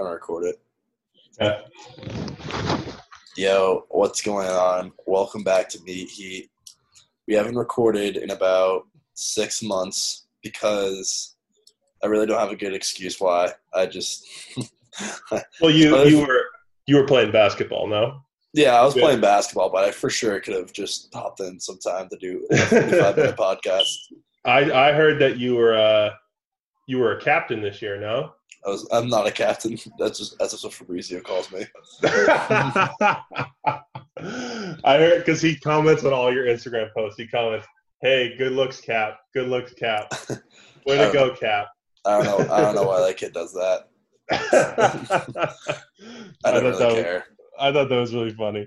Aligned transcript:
I'm 0.00 0.06
gonna 0.06 0.14
record 0.14 0.46
it. 0.46 0.60
Yeah. 1.38 1.60
Yo, 3.36 3.84
what's 3.90 4.22
going 4.22 4.48
on? 4.48 4.92
Welcome 5.06 5.44
back 5.44 5.68
to 5.70 5.82
Meat 5.82 6.08
Heat. 6.08 6.50
We 7.28 7.34
haven't 7.34 7.56
recorded 7.56 8.16
in 8.16 8.30
about 8.30 8.84
six 9.12 9.62
months 9.62 10.26
because 10.42 11.36
I 12.02 12.06
really 12.06 12.24
don't 12.26 12.40
have 12.40 12.50
a 12.50 12.56
good 12.56 12.72
excuse 12.72 13.20
why. 13.20 13.52
I 13.74 13.84
just 13.84 14.26
Well, 15.60 15.70
you 15.70 15.94
you 16.06 16.20
were 16.26 16.44
you 16.86 16.96
were 16.96 17.06
playing 17.06 17.30
basketball, 17.30 17.86
no? 17.86 18.22
yeah, 18.54 18.80
I 18.80 18.82
was 18.82 18.96
Yeah. 18.96 19.02
playing 19.02 19.20
basketball, 19.20 19.68
but 19.68 19.84
I 19.84 19.90
for 19.90 20.08
sure 20.08 20.40
could 20.40 20.54
have 20.54 20.72
just 20.72 21.12
popped 21.12 21.40
in 21.40 21.60
some 21.60 21.78
time 21.78 22.08
to 22.08 22.16
do 22.16 22.46
a 22.50 22.56
45 22.56 23.16
minute 23.18 23.36
podcast. 23.38 23.96
I 24.46 24.88
I 24.88 24.92
heard 24.92 25.20
that 25.20 25.36
you 25.36 25.56
were 25.56 25.74
uh 25.76 26.10
you 26.86 26.96
were 27.00 27.18
a 27.18 27.20
captain 27.20 27.60
this 27.60 27.82
year, 27.82 28.00
no? 28.00 28.32
I 28.64 28.68
was 28.70 28.86
I'm 28.92 29.08
not 29.08 29.26
a 29.26 29.30
captain. 29.30 29.78
That's 29.98 30.18
just 30.18 30.38
that's 30.38 30.52
just 30.52 30.64
what 30.64 30.74
Fabrizio 30.74 31.20
calls 31.20 31.50
me. 31.52 31.64
I 34.84 34.96
heard 34.98 35.18
because 35.18 35.40
he 35.40 35.56
comments 35.56 36.04
on 36.04 36.12
all 36.12 36.32
your 36.32 36.44
Instagram 36.46 36.92
posts. 36.94 37.18
He 37.18 37.26
comments, 37.26 37.66
"Hey, 38.02 38.36
good 38.36 38.52
looks, 38.52 38.80
Cap. 38.80 39.18
Good 39.34 39.48
looks, 39.48 39.72
Cap. 39.74 40.12
Way 40.86 40.96
to 40.98 41.08
uh, 41.08 41.12
go, 41.12 41.34
Cap." 41.34 41.68
I 42.04 42.22
don't 42.22 42.24
know. 42.48 42.54
I 42.54 42.60
don't 42.60 42.74
know 42.74 42.84
why 42.84 43.00
that 43.00 43.16
kid 43.16 43.32
does 43.32 43.52
that. 43.54 43.88
I 44.30 45.48
I 46.44 46.50
don't 46.50 46.62
thought 46.62 46.62
that 46.62 46.62
really 46.62 46.84
was- 46.84 46.94
care. 46.94 47.24
I 47.58 47.72
thought 47.72 47.88
that 47.88 47.96
was 47.96 48.14
really 48.14 48.32
funny. 48.32 48.66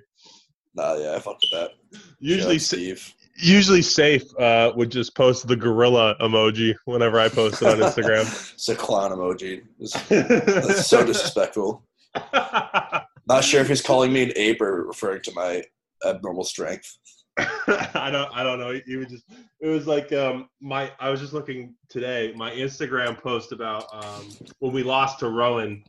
Nah, 0.76 0.96
yeah, 0.96 1.16
I 1.16 1.20
fuck 1.20 1.38
with 1.42 1.52
that. 1.52 1.72
Usually, 2.20 2.58
Steve. 2.60 3.14
Usually 3.36 3.82
safe 3.82 4.24
uh, 4.40 4.72
would 4.76 4.92
just 4.92 5.16
post 5.16 5.48
the 5.48 5.56
gorilla 5.56 6.16
emoji 6.22 6.76
whenever 6.86 7.20
I 7.20 7.30
post 7.30 7.62
it 7.62 7.68
on 7.68 7.78
Instagram. 7.80 8.24
It's 8.54 8.70
a 8.70 8.76
clown 8.76 9.12
emoji. 9.12 9.64
It's, 9.80 10.88
so 10.88 11.06
disrespectful. 11.06 11.84
Not 12.34 13.44
sure 13.44 13.62
if 13.62 13.68
he's 13.68 13.82
calling 13.82 14.14
me 14.14 14.24
an 14.24 14.32
ape 14.36 14.62
or 14.62 14.86
referring 14.86 15.22
to 15.24 15.32
my 15.34 15.64
abnormal 16.06 16.44
strength. 16.44 16.98
I 17.38 18.10
don't 18.12 18.32
I 18.32 18.44
don't 18.44 18.60
know. 18.60 18.80
He 18.86 18.96
was 18.96 19.08
just 19.08 19.24
it 19.60 19.68
was 19.68 19.88
like 19.88 20.14
um 20.14 20.50
my 20.62 20.92
I 21.00 21.10
was 21.10 21.20
just 21.20 21.34
looking 21.34 21.74
today, 21.90 22.32
my 22.36 22.52
Instagram 22.52 23.18
post 23.20 23.52
about 23.52 23.86
um 23.94 24.38
when 24.60 24.72
we 24.72 24.84
lost 24.84 25.20
to 25.20 25.30
Rowan, 25.30 25.84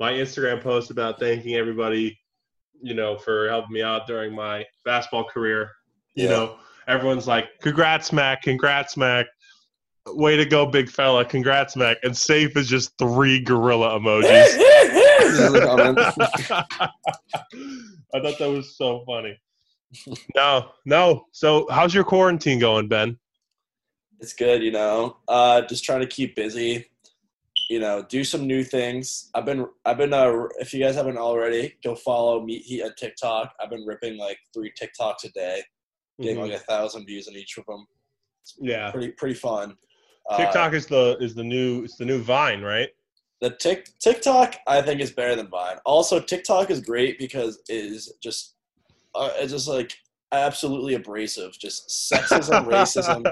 my 0.00 0.12
Instagram 0.12 0.62
post 0.62 0.90
about 0.90 1.20
thanking 1.20 1.56
everybody, 1.56 2.18
you 2.80 2.94
know, 2.94 3.18
for 3.18 3.48
helping 3.48 3.72
me 3.72 3.82
out 3.82 4.06
during 4.06 4.34
my 4.34 4.64
basketball 4.84 5.24
career. 5.24 5.70
You 6.14 6.24
Yeah. 6.24 6.30
know, 6.30 6.56
everyone's 6.88 7.26
like, 7.26 7.46
Congrats, 7.62 8.12
Mac, 8.12 8.42
congrats, 8.42 8.96
Mac. 8.96 9.26
Way 10.06 10.36
to 10.36 10.46
go, 10.46 10.66
big 10.66 10.88
fella, 10.88 11.24
congrats, 11.24 11.76
Mac. 11.76 11.98
And 12.02 12.16
safe 12.16 12.56
is 12.56 12.68
just 12.68 12.96
three 12.98 13.40
gorilla 13.40 13.98
emojis. 13.98 14.24
I 18.14 18.20
thought 18.20 18.38
that 18.38 18.50
was 18.50 18.76
so 18.76 19.04
funny. 19.06 19.38
No, 20.34 20.70
no. 20.86 21.26
So, 21.32 21.66
how's 21.70 21.94
your 21.94 22.04
quarantine 22.04 22.58
going, 22.58 22.88
Ben? 22.88 23.18
it's 24.20 24.32
good, 24.32 24.62
you 24.62 24.70
know. 24.70 25.16
Uh, 25.26 25.62
just 25.62 25.84
trying 25.84 26.00
to 26.00 26.06
keep 26.06 26.36
busy. 26.36 26.86
You 27.70 27.80
know, 27.80 28.04
do 28.08 28.24
some 28.24 28.46
new 28.46 28.64
things. 28.64 29.30
I've 29.34 29.44
been, 29.44 29.66
I've 29.84 29.98
been. 29.98 30.14
Uh, 30.14 30.46
if 30.58 30.72
you 30.72 30.82
guys 30.82 30.94
haven't 30.94 31.18
already, 31.18 31.76
go 31.84 31.94
follow 31.94 32.42
Meat 32.42 32.62
Heat 32.62 32.82
at 32.82 32.96
TikTok. 32.96 33.52
I've 33.60 33.70
been 33.70 33.84
ripping 33.84 34.16
like 34.16 34.38
three 34.54 34.72
TikToks 34.80 35.24
a 35.24 35.28
day, 35.32 35.62
getting 36.20 36.38
Mhm. 36.38 36.50
like 36.50 36.52
a 36.60 36.64
thousand 36.64 37.06
views 37.06 37.28
on 37.28 37.34
each 37.36 37.56
of 37.58 37.66
them. 37.66 37.86
Yeah, 38.60 38.90
Pretty, 38.90 39.12
pretty 39.12 39.34
fun. 39.34 39.76
Uh, 40.28 40.36
TikTok 40.36 40.72
is 40.74 40.86
the 40.86 41.16
is 41.20 41.34
the 41.34 41.44
new 41.44 41.84
it's 41.84 41.96
the 41.96 42.04
new 42.04 42.20
Vine, 42.22 42.62
right? 42.62 42.90
the 43.40 43.50
Tik 43.50 43.96
TikTok 44.00 44.56
I 44.66 44.82
think 44.82 45.00
is 45.00 45.12
better 45.12 45.36
than 45.36 45.48
Vine. 45.48 45.76
Also, 45.86 46.18
TikTok 46.18 46.70
is 46.70 46.80
great 46.80 47.18
because 47.20 47.62
it 47.68 47.84
is 47.84 48.12
just 48.22 48.54
uh, 49.14 49.30
it's 49.36 49.52
just 49.52 49.68
like 49.68 49.92
absolutely 50.32 50.94
abrasive. 50.94 51.52
Just 51.58 51.88
sexism, 52.12 52.66
racism. 52.68 53.22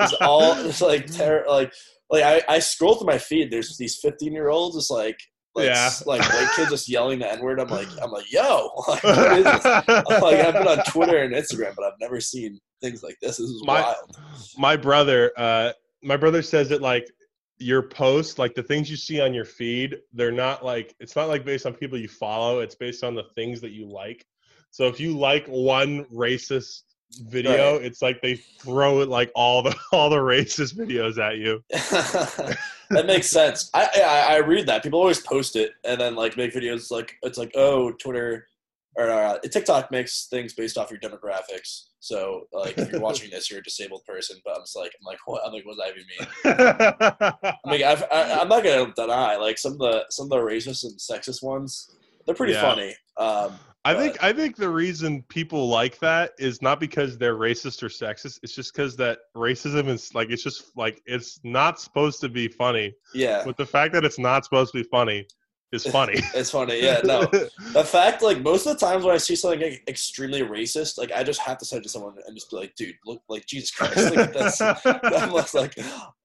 It's 0.00 0.14
all 0.20 0.54
it's 0.66 0.80
like 0.82 1.10
ter- 1.12 1.46
like 1.48 1.72
like 2.10 2.22
I, 2.24 2.42
I 2.56 2.58
scroll 2.58 2.96
through 2.96 3.06
my 3.06 3.18
feed. 3.18 3.50
There's 3.50 3.76
these 3.78 3.96
15 3.98 4.32
year 4.32 4.48
olds 4.48 4.76
It's 4.76 4.90
like 4.90 5.18
like 5.54 5.66
Yeah. 5.66 5.90
like 6.06 6.22
white 6.22 6.50
kids 6.56 6.70
just 6.70 6.88
yelling 6.88 7.18
the 7.18 7.30
n 7.30 7.40
word. 7.40 7.60
I'm 7.60 7.68
like 7.68 7.88
I'm 8.02 8.10
like 8.10 8.30
yo 8.32 8.70
like, 8.88 9.02
what 9.02 9.38
is 9.38 9.44
this? 9.44 9.64
I'm 9.66 9.84
like 10.22 10.36
I've 10.40 10.54
been 10.54 10.68
on 10.68 10.84
Twitter 10.84 11.18
and 11.22 11.34
Instagram, 11.34 11.74
but 11.76 11.84
I've 11.84 11.98
never 12.00 12.20
seen 12.20 12.58
things 12.80 13.02
like 13.02 13.16
this. 13.20 13.36
This 13.36 13.48
is 13.48 13.62
My- 13.64 13.82
wild. 13.82 14.16
my 14.58 14.76
brother, 14.76 15.32
uh, 15.36 15.72
my 16.02 16.16
brother 16.16 16.42
says 16.42 16.68
that 16.70 16.80
like 16.82 17.06
your 17.58 17.82
posts, 17.82 18.38
like 18.38 18.54
the 18.54 18.62
things 18.62 18.90
you 18.90 18.96
see 18.96 19.20
on 19.20 19.32
your 19.32 19.44
feed, 19.44 19.98
they're 20.12 20.32
not 20.32 20.64
like 20.64 20.94
it's 20.98 21.14
not 21.14 21.28
like 21.28 21.44
based 21.44 21.64
on 21.66 21.74
people 21.74 21.96
you 21.98 22.08
follow. 22.08 22.60
It's 22.60 22.74
based 22.74 23.04
on 23.04 23.14
the 23.14 23.24
things 23.34 23.60
that 23.60 23.70
you 23.70 23.86
like. 23.88 24.24
So 24.70 24.88
if 24.88 24.98
you 24.98 25.16
like 25.16 25.46
one 25.46 26.04
racist 26.06 26.80
video, 27.28 27.74
Right. 27.76 27.84
it's 27.84 28.00
like 28.00 28.22
they 28.22 28.36
throw 28.36 29.02
it 29.02 29.08
like 29.10 29.30
all 29.34 29.62
the 29.62 29.76
all 29.92 30.08
the 30.10 30.16
racist 30.16 30.74
videos 30.74 31.18
at 31.18 31.36
you. 31.36 31.62
That 32.92 33.06
makes 33.06 33.28
sense. 33.28 33.70
I, 33.74 33.88
I 33.96 34.34
I 34.34 34.36
read 34.38 34.66
that 34.66 34.82
people 34.82 34.98
always 35.00 35.20
post 35.20 35.56
it 35.56 35.72
and 35.84 36.00
then 36.00 36.14
like 36.14 36.36
make 36.36 36.52
videos 36.54 36.90
like 36.90 37.14
it's 37.22 37.38
like 37.38 37.52
oh 37.54 37.92
Twitter 37.92 38.46
or 38.94 39.08
uh, 39.10 39.38
TikTok 39.38 39.90
makes 39.90 40.26
things 40.26 40.52
based 40.52 40.76
off 40.76 40.90
your 40.90 41.00
demographics. 41.00 41.84
So 42.00 42.42
like 42.52 42.76
if 42.76 42.90
you're 42.90 43.00
watching 43.00 43.30
this, 43.30 43.50
you're 43.50 43.60
a 43.60 43.62
disabled 43.62 44.04
person. 44.06 44.36
But 44.44 44.56
I'm 44.56 44.62
just 44.62 44.76
like 44.76 44.92
I'm 45.00 45.06
like 45.06 45.18
what? 45.26 45.42
I'm 45.46 45.52
like 45.52 45.64
what 45.64 45.76
does 45.76 45.86
that 45.86 45.94
even 45.94 46.06
mean? 46.18 47.54
I 47.64 47.70
mean 47.70 47.84
I've, 47.84 48.02
I, 48.12 48.40
I'm 48.40 48.48
not 48.48 48.64
gonna 48.64 48.92
deny 48.94 49.36
like 49.36 49.58
some 49.58 49.72
of 49.72 49.78
the 49.78 50.04
some 50.10 50.24
of 50.26 50.30
the 50.30 50.36
racist 50.36 50.84
and 50.84 50.98
sexist 50.98 51.42
ones. 51.42 51.90
They're 52.26 52.34
pretty 52.34 52.52
Yeah. 52.52 52.60
funny. 52.60 52.94
Um, 53.16 53.58
I 53.84 53.94
think 53.94 54.22
I 54.22 54.32
think 54.32 54.56
the 54.56 54.68
reason 54.68 55.22
people 55.28 55.68
like 55.68 55.98
that 55.98 56.32
is 56.38 56.62
not 56.62 56.78
because 56.78 57.18
they're 57.18 57.34
racist 57.36 57.82
or 57.82 57.88
sexist. 57.88 58.38
It's 58.42 58.54
just 58.54 58.72
because 58.72 58.96
that 58.96 59.18
racism 59.34 59.88
is 59.88 60.14
like 60.14 60.30
it's 60.30 60.44
just 60.44 60.76
like 60.76 61.02
it's 61.04 61.40
not 61.42 61.80
supposed 61.80 62.20
to 62.20 62.28
be 62.28 62.46
funny. 62.46 62.94
yeah, 63.12 63.42
But 63.44 63.56
the 63.56 63.66
fact 63.66 63.92
that 63.94 64.04
it's 64.04 64.20
not 64.20 64.44
supposed 64.44 64.72
to 64.72 64.82
be 64.82 64.88
funny 64.88 65.26
is 65.72 65.86
funny. 65.86 66.14
it's 66.34 66.50
funny. 66.50 66.82
Yeah, 66.82 67.00
no. 67.04 67.26
The 67.26 67.84
fact, 67.84 68.22
like, 68.22 68.40
most 68.40 68.66
of 68.66 68.78
the 68.78 68.86
times 68.86 69.04
when 69.04 69.14
I 69.14 69.18
see 69.18 69.34
something 69.36 69.60
like, 69.60 69.82
extremely 69.88 70.42
racist, 70.42 70.98
like, 70.98 71.10
I 71.12 71.22
just 71.22 71.40
have 71.40 71.58
to 71.58 71.64
send 71.64 71.80
it 71.80 71.84
to 71.84 71.88
someone 71.88 72.14
and 72.26 72.36
just 72.36 72.50
be 72.50 72.56
like, 72.56 72.74
dude, 72.76 72.94
look, 73.06 73.22
like, 73.28 73.46
Jesus 73.46 73.70
Christ. 73.70 73.96
Like, 74.16 74.32
that's, 74.32 74.60
I'm 74.84 75.30
like, 75.32 75.74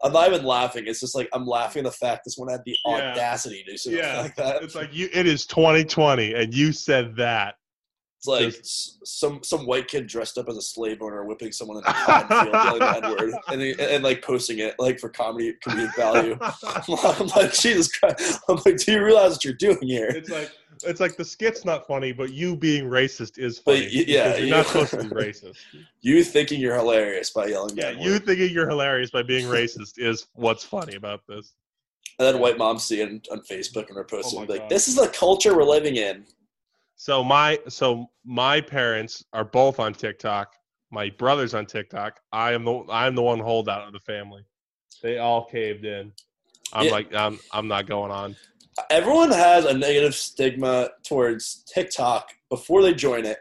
I'm 0.04 0.14
not 0.14 0.28
even 0.32 0.44
laughing. 0.46 0.84
It's 0.88 1.00
just 1.00 1.16
like, 1.16 1.30
I'm 1.34 1.46
laughing 1.46 1.86
at 1.86 1.92
the 1.92 1.98
fact 1.98 2.24
this 2.26 2.38
one 2.38 2.50
had 2.50 2.62
the 2.66 2.76
Yeah. 2.86 3.12
audacity 3.12 3.64
to 3.68 3.78
say 3.78 3.98
Yeah. 3.98 4.22
like 4.22 4.36
that. 4.36 4.64
it's 4.64 4.76
like 4.76 4.94
you. 4.94 5.10
It 5.14 5.26
is 5.26 5.46
2020, 5.46 6.34
and 6.34 6.54
you 6.54 6.72
said 6.72 7.16
that. 7.18 7.56
It's 8.18 8.26
like 8.28 8.56
some 8.64 9.44
some 9.44 9.68
white 9.68 9.88
kid 9.88 10.08
dressed 10.08 10.40
up 10.40 10.50
as 10.50 10.58
a 10.58 10.62
slave 10.62 11.04
owner 11.04 11.24
whipping 11.24 11.52
someone 11.52 11.78
in 11.78 11.84
cotton 11.84 12.28
field 12.46 12.54
yelling 12.54 13.04
the 13.04 13.16
word 13.20 13.34
and, 13.50 13.62
he- 13.62 13.76
and, 13.80 14.04
like 14.04 14.24
posting 14.24 14.58
it 14.58 14.74
like 14.80 15.00
for 15.00 15.10
comedy 15.10 15.54
comedic 15.64 15.96
value. 15.96 16.36
I'm 17.22 17.28
like, 17.28 17.54
Jesus 17.54 17.96
Christ. 17.96 18.40
I'm 18.50 18.60
like, 18.66 18.78
do 18.78 18.92
you 18.94 19.04
realize 19.04 19.34
what 19.34 19.46
you're 19.46 19.54
doing 19.54 19.78
here? 19.84 20.08
It's 20.10 20.32
like 20.32 20.50
it's 20.84 21.00
like 21.00 21.16
the 21.16 21.26
skit's 21.26 21.64
not 21.64 21.86
funny, 21.86 22.12
but 22.12 22.32
you 22.34 22.56
being 22.56 22.86
racist 22.86 23.38
is 23.38 23.60
funny. 23.60 23.82
y- 23.82 24.06
yeah, 24.08 24.36
you're 24.36 24.46
you- 24.46 24.52
not 24.52 24.66
supposed 24.66 24.92
to 24.92 25.04
be 25.04 25.10
racist. 25.10 25.58
You 26.02 26.24
thinking 26.24 26.60
you're 26.60 26.76
hilarious 26.76 27.30
by 27.30 27.46
yelling 27.48 27.78
Yeah, 27.78 27.92
you 27.92 28.18
thinking 28.18 28.50
you're 28.50 28.70
hilarious 28.70 29.12
by 29.12 29.22
being 29.22 29.46
racist 29.46 29.94
is 29.98 30.26
what's 30.34 30.64
funny 30.64 30.96
about 30.96 31.22
this. 31.28 31.54
And 32.20 32.28
then 32.28 32.40
white 32.40 32.58
moms 32.58 32.84
see 32.84 33.02
it 33.02 33.28
on 33.32 33.42
Facebook 33.42 33.90
and 33.90 33.98
are 33.98 34.02
oh 34.02 34.18
posting 34.18 34.40
Oh 34.40 34.46
like, 34.52 34.62
God. 34.62 34.70
"This 34.72 34.88
is 34.88 34.96
the 34.96 35.08
culture 35.10 35.56
we're 35.56 35.64
living 35.66 35.98
in." 35.98 36.26
So 36.98 37.24
my 37.24 37.60
so 37.70 38.08
my 38.26 38.60
parents 38.60 39.24
are 39.32 39.46
both 39.46 39.80
on 39.80 39.94
TikTok. 39.94 40.54
My 40.92 41.12
brother's 41.12 41.54
on 41.54 41.68
TikTok. 41.68 42.20
I 42.32 42.54
am 42.54 42.66
the 42.66 42.84
I'm 42.90 43.14
the 43.14 43.22
one 43.22 43.40
holdout 43.40 43.88
of 43.88 43.94
the 43.94 44.00
family. 44.00 44.44
They 45.04 45.20
all 45.20 45.46
caved 45.46 45.86
in. 45.86 46.12
I'm 46.74 46.88
Yeah. 46.88 46.92
like 46.92 47.14
I'm 47.14 47.40
I'm 47.52 47.68
not 47.68 47.86
going 47.86 48.12
on. 48.12 48.36
Everyone 48.90 49.32
has 49.32 49.66
a 49.66 49.74
negative 49.74 50.16
stigma 50.16 50.90
towards 51.04 51.64
TikTok 51.72 52.30
before 52.50 52.82
they 52.82 52.94
join 52.94 53.26
it, 53.26 53.40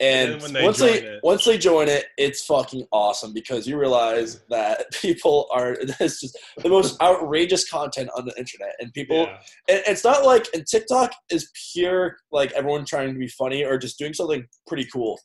and, 0.00 0.42
And 0.42 0.56
they 0.56 0.62
once 0.64 0.78
they 0.78 1.02
it- 1.02 1.20
once 1.22 1.44
they 1.44 1.56
join 1.56 1.88
it, 1.88 2.06
it's 2.18 2.44
fucking 2.44 2.86
awesome 2.92 3.32
because 3.32 3.66
you 3.66 3.78
realize 3.78 4.42
that 4.50 4.86
people 5.00 5.46
are 5.52 5.76
it's 6.00 6.20
just 6.20 6.36
the 6.58 6.68
most 6.68 7.00
outrageous 7.02 7.68
content 7.70 8.10
on 8.16 8.24
the 8.24 8.34
internet, 8.36 8.74
and 8.80 8.92
people 8.92 9.18
Yeah. 9.18 9.38
and 9.68 9.82
it's 9.86 10.04
not 10.04 10.24
like 10.24 10.46
and 10.52 10.66
TikTok 10.66 11.12
is 11.30 11.50
pure 11.72 12.16
like 12.32 12.52
everyone 12.52 12.84
trying 12.84 13.12
to 13.12 13.18
be 13.18 13.28
funny 13.28 13.64
or 13.64 13.78
just 13.78 13.98
doing 13.98 14.12
something 14.14 14.46
pretty 14.66 14.86
cool. 14.92 15.18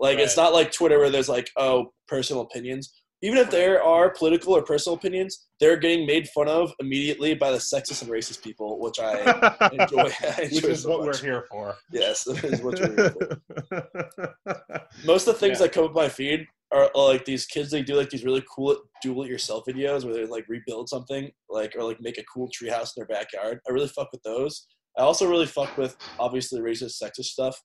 Like 0.00 0.18
it's 0.18 0.36
not 0.36 0.52
like 0.52 0.72
Twitter 0.72 0.98
where 0.98 1.10
there's 1.10 1.28
like 1.28 1.48
oh 1.56 1.92
personal 2.08 2.42
opinions. 2.42 2.92
Even 3.22 3.38
if 3.38 3.50
there 3.50 3.82
are 3.82 4.10
political 4.10 4.54
or 4.54 4.62
personal 4.62 4.96
opinions, 4.96 5.46
they're 5.58 5.78
getting 5.78 6.06
made 6.06 6.28
fun 6.28 6.48
of 6.48 6.72
immediately 6.80 7.34
by 7.34 7.50
the 7.50 7.56
sexist 7.56 8.02
and 8.02 8.10
racist 8.10 8.42
people, 8.42 8.78
which 8.78 9.00
I 9.00 9.20
enjoy. 9.72 10.10
I 10.20 10.42
enjoy 10.42 10.54
Which 10.56 10.64
is 10.64 10.82
so 10.82 10.90
what 10.90 11.06
much. 11.06 11.22
we're 11.22 11.26
here 11.28 11.44
for. 11.50 11.74
Yes, 11.90 12.24
that 12.24 12.44
is 12.44 12.60
what 12.60 12.78
we're 12.78 12.94
here 12.94 13.40
for. 13.72 14.84
Most 15.06 15.26
of 15.28 15.34
the 15.34 15.40
things 15.40 15.58
Yeah. 15.60 15.66
that 15.66 15.72
come 15.72 15.84
up 15.84 15.94
my 15.94 16.08
feed 16.08 16.46
are, 16.72 16.90
are 16.94 17.08
like 17.08 17.24
these 17.24 17.46
kids. 17.46 17.70
They 17.70 17.82
do 17.82 17.94
like 17.96 18.10
these 18.10 18.24
really 18.24 18.44
cool 18.54 18.76
do-it-yourself 19.02 19.64
videos 19.66 20.04
where 20.04 20.14
they 20.14 20.26
like 20.26 20.44
rebuild 20.48 20.88
something, 20.88 21.30
like 21.48 21.74
or 21.76 21.84
like 21.84 22.00
make 22.00 22.18
a 22.18 22.24
cool 22.24 22.48
treehouse 22.50 22.92
in 22.96 22.98
their 22.98 23.06
backyard. 23.06 23.60
I 23.68 23.72
really 23.72 23.88
fuck 23.88 24.12
with 24.12 24.22
those. 24.24 24.66
I 24.98 25.02
also 25.02 25.28
really 25.28 25.46
fuck 25.46 25.76
with 25.78 25.96
obviously 26.18 26.60
racist, 26.60 27.02
sexist 27.02 27.26
stuff, 27.26 27.60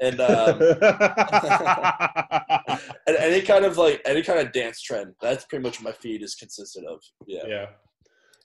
and 0.00 0.20
um, 0.20 0.60
and 3.06 3.16
any 3.16 3.42
kind 3.42 3.64
of 3.64 3.78
like 3.78 4.00
any 4.04 4.22
kind 4.22 4.40
of 4.40 4.52
dance 4.52 4.80
trend. 4.80 5.14
That's 5.20 5.44
pretty 5.44 5.62
much 5.62 5.80
what 5.80 5.84
my 5.84 5.92
feed 5.92 6.22
is 6.22 6.34
consistent 6.34 6.86
of. 6.88 7.00
Yeah. 7.26 7.42
yeah, 7.46 7.66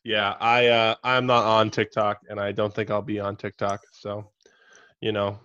yeah. 0.03 0.35
I 0.39 0.67
uh, 0.67 0.95
I'm 1.03 1.25
not 1.25 1.45
on 1.45 1.69
TikTok, 1.69 2.19
and 2.29 2.39
I 2.39 2.51
don't 2.51 2.73
think 2.73 2.91
I'll 2.91 3.01
be 3.01 3.19
on 3.19 3.35
TikTok. 3.35 3.81
So, 3.93 4.29
you 5.01 5.11
know, 5.11 5.39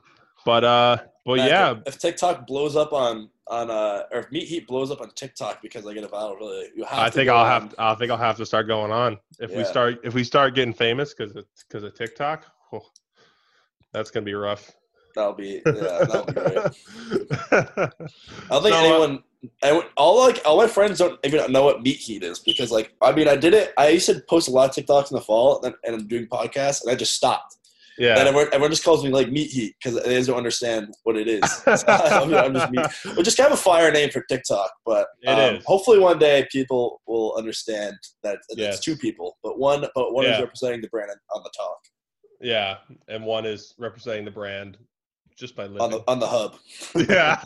but 0.45 0.65
uh, 0.65 0.99
but 1.25 1.37
Matt, 1.37 1.49
yeah, 1.49 1.75
If 1.87 1.99
TikTok 1.99 2.47
blows 2.47 2.77
up 2.77 2.93
on 2.93 3.31
on 3.49 3.71
uh, 3.71 4.05
or 4.11 4.21
if 4.21 4.33
Meat 4.33 4.49
Heat 4.49 4.67
blows 4.67 4.91
up 4.91 5.01
on 5.01 5.11
TikTok 5.15 5.63
because 5.63 5.87
I 5.87 5.95
get 5.95 6.05
a 6.05 6.09
viral, 6.09 6.37
really, 6.37 6.69
you 6.75 6.85
have. 6.85 6.99
I 6.99 7.07
to 7.07 7.13
think 7.13 7.31
I'll 7.31 7.45
on. 7.45 7.63
have 7.63 7.75
I 7.79 7.95
think 7.95 8.11
I'll 8.11 8.19
have 8.19 8.37
to 8.37 8.47
start 8.47 8.67
going 8.67 8.91
on 8.91 9.19
if 9.41 9.55
we 9.55 9.65
start 9.65 10.01
if 10.05 10.15
we 10.15 10.25
start 10.25 10.55
getting 10.55 10.75
famous 10.75 11.15
because 11.15 11.33
because 11.69 11.85
of 11.85 11.95
TikTok. 11.95 12.47
oh, 12.73 12.83
that's 13.93 14.11
gonna 14.11 14.27
be 14.27 14.35
rough. 14.35 14.73
That'll 15.15 15.35
be 15.35 15.63
yeah. 15.67 15.73
That'll 15.73 16.25
be 16.25 16.33
great. 16.33 16.57
I 17.51 17.89
don't 18.51 18.63
think 18.63 18.75
So, 18.75 18.75
uh, 18.75 18.85
anyone, 18.85 19.23
anyone, 19.63 19.87
all 19.97 20.19
like 20.21 20.41
all 20.45 20.57
my 20.57 20.67
friends 20.67 20.99
don't 20.99 21.19
even 21.25 21.51
know 21.53 21.65
what 21.65 21.83
meat 21.83 21.97
heat 21.99 22.23
is 22.23 22.39
because 22.39 22.71
like 22.71 22.95
I 23.01 23.13
mean 23.13 23.29
I 23.29 23.37
did 23.37 23.55
it. 23.55 23.73
I 23.77 23.89
used 23.89 24.07
to 24.07 24.23
post 24.29 24.49
a 24.49 24.51
lot 24.51 24.77
of 24.77 24.85
TikToks 24.85 25.11
in 25.11 25.17
the 25.17 25.21
fall 25.21 25.63
and, 25.65 25.75
and 25.85 25.95
I'm 25.95 26.09
doing 26.09 26.27
podcasts 26.27 26.83
and 26.83 26.91
I 26.91 26.95
just 26.95 27.13
stopped. 27.13 27.57
Yeah. 27.99 28.19
And 28.19 28.27
everyone, 28.27 28.47
everyone 28.55 28.71
just 28.71 28.85
calls 28.85 29.05
me 29.05 29.11
like 29.11 29.31
meat 29.31 29.51
heat 29.51 29.75
because 29.79 30.03
they 30.03 30.15
just 30.17 30.27
don't 30.27 30.39
understand 30.39 30.95
what 31.03 31.15
it 31.15 31.29
is. 31.29 31.43
So 31.77 31.85
I'm, 31.87 32.35
I'm 32.35 32.55
just 32.55 32.73
meat. 32.73 32.87
Well, 33.05 33.23
just 33.23 33.37
kind 33.37 33.53
of 33.53 33.59
a 33.59 33.63
fire 33.63 33.93
name 33.93 34.09
for 34.11 34.23
TikTok, 34.31 34.71
but 34.87 35.09
um, 35.27 35.61
hopefully 35.67 35.99
one 35.99 36.19
day 36.19 36.47
people 36.51 37.03
will 37.07 37.35
understand 37.37 37.95
that 38.23 38.39
it's 38.51 38.81
two 38.81 38.97
people, 38.97 39.37
but 39.43 39.59
one 39.59 39.85
but 39.95 40.15
one 40.15 40.25
Yeah. 40.25 40.37
is 40.37 40.41
representing 40.41 40.81
the 40.81 40.89
brand 40.89 41.11
on 41.35 41.43
the 41.43 41.51
talk 41.55 41.79
yeah, 42.43 42.79
and 43.09 43.25
one 43.25 43.47
is 43.47 43.75
representing 43.79 44.25
the 44.25 44.31
brand 44.31 44.77
just 45.37 45.57
by 45.57 45.65
living 45.65 45.81
on 45.81 45.91
the 45.91 46.05
on 46.09 46.19
the 46.21 46.27
hub. 46.27 46.57
yeah, 47.09 47.41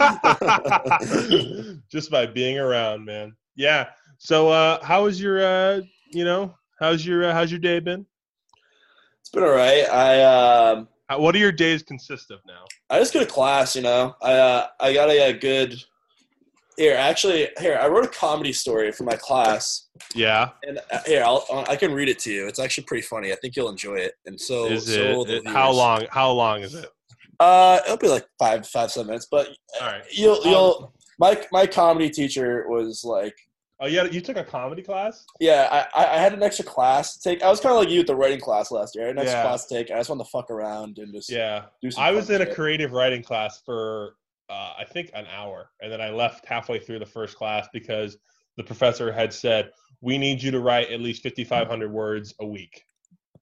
just 1.90 2.10
by 2.10 2.26
being 2.26 2.58
around, 2.58 3.04
man. 3.04 3.34
Yeah. 3.54 3.88
So, 4.18 4.48
uh, 4.48 4.82
how 4.84 5.04
was 5.04 5.20
your, 5.20 5.44
uh, 5.44 5.80
you 6.10 6.24
know, 6.24 6.54
how's 6.80 7.04
your 7.06 7.24
uh, 7.28 7.32
how's 7.32 7.50
your 7.50 7.60
day 7.60 7.80
been? 7.80 8.06
It's 9.20 9.28
been 9.30 9.42
alright. 9.42 9.88
I 9.90 10.22
um 10.22 10.88
How, 11.08 11.20
what 11.20 11.32
do 11.32 11.38
your 11.38 11.52
days 11.52 11.82
consist 11.82 12.30
of 12.30 12.40
now? 12.46 12.64
I 12.90 12.98
just 12.98 13.12
go 13.12 13.20
to 13.20 13.26
class, 13.26 13.74
you 13.76 13.82
know. 13.82 14.14
I 14.22 14.32
uh, 14.34 14.66
I 14.80 14.92
got 14.94 15.10
a, 15.10 15.30
a 15.30 15.32
good 15.32 15.74
here. 16.76 16.94
Actually, 16.96 17.48
here 17.58 17.78
I 17.80 17.88
wrote 17.88 18.04
a 18.04 18.08
comedy 18.08 18.52
story 18.52 18.92
for 18.92 19.04
my 19.04 19.16
class, 19.16 19.88
Yeah. 20.14 20.50
and 20.62 20.78
uh, 20.90 21.00
here 21.06 21.22
I'll 21.24 21.44
I 21.68 21.76
can 21.76 21.92
read 21.92 22.08
it 22.08 22.18
to 22.20 22.32
you. 22.32 22.46
It's 22.46 22.58
actually 22.60 22.84
pretty 22.84 23.02
funny. 23.02 23.32
I 23.32 23.36
think 23.36 23.56
you'll 23.56 23.68
enjoy 23.68 23.96
it. 23.96 24.14
And 24.26 24.40
so, 24.40 24.66
Is 24.66 24.86
so 24.94 25.12
will 25.16 25.30
it, 25.30 25.46
how 25.46 25.72
long? 25.72 26.06
How 26.10 26.30
long 26.30 26.62
is 26.62 26.74
it? 26.74 26.88
Uh, 27.40 27.80
it'll 27.84 27.96
be 27.96 28.08
like 28.08 28.26
five 28.38 28.66
five 28.66 28.90
seven 28.90 29.08
minutes. 29.08 29.26
But 29.30 29.48
All 29.80 29.86
right. 29.88 30.02
you'll 30.12 30.40
you'll 30.44 30.92
my 31.18 31.40
my 31.52 31.66
comedy 31.66 32.10
teacher 32.10 32.64
was 32.68 33.04
like. 33.04 33.34
Oh, 33.78 33.86
yeah. 33.86 34.04
You 34.04 34.22
took 34.22 34.38
a 34.38 34.44
comedy 34.44 34.80
class? 34.80 35.26
Yeah, 35.38 35.68
I, 35.94 36.04
I 36.06 36.18
had 36.18 36.32
an 36.32 36.42
extra 36.42 36.64
class 36.64 37.18
to 37.18 37.28
take. 37.28 37.42
I 37.42 37.50
was 37.50 37.60
kind 37.60 37.74
of 37.74 37.78
like 37.78 37.90
you 37.90 38.00
at 38.00 38.06
the 38.06 38.16
writing 38.16 38.40
class 38.40 38.70
last 38.70 38.94
year. 38.94 39.04
I 39.04 39.08
had 39.08 39.16
an 39.16 39.22
extra 39.22 39.38
Yeah. 39.40 39.42
class 39.46 39.66
to 39.66 39.74
take. 39.74 39.90
I 39.90 39.98
just 39.98 40.08
wanted 40.08 40.24
to 40.24 40.30
fuck 40.30 40.50
around 40.50 40.96
and 40.96 41.12
just 41.12 41.30
Yeah. 41.30 41.66
I 41.98 42.10
was 42.10 42.30
in 42.30 42.40
a 42.40 42.46
creative 42.54 42.92
writing 42.92 43.22
class 43.22 43.60
for 43.66 44.14
uh, 44.48 44.72
I 44.78 44.84
think 44.84 45.10
an 45.12 45.26
hour, 45.26 45.68
and 45.82 45.92
then 45.92 46.00
I 46.00 46.08
left 46.08 46.46
halfway 46.46 46.78
through 46.78 47.00
the 47.00 47.06
first 47.06 47.36
class 47.36 47.68
because 47.70 48.16
the 48.56 48.64
professor 48.64 49.12
had 49.12 49.30
said 49.34 49.70
we 50.00 50.16
need 50.16 50.42
you 50.42 50.50
to 50.52 50.60
write 50.60 50.90
at 50.90 51.00
least 51.00 51.22
fifty 51.22 51.44
five 51.44 51.66
hundred 51.68 51.92
words 51.92 52.32
a 52.40 52.46
week. 52.46 52.82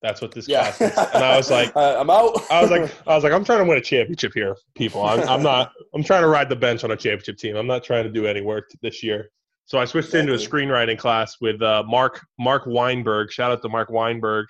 That's 0.04 0.20
what 0.20 0.32
this 0.32 0.46
Yeah, 0.46 0.70
class 0.70 0.92
is. 0.92 0.98
And 1.14 1.24
I 1.24 1.34
was 1.34 1.50
like, 1.50 1.72
Uh, 1.76 1.96
I'm 1.98 2.10
out. 2.10 2.38
I 2.50 2.60
was 2.60 2.70
like, 2.70 2.92
I 3.06 3.14
was 3.14 3.24
like, 3.24 3.32
I'm 3.32 3.42
trying 3.42 3.60
to 3.60 3.64
win 3.64 3.78
a 3.78 3.80
championship 3.80 4.32
here, 4.34 4.54
people. 4.76 5.02
I'm, 5.02 5.26
I'm 5.26 5.42
not. 5.42 5.72
I'm 5.94 6.04
trying 6.04 6.20
to 6.20 6.28
ride 6.28 6.50
the 6.50 6.56
bench 6.56 6.84
on 6.84 6.90
a 6.90 6.96
championship 6.96 7.38
team. 7.38 7.56
I'm 7.56 7.66
not 7.66 7.82
trying 7.82 8.04
to 8.04 8.10
do 8.10 8.26
any 8.26 8.42
work 8.42 8.68
this 8.82 9.02
year. 9.02 9.30
So 9.64 9.78
I 9.78 9.86
switched 9.86 10.12
into 10.12 10.34
a 10.34 10.36
screenwriting 10.36 10.98
class 10.98 11.36
with 11.40 11.62
uh, 11.62 11.84
Mark 11.86 12.20
Mark 12.38 12.64
Weinberg. 12.66 13.32
Shout 13.32 13.50
out 13.50 13.62
to 13.62 13.68
Mark 13.70 13.88
Weinberg. 13.88 14.44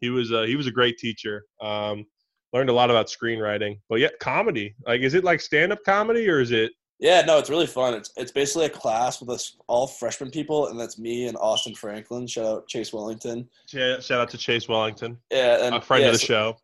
He 0.00 0.10
was 0.10 0.32
uh, 0.32 0.42
he 0.42 0.56
was 0.56 0.66
a 0.66 0.72
great 0.72 0.98
teacher. 0.98 1.44
Um, 1.60 2.04
learned 2.52 2.68
a 2.68 2.72
lot 2.72 2.90
about 2.90 3.06
screenwriting. 3.06 3.76
But 3.88 4.00
yeah, 4.00 4.08
comedy. 4.20 4.74
Like, 4.84 5.02
is 5.02 5.14
it 5.14 5.22
like 5.22 5.40
stand 5.40 5.72
up 5.72 5.78
comedy 5.86 6.28
or 6.28 6.40
is 6.40 6.50
it? 6.50 6.72
Yeah, 7.02 7.22
no, 7.22 7.36
it's 7.38 7.50
really 7.50 7.66
fun. 7.66 7.94
It's 7.94 8.12
it's 8.16 8.30
basically 8.30 8.66
a 8.66 8.70
class 8.70 9.20
with 9.20 9.28
us 9.28 9.56
all 9.66 9.88
freshman 9.88 10.30
people, 10.30 10.68
and 10.68 10.78
that's 10.78 11.00
me 11.00 11.26
and 11.26 11.36
Austin 11.38 11.74
Franklin. 11.74 12.28
Shout 12.28 12.46
out 12.46 12.68
Chase 12.68 12.92
Wellington. 12.92 13.48
Shout 13.66 14.08
out 14.12 14.30
to 14.30 14.38
Chase 14.38 14.68
Wellington, 14.68 15.18
Yeah, 15.30 15.66
and 15.66 15.74
a 15.74 15.80
friend 15.80 16.02
yeah, 16.02 16.08
of 16.10 16.12
the 16.14 16.18
so- 16.20 16.26
show. 16.26 16.56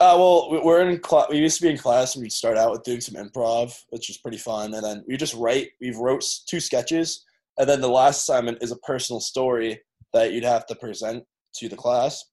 Uh, 0.00 0.14
well, 0.16 0.50
we- 0.50 0.60
we're 0.60 0.88
in 0.88 0.98
class. 1.00 1.28
We 1.30 1.38
used 1.38 1.56
to 1.56 1.62
be 1.62 1.70
in 1.70 1.78
class, 1.78 2.14
and 2.14 2.22
we'd 2.22 2.32
start 2.32 2.58
out 2.58 2.70
with 2.70 2.82
doing 2.84 3.00
some 3.00 3.14
improv, 3.14 3.74
which 3.88 4.10
is 4.10 4.18
pretty 4.18 4.36
fun. 4.38 4.74
And 4.74 4.84
then 4.84 5.04
we 5.08 5.16
just 5.16 5.34
write. 5.34 5.70
We've 5.80 5.96
wrote 5.96 6.22
two 6.46 6.60
sketches, 6.60 7.24
and 7.58 7.66
then 7.66 7.80
the 7.80 7.88
last 7.88 8.20
assignment 8.20 8.62
is 8.62 8.70
a 8.70 8.76
personal 8.76 9.20
story 9.20 9.80
that 10.12 10.32
you'd 10.32 10.44
have 10.44 10.66
to 10.66 10.74
present 10.74 11.24
to 11.54 11.68
the 11.70 11.76
class. 11.76 12.26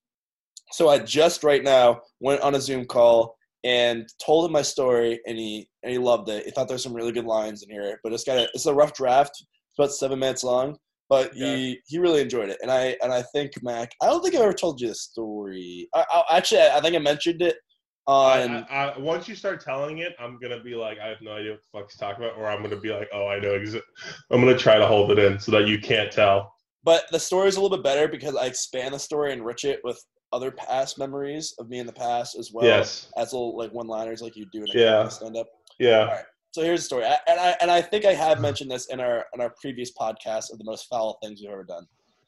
So 0.74 0.90
I 0.90 1.00
just 1.00 1.44
right 1.46 1.64
now 1.64 2.02
went 2.20 2.42
on 2.42 2.54
a 2.56 2.60
Zoom 2.62 2.86
call 2.86 3.35
and 3.66 4.08
told 4.24 4.46
him 4.46 4.52
my 4.52 4.62
story, 4.62 5.20
and 5.26 5.38
he 5.38 5.68
and 5.84 5.92
he 5.92 5.98
loved 5.98 6.30
it. 6.30 6.46
He 6.46 6.52
thought 6.52 6.68
there's 6.68 6.84
some 6.84 6.94
really 6.94 7.12
good 7.12 7.26
lines 7.26 7.64
in 7.64 7.70
here, 7.70 8.00
but 8.04 8.14
it's 8.14 8.24
got 8.24 8.38
a, 8.38 8.48
it's 8.54 8.68
a 8.68 8.74
rough 8.74 8.94
draft. 8.94 9.32
It's 9.32 9.80
about 9.80 9.92
seven 9.92 10.20
minutes 10.20 10.44
long, 10.44 10.78
but 11.10 11.34
he 11.34 11.80
he 11.88 11.98
really 11.98 12.22
enjoyed 12.22 12.50
it. 12.50 12.60
And 12.62 12.72
I 12.72 12.96
and 13.02 13.12
I 13.12 13.24
think 13.34 13.52
Mac, 13.64 13.92
I 14.02 14.06
don't 14.06 14.22
think 14.22 14.36
I 14.36 14.40
ever 14.40 14.54
told 14.54 14.80
you 14.80 14.88
this 14.88 15.02
story. 15.02 15.90
I, 15.96 16.06
I 16.14 16.38
actually 16.38 16.62
I 16.62 16.80
think 16.80 16.96
I 16.96 17.00
mentioned 17.00 17.42
it 17.42 17.58
on. 18.06 18.52
I, 18.52 18.60
I, 18.70 18.86
I, 18.90 19.00
once 19.00 19.28
you 19.28 19.36
start 19.36 19.62
telling 19.62 19.98
it, 19.98 20.14
I'm 20.20 20.38
gonna 20.40 20.62
be 20.62 20.76
like, 20.76 21.00
I 21.00 21.08
have 21.08 21.22
no 21.22 21.32
idea 21.32 21.54
what 21.54 21.62
the 21.62 21.80
fuck 21.80 21.92
he's 21.92 22.00
talking 22.00 22.24
about, 22.24 22.38
or 22.38 22.46
I'm 22.46 22.62
gonna 22.62 22.80
be 22.80 22.92
like, 22.92 23.10
oh, 23.14 23.28
I 23.28 23.40
know. 23.40 23.58
Exa- 23.58 23.82
I'm 24.30 24.42
gonna 24.42 24.56
try 24.56 24.78
to 24.78 24.86
hold 24.86 25.10
it 25.12 25.18
in 25.18 25.40
so 25.40 25.52
that 25.54 25.68
you 25.68 25.80
can't 25.80 26.12
tell. 26.12 26.54
But 26.84 27.06
the 27.12 27.20
story 27.20 27.48
is 27.48 27.58
a 27.58 27.62
little 27.62 27.76
bit 27.76 27.84
better 27.84 28.08
because 28.08 28.36
I 28.36 28.46
expand 28.46 28.94
the 28.94 29.00
story 29.00 29.32
and 29.32 29.42
enrich 29.42 29.66
it 29.66 29.80
with 29.84 30.00
other 30.36 30.52
past 30.52 30.98
memories 31.00 31.54
of 31.60 31.70
me 31.70 31.80
in 31.80 31.86
the 31.86 31.94
past 31.94 32.38
as 32.38 32.52
well 32.54 32.66
yes. 32.66 33.08
as 33.18 33.32
little 33.34 33.58
like 33.58 33.72
one-liners 33.72 34.22
like 34.22 34.36
you 34.36 34.46
do 34.52 34.64
in 34.64 34.70
a 34.70 34.82
Yeah. 34.82 35.08
stand-up. 35.08 35.48
Yeah. 35.80 36.22
So 36.54 36.62
here's 36.62 36.82
the 36.82 36.86
story, 36.86 37.06
I, 37.06 37.18
and 37.28 37.40
I 37.40 37.56
and 37.62 37.70
I 37.72 37.82
think 37.82 38.06
I 38.06 38.14
have 38.14 38.40
mentioned 38.40 38.72
this 38.72 38.86
in 38.88 39.00
our 39.00 39.26
in 39.34 39.42
our 39.42 39.54
previous 39.62 39.92
podcast 39.94 40.52
of 40.52 40.58
the 40.58 40.64
most 40.66 40.84
foul 40.90 41.18
things 41.22 41.42
we've 41.42 41.50
ever 41.52 41.64
done. 41.64 41.86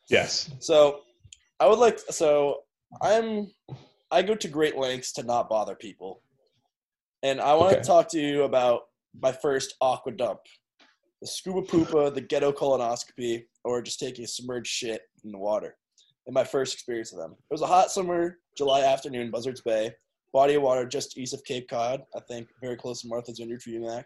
Yes. 0.09 0.49
So 0.59 1.01
I 1.59 1.67
would 1.67 1.79
like 1.79 1.99
so 1.99 2.61
I'm 3.01 3.51
I 4.11 4.21
go 4.21 4.35
to 4.35 4.47
great 4.47 4.77
lengths 4.77 5.11
to 5.13 5.23
not 5.23 5.49
bother 5.49 5.75
people. 5.75 6.21
And 7.23 7.39
I 7.41 7.53
want 7.55 7.71
Okay. 7.73 7.81
to 7.81 7.87
talk 7.87 8.07
to 8.09 8.19
you 8.19 8.43
about 8.43 8.81
my 9.19 9.31
first 9.31 9.75
aqua 9.81 10.11
dump. 10.11 10.39
The 11.21 11.27
scuba 11.27 11.61
poopa, 11.63 12.13
the 12.13 12.21
ghetto 12.21 12.51
colonoscopy, 12.51 13.45
or 13.63 13.81
just 13.81 13.99
taking 13.99 14.23
a 14.25 14.27
submerged 14.27 14.71
shit 14.79 15.01
in 15.23 15.31
the 15.31 15.37
water. 15.39 15.77
And 16.27 16.33
my 16.33 16.43
first 16.43 16.73
experience 16.73 17.13
of 17.13 17.19
them. 17.19 17.31
It 17.31 17.53
was 17.53 17.61
a 17.61 17.67
hot 17.67 17.89
summer, 17.89 18.37
July 18.57 18.81
afternoon, 18.81 19.31
Buzzards 19.31 19.61
Bay. 19.61 19.91
Body 20.33 20.55
of 20.55 20.61
water 20.61 20.85
just 20.85 21.17
east 21.17 21.33
of 21.33 21.43
Cape 21.45 21.69
Cod. 21.69 22.03
I 22.15 22.19
think 22.19 22.49
very 22.61 22.75
close 22.75 23.01
to 23.01 23.07
Martha's 23.07 23.39
Vineyard 23.39 23.63
for 23.63 23.69
you, 23.69 23.79
Mac. 23.79 24.05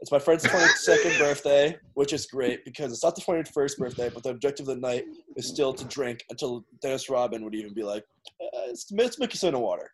It's 0.00 0.12
my 0.12 0.20
friend's 0.20 0.44
22nd 0.44 1.18
birthday, 1.18 1.76
which 1.94 2.12
is 2.12 2.26
great 2.26 2.64
because 2.64 2.92
it's 2.92 3.02
not 3.02 3.16
the 3.16 3.22
21st 3.22 3.76
birthday, 3.76 4.08
but 4.08 4.22
the 4.22 4.30
objective 4.30 4.68
of 4.68 4.76
the 4.76 4.80
night 4.80 5.04
is 5.36 5.48
still 5.48 5.72
to 5.74 5.84
drink 5.86 6.24
until 6.30 6.64
Dennis 6.80 7.10
Rodman 7.10 7.42
would 7.42 7.56
even 7.56 7.74
be 7.74 7.82
like, 7.82 8.04
uh, 8.40 8.68
it's, 8.68 8.86
it's 8.92 9.18
Mickelson 9.18 9.58
water. 9.58 9.90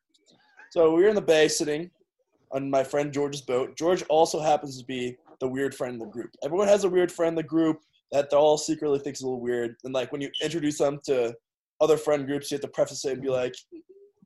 So 0.71 0.95
we 0.95 1.03
were 1.03 1.09
in 1.09 1.15
the 1.15 1.23
bay 1.23 1.49
sitting 1.49 1.91
on 2.53 2.69
my 2.69 2.85
friend 2.85 3.11
George's 3.11 3.41
boat. 3.41 3.75
George 3.77 4.03
also 4.11 4.41
happens 4.41 4.79
to 4.79 4.85
be 4.85 5.17
the 5.41 5.49
weird 5.49 5.75
friend 5.75 5.95
in 5.95 5.99
the 5.99 6.07
group. 6.07 6.31
Everyone 6.45 6.69
has 6.69 6.85
a 6.85 6.89
weird 6.89 7.11
friend 7.11 7.31
in 7.31 7.37
the 7.37 7.43
group 7.43 7.79
that 8.13 8.29
they 8.29 8.37
all 8.37 8.59
secretly 8.59 8.99
thinks 8.99 9.21
is 9.21 9.23
a 9.23 9.27
little 9.27 9.41
weird. 9.41 9.77
And 9.85 9.95
like 9.95 10.13
when 10.13 10.21
you 10.21 10.31
introduce 10.43 10.79
them 10.79 11.01
to 11.07 11.35
other 11.85 11.97
friend 11.97 12.27
groups, 12.27 12.51
you 12.51 12.57
have 12.57 12.63
to 12.63 12.69
preface 12.69 13.05
it 13.05 13.13
and 13.13 13.23
be 13.23 13.29
mm-hmm. 13.29 13.37
like, 13.37 13.55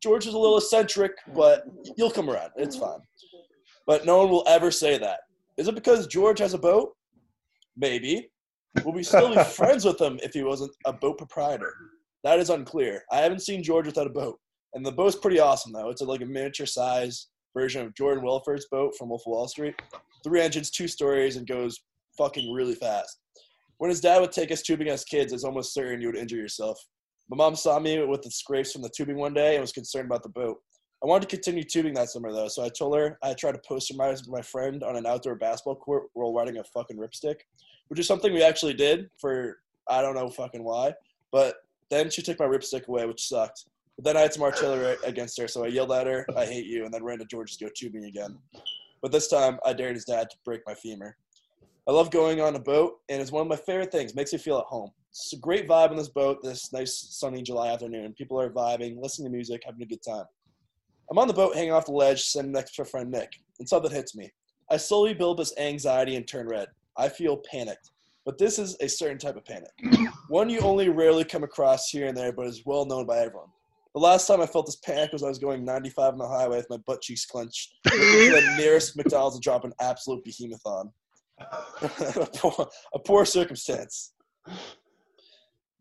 George 0.02 0.26
is 0.26 0.34
a 0.34 0.38
little 0.38 0.58
eccentric, 0.58 1.12
but 1.34 1.64
you'll 1.96 2.10
come 2.10 2.30
around. 2.30 2.50
It's 2.56 2.76
mm-hmm. 2.76 2.86
fine. 2.86 3.00
But 3.86 4.04
no 4.04 4.18
one 4.18 4.30
will 4.30 4.44
ever 4.46 4.70
say 4.70 4.98
that. 4.98 5.20
Is 5.56 5.66
it 5.66 5.74
because 5.74 6.06
George 6.06 6.38
has 6.38 6.54
a 6.54 6.58
boat? 6.58 6.92
Maybe. 7.76 8.30
Will 8.84 8.92
we 8.92 9.02
still 9.02 9.34
be 9.34 9.42
friends 9.56 9.84
with 9.84 10.00
him 10.00 10.20
if 10.22 10.32
he 10.32 10.42
wasn't 10.42 10.72
a 10.86 10.92
boat 10.92 11.18
proprietor? 11.18 11.74
That 12.24 12.38
is 12.38 12.50
unclear. 12.50 13.02
I 13.10 13.18
haven't 13.18 13.42
seen 13.42 13.62
George 13.62 13.86
without 13.86 14.06
a 14.06 14.10
boat. 14.10 14.38
And 14.74 14.84
the 14.84 14.92
boat's 14.92 15.16
pretty 15.16 15.40
awesome, 15.40 15.72
though. 15.72 15.88
It's 15.88 16.02
a, 16.02 16.04
like 16.04 16.20
a 16.20 16.26
miniature 16.26 16.66
size 16.66 17.28
version 17.56 17.84
of 17.84 17.94
Jordan 17.94 18.22
Belfort's 18.22 18.66
boat 18.70 18.94
from 18.96 19.08
Wolf 19.08 19.22
of 19.26 19.32
Wall 19.32 19.48
Street. 19.48 19.74
Three 20.22 20.40
engines, 20.40 20.70
two 20.70 20.88
stories, 20.88 21.36
and 21.36 21.46
goes 21.46 21.80
fucking 22.16 22.52
really 22.52 22.74
fast. 22.74 23.18
When 23.78 23.90
his 23.90 24.00
dad 24.00 24.20
would 24.20 24.32
take 24.32 24.50
us 24.50 24.62
tubing 24.62 24.88
as 24.88 25.04
kids, 25.04 25.32
it's 25.32 25.44
almost 25.44 25.72
certain 25.72 26.00
you 26.00 26.08
would 26.08 26.16
injure 26.16 26.36
yourself. 26.36 26.78
My 27.30 27.37
mom 27.37 27.56
saw 27.56 27.78
me 27.78 28.02
with 28.04 28.23
the 28.23 28.30
scrapes 28.30 28.73
from 28.73 28.82
the 28.82 28.88
tubing 28.88 29.18
one 29.18 29.35
day 29.35 29.54
and 29.54 29.61
was 29.61 29.73
concerned 29.73 30.06
about 30.06 30.23
the 30.23 30.30
boat. 30.30 30.58
I 31.02 31.06
wanted 31.06 31.28
to 31.28 31.37
continue 31.37 31.62
tubing 31.62 31.94
that 31.94 32.08
summer 32.08 32.32
though, 32.32 32.49
so 32.49 32.64
I 32.64 32.70
told 32.70 32.97
her 32.97 33.18
I 33.23 33.35
tried 33.35 33.52
to 33.52 33.61
poster 33.66 33.94
my 33.97 34.42
friend 34.42 34.82
on 34.82 34.97
an 34.97 35.06
outdoor 35.06 35.37
basketball 35.37 35.76
court 35.76 36.04
while 36.14 36.32
riding 36.32 36.56
a 36.56 36.64
fucking 36.64 36.97
ripstick, 36.97 37.37
which 37.88 38.00
is 38.00 38.06
something 38.06 38.32
we 38.32 38.42
actually 38.42 38.75
did 38.75 39.11
for 39.20 39.58
I 39.88 40.02
don't 40.02 40.14
know 40.14 40.28
fucking 40.28 40.64
why. 40.64 40.94
But 41.30 41.56
then 41.90 42.11
she 42.11 42.23
took 42.23 42.38
my 42.38 42.47
ripstick 42.47 42.88
away, 42.88 43.06
which 43.06 43.28
sucked. 43.28 43.66
But 43.97 44.04
then 44.04 44.16
I 44.16 44.20
had 44.20 44.32
some 44.32 44.42
artillery 44.42 44.97
against 45.04 45.38
her, 45.40 45.49
so 45.49 45.64
I 45.64 45.68
yelled 45.68 45.92
at 45.92 46.06
her, 46.06 46.26
I 46.37 46.44
hate 46.44 46.66
you, 46.66 46.85
and 46.85 46.92
then 46.92 47.04
ran 47.04 47.18
to 47.18 47.25
George 47.25 47.56
to 47.56 47.64
go 47.64 47.70
tubing 47.75 48.04
again. 48.04 48.38
But 49.02 49.12
this 49.12 49.28
time, 49.28 49.58
I 49.64 49.73
dared 49.73 49.94
his 49.94 50.04
dad 50.04 50.30
to 50.30 50.37
break 50.44 50.62
my 50.66 50.75
femur. 50.75 51.16
I 51.88 51.92
love 51.92 52.11
going 52.11 52.38
on 52.42 52.54
a 52.54 52.59
boat, 52.59 52.99
and 53.09 53.23
it's 53.23 53.33
one 53.33 53.40
of 53.40 53.49
my 53.49 53.57
favorite 53.57 53.90
things. 53.90 54.14
Makes 54.14 54.35
me 54.35 54.38
feel 54.38 54.59
at 54.59 54.66
home. 54.66 54.90
It's 55.09 55.33
a 55.33 55.38
great 55.38 55.66
vibe 55.66 55.90
on 55.90 55.97
this 55.97 56.11
boat 56.11 56.42
this 56.42 56.71
nice 56.71 57.09
sunny 57.12 57.40
July 57.40 57.68
afternoon. 57.68 58.12
People 58.12 58.38
are 58.38 58.50
vibing, 58.50 59.00
listening 59.00 59.30
to 59.30 59.35
music, 59.35 59.62
having 59.64 59.80
a 59.80 59.87
good 59.87 60.02
time. 60.07 60.26
I'm 61.11 61.18
on 61.18 61.28
the 61.28 61.33
boat 61.33 61.54
hanging 61.54 61.73
off 61.73 61.87
the 61.87 61.92
ledge, 61.92 62.23
sitting 62.23 62.52
next 62.52 62.75
to 62.75 62.83
my 62.83 62.88
friend 62.88 63.11
Nick, 63.11 63.33
and 63.59 63.66
something 63.66 63.90
hits 63.90 64.14
me. 64.14 64.30
I 64.71 64.76
slowly 64.76 65.14
build 65.14 65.38
this 65.38 65.57
anxiety 65.57 66.16
and 66.16 66.28
turn 66.28 66.47
red. 66.47 66.68
I 66.99 67.09
feel 67.09 67.38
panicked. 67.50 67.90
But 68.26 68.37
this 68.37 68.59
is 68.59 68.76
a 68.80 68.88
certain 68.88 69.16
type 69.16 69.37
of 69.37 69.47
panic. 69.47 69.71
One 70.28 70.50
you 70.50 70.61
only 70.61 70.90
rarely 70.90 71.25
come 71.25 71.42
across 71.42 71.88
here 71.88 72.07
and 72.09 72.16
there, 72.16 72.33
but 72.35 72.49
is 72.49 72.66
well 72.66 72.85
known 72.85 73.07
by 73.07 73.21
everyone. 73.21 73.49
The 73.95 74.00
last 74.00 74.26
time 74.26 74.42
I 74.42 74.47
felt 74.47 74.66
this 74.66 74.76
panic 74.76 75.14
was 75.14 75.23
I 75.23 75.28
was 75.28 75.38
going 75.38 75.64
95 75.64 76.12
on 76.12 76.18
the 76.18 76.28
highway 76.28 76.59
with 76.59 76.68
my 76.68 76.76
butt 76.87 77.00
cheeks 77.00 77.25
clenched, 77.25 77.73
the 77.85 78.54
nearest 78.59 78.95
McDonald's 78.95 79.37
to 79.37 79.40
drop 79.40 79.64
an 79.64 79.73
absolute 79.80 80.23
behemoth 80.23 80.61
on. 80.66 80.92
a, 81.83 82.28
poor, 82.35 82.68
a 82.95 82.99
poor 82.99 83.25
circumstance. 83.25 84.12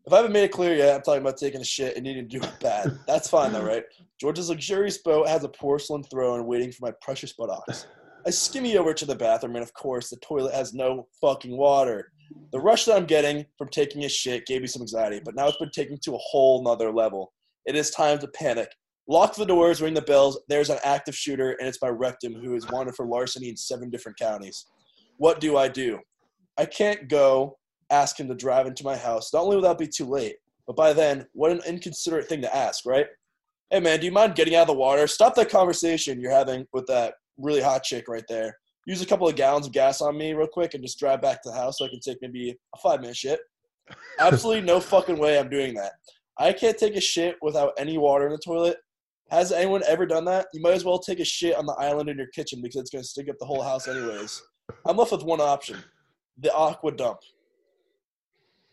If 0.06 0.12
I 0.12 0.16
haven't 0.16 0.32
made 0.32 0.44
it 0.44 0.52
clear 0.52 0.74
yet, 0.74 0.96
I'm 0.96 1.02
talking 1.02 1.20
about 1.20 1.36
taking 1.36 1.60
a 1.60 1.64
shit 1.64 1.96
and 1.96 2.04
needing 2.04 2.28
to 2.28 2.38
do 2.38 2.46
it 2.46 2.60
bad. 2.60 2.98
That's 3.06 3.28
fine 3.28 3.52
though, 3.52 3.64
right? 3.64 3.84
George's 4.20 4.48
luxurious 4.48 4.98
boat 4.98 5.28
has 5.28 5.44
a 5.44 5.48
porcelain 5.48 6.02
throne 6.02 6.46
waiting 6.46 6.72
for 6.72 6.86
my 6.86 6.92
precious 7.02 7.34
buttocks. 7.34 7.86
I 8.26 8.30
skimmy 8.30 8.76
over 8.76 8.94
to 8.94 9.04
the 9.04 9.14
bathroom, 9.14 9.56
and 9.56 9.62
of 9.62 9.72
course, 9.74 10.10
the 10.10 10.16
toilet 10.16 10.54
has 10.54 10.74
no 10.74 11.08
fucking 11.20 11.56
water. 11.56 12.10
The 12.52 12.60
rush 12.60 12.84
that 12.84 12.96
I'm 12.96 13.06
getting 13.06 13.46
from 13.56 13.68
taking 13.68 14.04
a 14.04 14.08
shit 14.08 14.46
gave 14.46 14.62
me 14.62 14.66
some 14.66 14.82
anxiety, 14.82 15.20
but 15.24 15.34
now 15.34 15.48
it's 15.48 15.58
been 15.58 15.70
taken 15.70 15.98
to 16.04 16.14
a 16.14 16.18
whole 16.18 16.62
nother 16.62 16.90
level. 16.90 17.32
It 17.66 17.76
is 17.76 17.90
time 17.90 18.18
to 18.18 18.28
panic. 18.28 18.70
Lock 19.08 19.34
the 19.34 19.46
doors, 19.46 19.80
ring 19.80 19.94
the 19.94 20.02
bells. 20.02 20.38
There's 20.48 20.70
an 20.70 20.78
active 20.84 21.14
shooter, 21.14 21.52
and 21.52 21.68
it's 21.68 21.80
my 21.80 21.88
rectum 21.88 22.34
who 22.34 22.54
is 22.54 22.68
wanted 22.68 22.94
for 22.94 23.06
larceny 23.06 23.48
in 23.48 23.56
seven 23.56 23.88
different 23.88 24.18
counties. 24.18 24.66
What 25.18 25.40
do 25.40 25.56
I 25.56 25.68
do? 25.68 25.98
I 26.56 26.64
can't 26.64 27.08
go 27.08 27.58
ask 27.90 28.18
him 28.18 28.28
to 28.28 28.34
drive 28.34 28.66
into 28.66 28.84
my 28.84 28.96
house. 28.96 29.32
Not 29.32 29.42
only 29.42 29.56
will 29.56 29.62
that 29.64 29.78
be 29.78 29.88
too 29.88 30.04
late, 30.04 30.36
but 30.66 30.76
by 30.76 30.92
then, 30.92 31.26
what 31.32 31.50
an 31.50 31.60
inconsiderate 31.66 32.28
thing 32.28 32.40
to 32.42 32.56
ask, 32.56 32.86
right? 32.86 33.06
Hey 33.70 33.80
man, 33.80 33.98
do 33.98 34.06
you 34.06 34.12
mind 34.12 34.36
getting 34.36 34.54
out 34.54 34.62
of 34.62 34.68
the 34.68 34.74
water? 34.74 35.06
Stop 35.06 35.34
that 35.34 35.50
conversation 35.50 36.20
you're 36.20 36.30
having 36.30 36.66
with 36.72 36.86
that 36.86 37.14
really 37.36 37.60
hot 37.60 37.82
chick 37.82 38.06
right 38.08 38.24
there. 38.28 38.56
Use 38.86 39.02
a 39.02 39.06
couple 39.06 39.28
of 39.28 39.34
gallons 39.34 39.66
of 39.66 39.72
gas 39.72 40.00
on 40.00 40.16
me 40.16 40.32
real 40.32 40.46
quick 40.46 40.74
and 40.74 40.82
just 40.82 40.98
drive 40.98 41.20
back 41.20 41.42
to 41.42 41.50
the 41.50 41.56
house 41.56 41.78
so 41.78 41.84
I 41.84 41.88
can 41.88 42.00
take 42.00 42.18
maybe 42.22 42.56
a 42.74 42.78
five 42.78 43.00
minute 43.00 43.16
shit. 43.16 43.40
Absolutely 44.20 44.62
no 44.62 44.78
fucking 44.78 45.18
way 45.18 45.38
I'm 45.38 45.50
doing 45.50 45.74
that. 45.74 45.92
I 46.38 46.52
can't 46.52 46.78
take 46.78 46.96
a 46.96 47.00
shit 47.00 47.36
without 47.42 47.72
any 47.76 47.98
water 47.98 48.26
in 48.26 48.32
the 48.32 48.38
toilet. 48.38 48.76
Has 49.30 49.52
anyone 49.52 49.82
ever 49.86 50.06
done 50.06 50.24
that? 50.26 50.46
You 50.54 50.62
might 50.62 50.74
as 50.74 50.84
well 50.84 50.98
take 50.98 51.20
a 51.20 51.24
shit 51.24 51.56
on 51.56 51.66
the 51.66 51.74
island 51.74 52.08
in 52.08 52.16
your 52.16 52.28
kitchen 52.28 52.60
because 52.62 52.80
it's 52.80 52.90
going 52.90 53.02
to 53.02 53.08
stink 53.08 53.28
up 53.28 53.36
the 53.38 53.44
whole 53.44 53.62
house 53.62 53.88
anyways. 53.88 54.40
I'm 54.86 54.96
left 54.96 55.12
with 55.12 55.22
one 55.22 55.40
option 55.40 55.82
the 56.40 56.54
aqua 56.54 56.92
dump. 56.92 57.18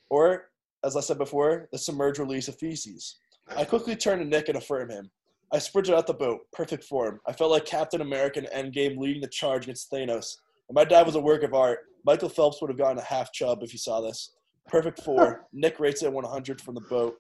Or, 0.10 0.50
as 0.84 0.96
I 0.96 1.00
said 1.00 1.18
before, 1.18 1.68
the 1.72 1.78
submerged 1.78 2.20
release 2.20 2.48
of 2.48 2.58
feces. 2.60 3.18
I 3.56 3.66
quickly 3.66 3.96
turn 3.96 4.20
to 4.20 4.26
Nick 4.26 4.50
and 4.50 4.58
affirm 4.58 4.90
him. 4.90 5.10
I 5.52 5.60
sprinted 5.60 5.96
out 5.96 6.08
the 6.08 6.14
boat, 6.14 6.42
perfect 6.54 6.84
form. 6.84 7.20
I 7.28 7.34
felt 7.34 7.52
like 7.52 7.66
Captain 7.66 8.02
America 8.02 8.40
in 8.40 8.72
Endgame 8.72 8.98
leading 8.98 9.22
the 9.22 9.28
charge 9.28 9.66
against 9.66 9.92
Thanos. 9.92 10.38
And 10.70 10.76
my 10.76 10.86
dad 10.86 11.06
was 11.06 11.16
a 11.16 11.20
work 11.20 11.44
of 11.44 11.54
art. 11.54 11.80
Michael 12.06 12.30
Phelps 12.30 12.62
would 12.62 12.70
have 12.70 12.78
gotten 12.78 12.98
a 12.98 13.04
half 13.04 13.32
chub 13.32 13.64
if 13.64 13.72
he 13.72 13.78
saw 13.78 14.02
this. 14.02 14.32
Perfect 14.68 15.02
four. 15.02 15.46
Nick 15.54 15.80
rates 15.80 16.04
it 16.04 16.12
100 16.12 16.62
from 16.62 16.76
the 16.76 16.82
boat. 16.82 17.16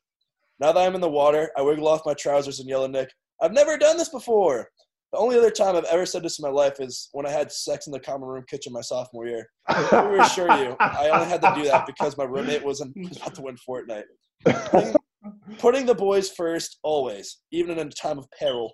Now 0.59 0.71
that 0.71 0.79
I'm 0.79 0.95
in 0.95 1.01
the 1.01 1.09
water, 1.09 1.51
I 1.57 1.61
wiggle 1.61 1.87
off 1.87 2.05
my 2.05 2.13
trousers 2.13 2.59
and 2.59 2.69
yell 2.69 2.85
at 2.85 2.91
Nick, 2.91 3.09
I've 3.41 3.51
never 3.51 3.77
done 3.77 3.97
this 3.97 4.09
before. 4.09 4.69
The 5.11 5.19
only 5.19 5.37
other 5.37 5.51
time 5.51 5.75
I've 5.75 5.85
ever 5.85 6.05
said 6.05 6.23
this 6.23 6.39
in 6.39 6.43
my 6.43 6.49
life 6.49 6.79
is 6.79 7.09
when 7.13 7.25
I 7.25 7.29
had 7.29 7.51
sex 7.51 7.87
in 7.87 7.93
the 7.93 7.99
common 7.99 8.27
room 8.27 8.43
kitchen 8.49 8.73
my 8.73 8.81
sophomore 8.81 9.27
year. 9.27 9.47
I 9.67 10.01
reassure 10.07 10.51
you, 10.57 10.75
I 10.79 11.09
only 11.09 11.27
had 11.27 11.41
to 11.41 11.53
do 11.55 11.63
that 11.65 11.85
because 11.85 12.17
my 12.17 12.25
roommate 12.25 12.63
was 12.63 12.81
about 13.15 13.35
to 13.35 13.41
win 13.41 13.55
Fortnite. 13.67 14.03
Putting, 14.45 14.95
putting 15.57 15.85
the 15.85 15.95
boys 15.95 16.31
first, 16.31 16.79
always, 16.83 17.37
even 17.51 17.77
in 17.79 17.87
a 17.87 17.91
time 17.91 18.17
of 18.17 18.27
peril. 18.37 18.73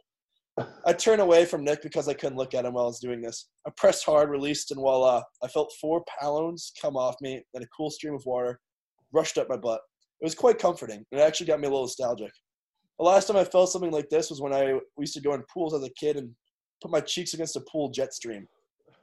I 0.86 0.94
turned 0.94 1.22
away 1.22 1.46
from 1.46 1.64
Nick 1.64 1.82
because 1.82 2.08
I 2.08 2.14
couldn't 2.14 2.38
look 2.38 2.54
at 2.54 2.66
him 2.66 2.74
while 2.74 2.86
I 2.86 2.88
was 2.88 3.00
doing 3.00 3.22
this. 3.22 3.50
I 3.66 3.72
pressed 3.78 4.06
hard, 4.06 4.30
released, 4.30 4.72
and 4.72 4.80
voila, 4.80 5.22
I 5.44 5.48
felt 5.48 5.74
four 5.80 6.04
pounds 6.20 6.74
come 6.82 6.98
off 6.98 7.16
me 7.22 7.42
and 7.54 7.64
a 7.64 7.68
cool 7.76 7.90
stream 7.90 8.16
of 8.16 8.24
water 8.26 8.60
rushed 9.14 9.38
up 9.38 9.50
my 9.50 9.58
butt. 9.58 9.82
It 10.22 10.26
was 10.26 10.36
quite 10.36 10.60
comforting. 10.60 11.04
and 11.12 11.22
It 11.22 11.24
actually 11.24 11.48
got 11.48 11.60
me 11.60 11.68
a 11.68 11.70
little 11.70 11.86
nostalgic. 11.86 12.32
The 13.02 13.08
last 13.08 13.26
time 13.26 13.38
I 13.38 13.44
felt 13.44 13.72
something 13.72 13.90
like 13.90 14.12
this 14.12 14.30
was 14.30 14.42
when 14.42 14.54
I 14.54 14.80
used 15.00 15.16
to 15.16 15.22
go 15.22 15.34
in 15.34 15.42
pools 15.52 15.74
as 15.74 15.82
a 15.82 15.90
kid 15.90 16.18
and 16.18 16.36
put 16.84 16.92
my 16.92 17.02
cheeks 17.02 17.34
against 17.34 17.56
a 17.56 17.62
pool 17.62 17.90
jet 17.90 18.14
stream. 18.14 18.48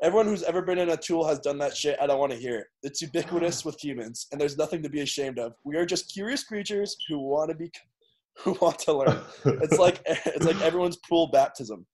Everyone 0.00 0.26
who's 0.26 0.44
ever 0.44 0.62
been 0.62 0.78
in 0.78 0.90
a 0.90 0.96
tool 0.96 1.26
has 1.26 1.40
done 1.40 1.58
that 1.58 1.76
shit. 1.76 1.98
I 2.00 2.06
don't 2.06 2.20
want 2.20 2.30
to 2.30 2.38
hear 2.38 2.58
it. 2.60 2.66
It's 2.84 3.02
ubiquitous 3.02 3.64
with 3.64 3.82
humans, 3.82 4.28
and 4.30 4.40
there's 4.40 4.56
nothing 4.56 4.84
to 4.84 4.88
be 4.88 5.00
ashamed 5.00 5.40
of. 5.40 5.54
We 5.64 5.74
are 5.74 5.84
just 5.84 6.12
curious 6.12 6.44
creatures 6.44 6.96
who 7.08 7.18
want 7.18 7.50
to 7.50 7.56
be, 7.56 7.72
who 8.38 8.52
want 8.60 8.78
to 8.78 8.92
learn. 8.92 9.20
It's 9.44 9.78
like 9.80 10.00
it's 10.06 10.46
like 10.46 10.62
everyone's 10.62 10.98
pool 10.98 11.30
baptism. 11.32 11.84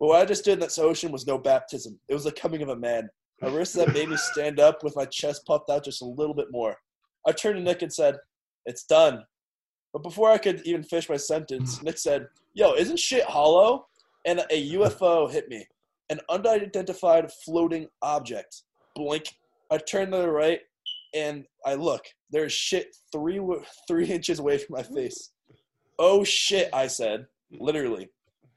But 0.00 0.08
what 0.08 0.20
I 0.20 0.24
just 0.24 0.44
did 0.44 0.54
in 0.54 0.58
that 0.58 0.76
ocean 0.80 1.12
was 1.12 1.24
no 1.24 1.38
baptism. 1.38 2.00
It 2.08 2.14
was 2.14 2.24
the 2.24 2.32
coming 2.32 2.62
of 2.62 2.70
a 2.70 2.76
man. 2.76 3.08
A 3.42 3.50
wrist 3.52 3.74
that 3.74 3.94
made 3.94 4.08
me 4.08 4.16
stand 4.16 4.58
up 4.58 4.82
with 4.82 4.96
my 4.96 5.04
chest 5.04 5.46
puffed 5.46 5.70
out 5.70 5.84
just 5.84 6.02
a 6.02 6.04
little 6.04 6.34
bit 6.34 6.48
more. 6.50 6.76
I 7.28 7.30
turned 7.30 7.58
to 7.58 7.62
Nick 7.62 7.82
and 7.82 7.92
said, 7.92 8.16
"It's 8.66 8.82
done." 8.82 9.22
But 9.94 10.02
before 10.02 10.30
I 10.30 10.38
could 10.38 10.60
even 10.66 10.82
finish 10.82 11.08
my 11.08 11.16
sentence, 11.16 11.78
mm. 11.78 11.84
Nick 11.84 11.98
said, 11.98 12.26
Yo, 12.52 12.74
isn't 12.74 12.98
shit 12.98 13.24
hollow? 13.24 13.86
And 14.26 14.40
a 14.50 14.72
UFO 14.72 15.30
hit 15.30 15.48
me. 15.48 15.66
An 16.10 16.20
unidentified 16.28 17.30
floating 17.44 17.86
object. 18.02 18.62
Blink. 18.94 19.28
I 19.70 19.78
turn 19.78 20.10
to 20.10 20.18
the 20.18 20.30
right 20.30 20.60
and 21.14 21.44
I 21.64 21.74
look. 21.74 22.04
There's 22.30 22.52
shit 22.52 22.96
three 23.12 23.40
three 23.86 24.06
inches 24.06 24.40
away 24.40 24.58
from 24.58 24.74
my 24.76 24.82
face. 24.82 25.30
Oh 25.98 26.24
shit, 26.24 26.68
I 26.72 26.88
said. 26.88 27.26
Literally. 27.52 28.10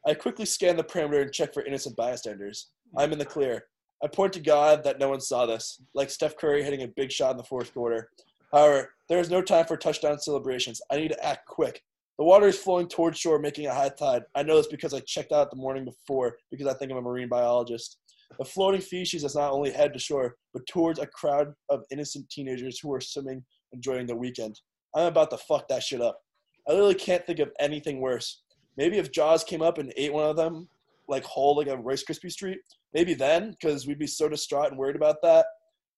I 0.07 0.15
quickly 0.15 0.45
scan 0.45 0.75
the 0.75 0.83
perimeter 0.83 1.21
and 1.21 1.31
check 1.31 1.53
for 1.53 1.63
innocent 1.63 1.95
bystanders. 1.95 2.69
I'm 2.97 3.11
in 3.11 3.19
the 3.19 3.25
clear. 3.25 3.65
I 4.03 4.07
point 4.07 4.33
to 4.33 4.39
God 4.39 4.83
that 4.83 4.99
no 4.99 5.09
one 5.09 5.21
saw 5.21 5.45
this, 5.45 5.81
like 5.93 6.09
Steph 6.09 6.37
Curry 6.37 6.63
hitting 6.63 6.83
a 6.83 6.87
big 6.87 7.11
shot 7.11 7.31
in 7.31 7.37
the 7.37 7.43
fourth 7.43 7.73
quarter. 7.73 8.09
However, 8.57 8.89
there 9.07 9.19
is 9.19 9.29
no 9.29 9.43
time 9.43 9.65
for 9.67 9.77
touchdown 9.77 10.17
celebrations. 10.17 10.81
I 10.89 10.97
need 10.97 11.09
to 11.09 11.23
act 11.23 11.45
quick. 11.45 11.83
The 12.17 12.25
water 12.25 12.47
is 12.47 12.57
flowing 12.57 12.87
towards 12.87 13.19
shore, 13.19 13.37
making 13.37 13.67
a 13.67 13.73
high 13.73 13.89
tide. 13.89 14.23
I 14.33 14.41
know 14.41 14.57
this 14.57 14.65
because 14.65 14.95
I 14.95 14.99
checked 15.01 15.31
out 15.31 15.51
the 15.51 15.57
morning 15.57 15.85
before 15.85 16.37
because 16.49 16.65
I 16.65 16.73
think 16.73 16.91
I'm 16.91 16.97
a 16.97 17.01
marine 17.03 17.29
biologist. 17.29 17.99
The 18.39 18.45
floating 18.45 18.81
feces 18.81 19.23
is 19.23 19.35
not 19.35 19.51
only 19.51 19.69
head 19.69 19.93
to 19.93 19.99
shore, 19.99 20.37
but 20.55 20.65
towards 20.65 20.97
a 20.97 21.05
crowd 21.05 21.53
of 21.69 21.83
innocent 21.91 22.31
teenagers 22.31 22.79
who 22.79 22.91
are 22.93 22.99
swimming, 22.99 23.45
enjoying 23.73 24.07
the 24.07 24.15
weekend. 24.15 24.59
I'm 24.95 25.05
about 25.05 25.29
to 25.29 25.37
fuck 25.37 25.67
that 25.67 25.83
shit 25.83 26.01
up. 26.01 26.19
I 26.67 26.71
literally 26.71 26.95
can't 26.95 27.27
think 27.27 27.37
of 27.37 27.51
anything 27.59 28.01
worse. 28.01 28.41
Maybe 28.75 28.97
if 28.97 29.11
Jaws 29.11 29.43
came 29.43 29.61
up 29.61 29.77
and 29.77 29.93
ate 29.95 30.13
one 30.13 30.27
of 30.27 30.35
them, 30.35 30.67
like 31.07 31.25
whole, 31.25 31.55
like 31.57 31.67
a 31.67 31.77
Rice 31.77 32.03
Krispie 32.03 32.35
treat, 32.35 32.57
maybe 32.91 33.13
then, 33.13 33.51
because 33.51 33.85
we'd 33.85 33.99
be 33.99 34.07
so 34.07 34.27
distraught 34.27 34.71
and 34.71 34.79
worried 34.79 34.95
about 34.95 35.21
that 35.21 35.45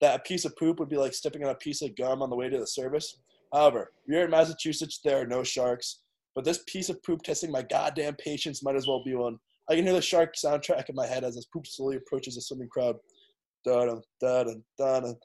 that 0.01 0.15
a 0.15 0.23
piece 0.23 0.45
of 0.45 0.55
poop 0.57 0.79
would 0.79 0.89
be 0.89 0.97
like 0.97 1.13
stepping 1.13 1.43
on 1.43 1.51
a 1.51 1.55
piece 1.55 1.81
of 1.81 1.95
gum 1.95 2.21
on 2.21 2.29
the 2.29 2.35
way 2.35 2.49
to 2.49 2.59
the 2.59 2.67
service. 2.67 3.17
However, 3.53 3.91
here 4.07 4.25
in 4.25 4.31
Massachusetts, 4.31 4.99
there 5.03 5.21
are 5.21 5.25
no 5.25 5.43
sharks, 5.43 6.01
but 6.35 6.45
this 6.45 6.63
piece 6.67 6.89
of 6.89 7.01
poop 7.03 7.21
testing 7.23 7.51
my 7.51 7.63
goddamn 7.63 8.15
patience 8.15 8.63
might 8.63 8.75
as 8.75 8.87
well 8.87 9.03
be 9.03 9.15
one. 9.15 9.37
I 9.69 9.75
can 9.75 9.85
hear 9.85 9.93
the 9.93 10.01
shark 10.01 10.35
soundtrack 10.35 10.89
in 10.89 10.95
my 10.95 11.05
head 11.05 11.23
as 11.23 11.35
this 11.35 11.45
poop 11.45 11.67
slowly 11.67 11.97
approaches 11.97 12.35
the 12.35 12.41
swimming 12.41 12.69
crowd. 12.69 12.95
Dun, 13.65 14.01
dun, 14.21 14.63
dun, 14.77 15.15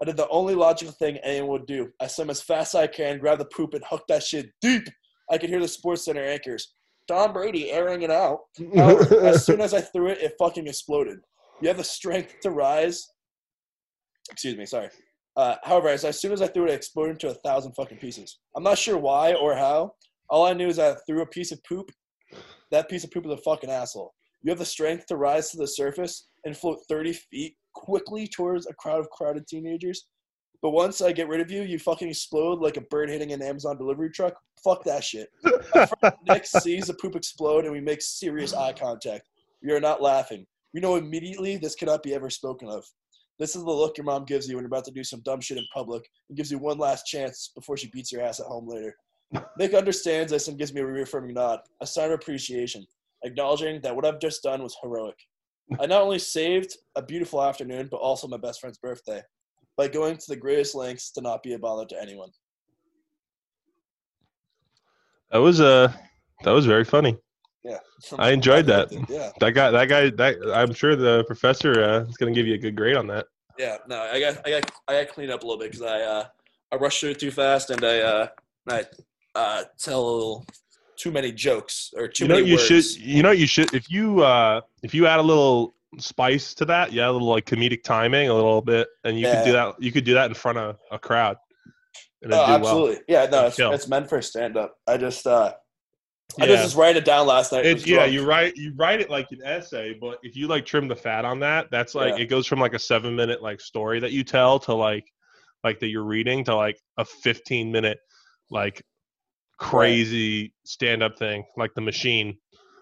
I 0.00 0.04
did 0.04 0.16
the 0.16 0.28
only 0.28 0.54
logical 0.54 0.92
thing 0.92 1.16
anyone 1.18 1.50
would 1.50 1.66
do. 1.66 1.90
I 2.00 2.06
swim 2.06 2.30
as 2.30 2.40
fast 2.40 2.74
as 2.74 2.82
I 2.82 2.86
can, 2.86 3.18
grab 3.18 3.38
the 3.38 3.46
poop, 3.46 3.74
and 3.74 3.82
hook 3.84 4.04
that 4.08 4.22
shit 4.22 4.50
deep. 4.60 4.86
I 5.30 5.38
could 5.38 5.50
hear 5.50 5.60
the 5.60 5.68
Sports 5.68 6.04
Center 6.04 6.24
anchors. 6.24 6.74
Tom 7.08 7.32
Brady 7.32 7.70
airing 7.72 8.02
it 8.02 8.10
out. 8.10 8.40
However, 8.76 9.24
as 9.24 9.44
soon 9.44 9.60
as 9.60 9.74
I 9.74 9.80
threw 9.80 10.08
it, 10.08 10.18
it 10.18 10.34
fucking 10.38 10.66
exploded. 10.66 11.18
You 11.60 11.68
have 11.68 11.78
the 11.78 11.84
strength 11.84 12.36
to 12.42 12.50
rise, 12.50 13.08
Excuse 14.30 14.56
me, 14.56 14.66
sorry. 14.66 14.88
Uh, 15.36 15.56
however, 15.62 15.88
as, 15.88 16.04
as 16.04 16.20
soon 16.20 16.32
as 16.32 16.42
I 16.42 16.48
threw 16.48 16.64
it, 16.64 16.70
it 16.70 16.74
exploded 16.74 17.12
into 17.12 17.28
a 17.28 17.34
thousand 17.34 17.72
fucking 17.72 17.98
pieces. 17.98 18.38
I'm 18.56 18.64
not 18.64 18.78
sure 18.78 18.98
why 18.98 19.34
or 19.34 19.54
how. 19.54 19.92
All 20.30 20.44
I 20.44 20.52
knew 20.52 20.66
is 20.66 20.78
I 20.78 20.96
threw 21.06 21.22
a 21.22 21.26
piece 21.26 21.52
of 21.52 21.62
poop. 21.64 21.90
That 22.70 22.88
piece 22.90 23.04
of 23.04 23.10
poop 23.10 23.24
is 23.24 23.32
a 23.32 23.36
fucking 23.38 23.70
asshole. 23.70 24.12
You 24.42 24.50
have 24.50 24.58
the 24.58 24.64
strength 24.64 25.06
to 25.06 25.16
rise 25.16 25.50
to 25.50 25.56
the 25.56 25.66
surface 25.66 26.28
and 26.44 26.56
float 26.56 26.78
30 26.88 27.12
feet 27.30 27.54
quickly 27.74 28.26
towards 28.26 28.66
a 28.66 28.74
crowd 28.74 29.00
of 29.00 29.10
crowded 29.10 29.46
teenagers. 29.46 30.06
But 30.60 30.70
once 30.70 31.00
I 31.00 31.12
get 31.12 31.28
rid 31.28 31.40
of 31.40 31.50
you, 31.50 31.62
you 31.62 31.78
fucking 31.78 32.08
explode 32.08 32.60
like 32.60 32.76
a 32.76 32.82
bird 32.82 33.08
hitting 33.08 33.32
an 33.32 33.42
Amazon 33.42 33.78
delivery 33.78 34.10
truck. 34.10 34.34
Fuck 34.64 34.82
that 34.84 35.04
shit. 35.04 35.28
Nick 36.28 36.46
sees 36.46 36.88
the 36.88 36.94
poop 36.94 37.14
explode 37.14 37.64
and 37.64 37.72
we 37.72 37.80
make 37.80 38.02
serious 38.02 38.52
eye 38.52 38.72
contact. 38.72 39.28
We 39.62 39.72
are 39.72 39.80
not 39.80 40.02
laughing. 40.02 40.44
We 40.74 40.80
know 40.80 40.96
immediately 40.96 41.56
this 41.56 41.76
cannot 41.76 42.02
be 42.02 42.14
ever 42.14 42.28
spoken 42.28 42.68
of. 42.68 42.84
This 43.38 43.54
is 43.54 43.64
the 43.64 43.70
look 43.70 43.96
your 43.96 44.04
mom 44.04 44.24
gives 44.24 44.48
you 44.48 44.56
when 44.56 44.62
you're 44.62 44.68
about 44.68 44.84
to 44.86 44.90
do 44.90 45.04
some 45.04 45.20
dumb 45.20 45.40
shit 45.40 45.58
in 45.58 45.64
public 45.72 46.08
and 46.28 46.36
gives 46.36 46.50
you 46.50 46.58
one 46.58 46.78
last 46.78 47.06
chance 47.06 47.52
before 47.54 47.76
she 47.76 47.88
beats 47.90 48.10
your 48.10 48.22
ass 48.22 48.40
at 48.40 48.46
home 48.46 48.68
later. 48.68 48.96
Nick 49.58 49.74
understands 49.74 50.32
this 50.32 50.48
and 50.48 50.58
gives 50.58 50.72
me 50.74 50.80
a 50.80 50.86
reaffirming 50.86 51.34
nod, 51.34 51.60
a 51.80 51.86
sign 51.86 52.06
of 52.06 52.12
appreciation, 52.12 52.84
acknowledging 53.24 53.80
that 53.82 53.94
what 53.94 54.04
I've 54.04 54.20
just 54.20 54.42
done 54.42 54.62
was 54.62 54.76
heroic. 54.82 55.16
I 55.78 55.86
not 55.86 56.02
only 56.02 56.18
saved 56.18 56.76
a 56.96 57.02
beautiful 57.02 57.42
afternoon, 57.42 57.88
but 57.90 57.98
also 57.98 58.26
my 58.26 58.38
best 58.38 58.60
friend's 58.60 58.78
birthday 58.78 59.22
by 59.76 59.86
going 59.86 60.16
to 60.16 60.24
the 60.28 60.36
greatest 60.36 60.74
lengths 60.74 61.10
to 61.12 61.20
not 61.20 61.42
be 61.42 61.52
a 61.52 61.58
bother 61.58 61.84
to 61.86 62.02
anyone. 62.02 62.30
That 65.30 65.38
was 65.38 65.60
uh 65.60 65.92
that 66.44 66.52
was 66.52 66.64
very 66.64 66.84
funny. 66.84 67.16
Yeah, 67.64 67.78
I 68.18 68.30
enjoyed 68.30 68.66
that. 68.66 68.90
Yeah, 69.08 69.30
That 69.40 69.50
guy, 69.50 69.70
that 69.70 69.86
guy, 69.86 70.10
that 70.10 70.36
I'm 70.54 70.72
sure 70.72 70.96
the 70.96 71.24
professor 71.24 71.82
uh, 71.82 72.00
is 72.02 72.16
going 72.16 72.32
to 72.32 72.38
give 72.38 72.46
you 72.46 72.54
a 72.54 72.58
good 72.58 72.76
grade 72.76 72.96
on 72.96 73.06
that. 73.08 73.26
yeah. 73.58 73.76
No, 73.88 74.00
I 74.00 74.20
got, 74.20 74.46
I 74.46 74.50
got, 74.50 74.70
I 74.86 75.02
got 75.04 75.12
cleaned 75.12 75.32
up 75.32 75.42
a 75.42 75.46
little 75.46 75.58
bit 75.58 75.72
because 75.72 75.86
I, 75.86 76.00
uh, 76.00 76.26
I 76.72 76.76
rushed 76.76 77.00
through 77.00 77.10
it 77.10 77.18
too 77.20 77.30
fast 77.30 77.70
and 77.70 77.84
I, 77.84 77.98
uh, 78.00 78.26
I, 78.70 78.84
uh, 79.34 79.64
tell 79.78 80.00
a 80.00 80.10
little 80.10 80.46
too 80.96 81.10
many 81.10 81.32
jokes 81.32 81.92
or 81.96 82.08
too 82.08 82.24
you 82.24 82.28
know, 82.28 82.34
many 82.36 82.48
you 82.48 82.54
words. 82.56 82.66
should, 82.92 83.00
you 83.02 83.22
know, 83.22 83.30
you 83.30 83.46
should 83.46 83.72
if 83.72 83.88
you 83.90 84.20
uh 84.22 84.60
if 84.82 84.92
you 84.94 85.06
add 85.06 85.20
a 85.20 85.22
little 85.22 85.74
spice 85.98 86.54
to 86.54 86.64
that, 86.64 86.92
yeah, 86.92 87.08
a 87.08 87.12
little 87.12 87.28
like 87.28 87.46
comedic 87.46 87.82
timing, 87.84 88.28
a 88.28 88.34
little 88.34 88.60
bit, 88.62 88.88
and 89.04 89.18
you 89.18 89.26
could 89.26 89.44
do 89.44 89.52
that. 89.52 89.74
You 89.80 89.92
could 89.92 90.04
do 90.04 90.14
that 90.14 90.26
in 90.28 90.34
front 90.34 90.58
of 90.58 90.76
a 90.90 90.98
crowd. 90.98 91.36
And 92.22 92.32
Oh, 92.32 92.36
do 92.46 92.52
well. 92.52 92.54
absolutely. 92.54 92.98
Yeah, 93.08 93.26
no, 93.26 93.46
it's, 93.46 93.58
it's 93.58 93.86
meant 93.88 94.08
for 94.08 94.20
stand 94.22 94.56
up. 94.56 94.76
I 94.88 94.96
just, 94.96 95.24
uh, 95.26 95.54
I 96.40 96.46
just 96.46 96.76
write 96.76 96.96
it 96.96 97.04
down 97.04 97.26
last 97.26 97.52
night. 97.52 97.64
It 97.66 97.86
yeah, 97.86 98.04
you 98.04 98.24
write 98.24 98.56
you 98.56 98.72
write 98.76 99.00
it 99.00 99.10
like 99.10 99.30
an 99.32 99.40
essay, 99.44 99.94
but 100.00 100.18
if 100.22 100.36
you 100.36 100.46
like 100.46 100.66
trim 100.66 100.86
the 100.86 100.94
fat 100.96 101.24
on 101.24 101.40
that, 101.40 101.70
that's 101.70 101.94
like 101.94 102.16
Yeah. 102.16 102.24
it 102.24 102.26
goes 102.26 102.46
from 102.46 102.60
like 102.60 102.74
a 102.74 102.78
seven 102.78 103.16
minute 103.16 103.42
like 103.42 103.60
story 103.60 103.98
that 104.00 104.12
you 104.12 104.22
tell 104.24 104.58
to 104.60 104.74
like 104.74 105.04
like 105.64 105.80
that 105.80 105.88
you're 105.88 106.04
reading 106.04 106.44
to 106.44 106.54
like 106.54 106.78
a 106.98 107.04
fifteen 107.04 107.72
minute 107.72 107.98
like 108.50 108.82
crazy 109.58 110.52
stand 110.64 111.02
up 111.02 111.18
thing 111.18 111.44
like 111.56 111.74
the 111.74 111.80
machine. 111.80 112.36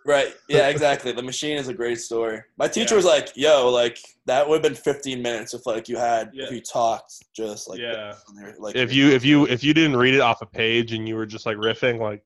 Right. 0.05 0.35
Yeah, 0.49 0.69
exactly. 0.69 1.11
the 1.13 1.23
machine 1.23 1.57
is 1.57 1.67
a 1.69 1.75
great 1.75 1.99
story. 2.01 2.41
My 2.59 2.69
teacher 2.69 2.95
Yeah. 2.95 2.97
was 2.97 3.05
like, 3.05 3.33
"Yo, 3.35 3.69
like 3.71 3.99
that 4.27 4.49
would 4.49 4.57
have 4.57 4.63
been 4.63 4.75
15 4.81 5.21
minutes 5.23 5.55
if 5.55 5.67
like 5.67 5.89
you 5.89 5.97
had 5.97 6.31
Yeah. 6.33 6.45
if 6.45 6.51
you 6.53 6.61
talked 6.61 7.13
just 7.35 7.69
like 7.69 7.81
Yeah. 7.81 8.15
like 8.59 8.77
If 8.77 8.93
you 8.93 9.09
if 9.11 9.25
you 9.25 9.47
if 9.47 9.65
you 9.65 9.73
didn't 9.75 9.97
read 9.97 10.15
it 10.15 10.21
off 10.21 10.43
a 10.43 10.47
page 10.47 10.93
and 10.93 11.09
you 11.09 11.17
were 11.17 11.27
just 11.27 11.47
like 11.47 11.57
riffing 11.57 11.99
like 12.01 12.23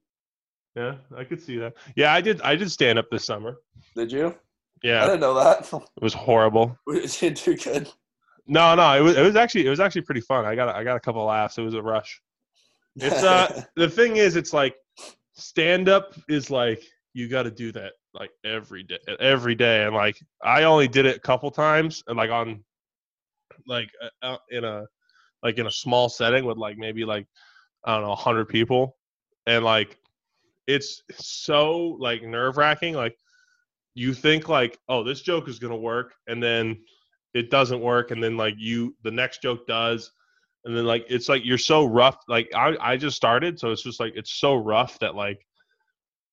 yeah, 0.76 0.94
I 1.16 1.24
could 1.24 1.40
see 1.42 1.58
that. 1.58 1.74
Yeah, 1.96 2.12
I 2.12 2.20
did 2.20 2.40
I 2.42 2.56
did 2.56 2.70
stand 2.70 2.98
up 2.98 3.06
this 3.10 3.24
summer. 3.24 3.56
did 3.96 4.12
you? 4.12 4.34
Yeah, 4.82 5.02
I 5.02 5.06
didn't 5.06 5.20
know 5.20 5.34
that. 5.34 5.70
it 5.72 6.02
was 6.02 6.14
horrible. 6.14 6.76
We 6.86 7.06
didn't 7.06 7.44
do 7.44 7.56
good. 7.56 7.90
No, 8.46 8.74
no, 8.74 8.96
it 8.96 9.00
was 9.00 9.16
it 9.16 9.22
was 9.22 9.36
actually 9.36 9.66
it 9.66 9.70
was 9.70 9.80
actually 9.80 10.02
pretty 10.02 10.22
fun. 10.22 10.44
I 10.44 10.54
got 10.54 10.68
a- 10.68 10.76
I 10.76 10.84
got 10.84 10.96
a 10.96 11.00
couple 11.00 11.22
laughs. 11.24 11.58
It 11.58 11.62
was 11.62 11.74
a 11.74 11.82
rush. 11.82 12.20
It's 12.96 13.22
uh 13.22 13.62
the 13.76 13.88
thing 13.88 14.16
is 14.16 14.36
it's 14.36 14.52
like 14.52 14.74
stand 15.34 15.88
up 15.88 16.14
is 16.28 16.50
like 16.50 16.82
you 17.12 17.28
got 17.28 17.44
to 17.44 17.50
do 17.50 17.72
that 17.72 17.92
like 18.14 18.30
every 18.44 18.82
day 18.82 18.98
every 19.20 19.54
day 19.54 19.84
and 19.84 19.94
like 19.94 20.16
I 20.42 20.64
only 20.64 20.88
did 20.88 21.06
it 21.06 21.16
a 21.16 21.20
couple 21.20 21.50
times 21.50 22.02
and 22.08 22.16
like 22.16 22.30
on 22.30 22.64
like 23.66 23.88
uh, 24.22 24.36
in 24.50 24.64
a 24.64 24.86
like 25.42 25.58
in 25.58 25.66
a 25.66 25.70
small 25.70 26.08
setting 26.08 26.44
with 26.44 26.56
like 26.58 26.76
maybe 26.76 27.04
like 27.04 27.26
I 27.84 27.94
don't 27.94 28.02
know 28.02 28.08
100 28.10 28.48
people 28.48 28.96
and 29.46 29.64
like 29.64 29.96
it's 30.74 31.02
so 31.12 31.96
like 31.98 32.22
nerve-wracking 32.22 32.94
like 32.94 33.16
you 33.94 34.14
think 34.14 34.48
like 34.48 34.78
oh 34.88 35.02
this 35.02 35.20
joke 35.20 35.48
is 35.48 35.58
going 35.58 35.72
to 35.72 35.76
work 35.76 36.14
and 36.28 36.42
then 36.42 36.78
it 37.34 37.50
doesn't 37.50 37.80
work 37.80 38.10
and 38.10 38.22
then 38.22 38.36
like 38.36 38.54
you 38.58 38.94
the 39.02 39.10
next 39.10 39.42
joke 39.42 39.66
does 39.66 40.12
and 40.64 40.76
then 40.76 40.84
like 40.84 41.04
it's 41.08 41.28
like 41.28 41.44
you're 41.44 41.58
so 41.58 41.84
rough 41.84 42.18
like 42.28 42.48
i 42.54 42.76
i 42.80 42.96
just 42.96 43.16
started 43.16 43.58
so 43.58 43.70
it's 43.70 43.82
just 43.82 44.00
like 44.00 44.12
it's 44.16 44.34
so 44.38 44.54
rough 44.54 44.98
that 44.98 45.14
like 45.14 45.44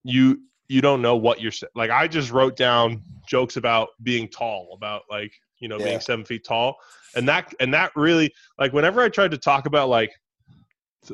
you 0.04 0.40
you 0.68 0.82
don't 0.82 1.02
know 1.02 1.16
what 1.16 1.42
you're 1.42 1.52
like 1.76 1.90
i 1.90 2.08
just 2.08 2.32
wrote 2.32 2.56
down 2.56 3.02
jokes 3.28 3.58
about 3.58 3.90
being 4.04 4.28
tall 4.28 4.70
about 4.76 5.04
like 5.10 5.32
you 5.60 5.68
know 5.68 5.78
Yeah. 5.80 5.86
being 5.86 6.00
seven 6.00 6.26
feet 6.26 6.44
tall 6.46 6.76
and 7.16 7.28
that 7.28 7.54
and 7.60 7.74
that 7.74 7.92
really 7.96 8.34
like 8.60 8.74
whenever 8.74 9.02
i 9.02 9.10
tried 9.10 9.32
to 9.32 9.38
talk 9.38 9.66
about 9.66 9.90
like 9.90 10.12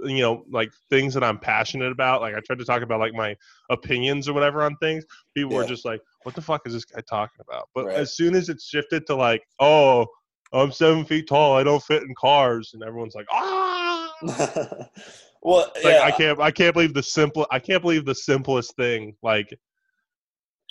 you 0.03 0.21
know 0.21 0.43
like 0.49 0.71
things 0.89 1.13
that 1.13 1.23
i'm 1.23 1.37
passionate 1.37 1.91
about 1.91 2.21
like 2.21 2.35
i 2.35 2.39
tried 2.39 2.59
to 2.59 2.65
talk 2.65 2.81
about 2.81 2.99
like 2.99 3.13
my 3.13 3.35
opinions 3.69 4.27
or 4.27 4.33
whatever 4.33 4.63
on 4.63 4.75
things 4.77 5.05
people 5.35 5.51
were 5.51 5.63
just 5.63 5.85
like 5.85 6.01
what 6.23 6.35
the 6.35 6.41
fuck 6.41 6.61
is 6.65 6.73
this 6.73 6.85
guy 6.85 7.01
talking 7.01 7.41
about? 7.41 7.67
But 7.75 7.85
Right. 7.87 7.97
as 7.97 8.15
soon 8.15 8.33
as 8.33 8.49
it 8.49 8.61
shifted 8.61 9.05
to 9.07 9.15
like 9.15 9.43
oh 9.59 10.07
i'm 10.53 10.71
seven 10.71 11.03
feet 11.05 11.27
tall 11.27 11.55
i 11.55 11.63
don't 11.63 11.83
fit 11.83 12.03
in 12.03 12.13
cars 12.15 12.71
and 12.73 12.83
everyone's 12.83 13.15
like 13.15 13.27
ah! 13.31 14.13
Well, 15.45 15.69
Like, 15.83 15.95
yeah, 15.95 16.03
I 16.03 16.11
can't 16.11 16.39
I 16.39 16.51
can't 16.51 16.73
believe 16.73 16.93
the 16.93 17.03
simple 17.03 17.45
I 17.51 17.59
can't 17.59 17.81
believe 17.81 18.05
the 18.05 18.15
simplest 18.15 18.75
thing 18.77 19.15
like 19.21 19.53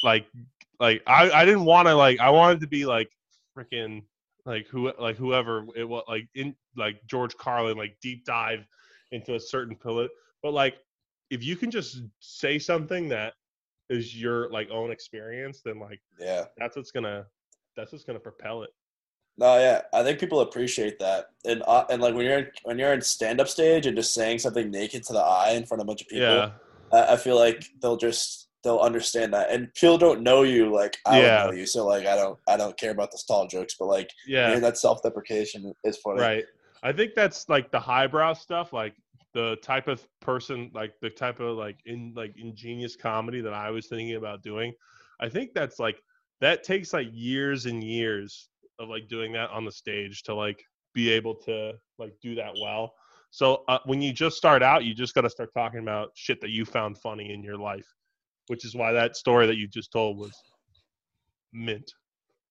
like 0.03 0.27
like 0.81 1.03
I 1.07 1.31
I 1.31 1.45
didn't 1.45 1.67
want 1.67 1.89
to 1.89 1.95
like 1.95 2.21
I 2.21 2.31
wanted 2.31 2.61
to 2.61 2.67
be 2.67 2.87
like 2.87 3.11
freaking 3.57 4.03
like 4.47 4.67
who 4.69 4.91
like 4.99 5.17
whoever 5.17 5.67
it 5.77 5.85
was 5.85 6.05
like 6.09 6.27
in 6.35 6.55
like 6.77 6.97
George 7.07 7.37
Carlin 7.37 7.77
like 7.77 7.97
deep 8.01 8.25
dive 8.25 8.67
into 9.13 9.35
a 9.35 9.41
certain 9.41 9.77
pillar 9.77 10.09
but 10.43 10.53
like 10.53 10.75
if 11.31 11.43
you 11.43 11.57
can 11.57 11.71
just 11.71 12.03
say 12.21 12.59
something 12.59 13.09
that 13.09 13.35
is 13.91 14.21
your 14.21 14.51
like 14.51 14.69
own 14.71 14.91
experience 14.91 15.61
then 15.65 15.79
like 15.79 16.01
yeah. 16.19 16.45
that's 16.59 16.77
what's 16.77 16.91
gonna 16.91 17.25
that's 17.77 17.93
what's 17.93 18.05
gonna 18.05 18.19
propel 18.19 18.63
it 18.63 18.71
No, 19.39 19.59
yeah, 19.59 19.83
I 19.95 20.03
think 20.03 20.19
people 20.19 20.41
appreciate 20.41 20.99
that, 20.99 21.27
and 21.47 21.63
uh, 21.67 21.85
and 21.89 22.03
like 22.03 22.15
when 22.15 22.27
you're 22.27 22.39
in, 22.41 22.47
when 22.65 22.79
you're 22.79 22.93
in 22.93 23.01
stand 23.01 23.41
up 23.41 23.49
stage 23.49 23.87
and 23.87 23.97
just 23.97 24.13
saying 24.13 24.41
something 24.41 24.71
naked 24.71 25.03
to 25.05 25.15
the 25.15 25.21
eye 25.21 25.53
in 25.53 25.65
front 25.65 25.81
of 25.81 25.87
a 25.87 25.89
bunch 25.91 26.03
of 26.03 26.09
people, 26.09 26.37
yeah 26.37 26.51
I, 26.93 27.15
I 27.15 27.17
feel 27.17 27.37
like 27.37 27.65
they'll 27.81 27.97
just 27.97 28.49
they'll 28.63 28.79
understand 28.79 29.33
that, 29.33 29.51
and 29.51 29.73
people 29.75 29.97
don't 29.97 30.23
know 30.23 30.43
you 30.43 30.71
like 30.71 30.99
I 31.07 31.21
Yeah. 31.21 31.45
don't 31.45 31.47
know 31.53 31.59
you, 31.61 31.67
so 31.67 31.87
like 31.87 32.07
I 32.07 32.15
don't 32.15 32.39
I 32.47 32.57
don't 32.59 32.77
care 32.77 32.91
about 32.93 33.11
the 33.11 33.19
stall 33.19 33.47
jokes, 33.47 33.75
but 33.79 33.87
like 33.87 34.11
yeah 34.27 34.59
that 34.59 34.77
self 34.77 35.03
deprecation 35.03 35.73
is 35.83 35.97
funny. 35.97 36.21
Right. 36.21 36.45
I 36.83 36.93
think 36.93 37.15
that's 37.15 37.49
like 37.49 37.71
the 37.71 37.81
highbrow 37.81 38.35
stuff, 38.35 38.73
like 38.73 38.95
the 39.35 39.57
type 39.63 39.89
of 39.89 40.07
person, 40.21 40.71
like 40.75 40.95
the 41.01 41.11
type 41.11 41.41
of 41.41 41.57
like 41.57 41.79
in 41.87 42.13
like 42.17 42.35
ingenious 42.37 42.97
comedy 42.97 43.41
that 43.41 43.55
I 43.55 43.71
was 43.71 43.87
thinking 43.87 44.17
about 44.17 44.43
doing. 44.43 44.73
I 45.21 45.29
think 45.29 45.53
that's 45.55 45.79
like 45.79 46.03
that 46.41 46.65
takes 46.65 46.93
like 46.93 47.09
years 47.13 47.67
and 47.67 47.83
years 47.83 48.49
of 48.79 48.89
like 48.89 49.09
doing 49.09 49.33
that 49.33 49.51
on 49.51 49.65
the 49.65 49.73
stage 49.73 50.23
to 50.25 50.35
like 50.35 50.63
be 50.95 51.11
able 51.11 51.35
to 51.35 51.73
like 51.99 52.15
do 52.21 52.35
that 52.35 52.53
well. 52.61 52.93
So 53.31 53.65
uh, 53.69 53.79
when 53.87 54.03
you 54.03 54.13
just 54.13 54.37
start 54.37 54.63
out, 54.63 54.85
you 54.85 54.95
just 54.95 55.15
got 55.15 55.23
to 55.23 55.31
start 55.31 55.55
talking 55.55 55.81
about 55.81 56.11
shit 56.15 56.41
that 56.43 56.51
you 56.51 56.67
found 56.67 56.99
funny 56.99 57.33
in 57.33 57.43
your 57.43 57.57
life, 57.57 57.87
which 58.49 58.65
is 58.67 58.75
why 58.75 58.93
that 58.93 59.17
story 59.17 59.47
that 59.47 59.57
you 59.57 59.67
just 59.67 59.91
told 59.91 60.19
was 60.19 60.33
mint. 61.53 61.91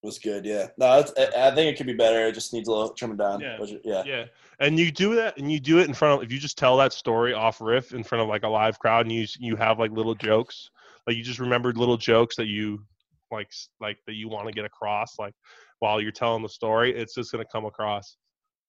Was 0.04 0.20
good. 0.20 0.46
Yeah, 0.46 0.68
no, 0.78 1.00
it's, 1.00 1.14
I 1.18 1.50
I 1.50 1.56
think 1.56 1.74
it 1.74 1.78
could 1.78 1.86
be 1.88 1.94
better. 1.94 2.28
It 2.28 2.34
just 2.34 2.54
needs 2.54 2.68
a 2.68 2.72
little 2.72 2.90
trimming 2.94 3.18
down. 3.18 3.40
Yeah. 3.40 3.60
Which- 3.60 3.74
yeah, 3.84 4.04
Yeah, 4.06 4.26
and 4.60 4.80
you 4.80 4.92
do 4.92 5.16
that, 5.16 5.38
and 5.38 5.52
you 5.52 5.60
do 5.60 5.80
it 5.80 5.88
in 5.88 5.94
front 5.94 6.20
of. 6.20 6.26
If 6.26 6.32
you 6.32 6.40
just 6.40 6.58
tell 6.58 6.78
that 6.78 6.94
story 6.94 7.34
off 7.34 7.62
riff 7.62 7.94
in 7.94 8.04
front 8.04 8.22
of 8.24 8.28
like 8.30 8.44
a 8.44 8.48
live 8.50 8.80
crowd, 8.80 9.06
and 9.06 9.12
you 9.14 9.26
you 9.40 9.56
have 9.56 9.80
like 9.80 9.92
little 9.92 10.16
jokes, 10.16 10.70
like 11.08 11.16
you 11.16 11.24
just 11.24 11.40
remembered 11.40 11.78
little 11.78 11.98
jokes 11.98 12.36
that 12.38 12.48
you 12.48 12.84
like 13.32 13.52
like 13.80 13.98
that 14.08 14.14
you 14.16 14.28
want 14.28 14.48
to 14.48 14.54
get 14.54 14.66
across, 14.66 15.18
like 15.20 15.34
while 15.80 16.02
you're 16.02 16.12
telling 16.12 16.44
the 16.44 16.50
story, 16.50 16.96
it's 16.96 17.16
just 17.16 17.32
gonna 17.32 17.46
come 17.52 17.66
across 17.66 18.18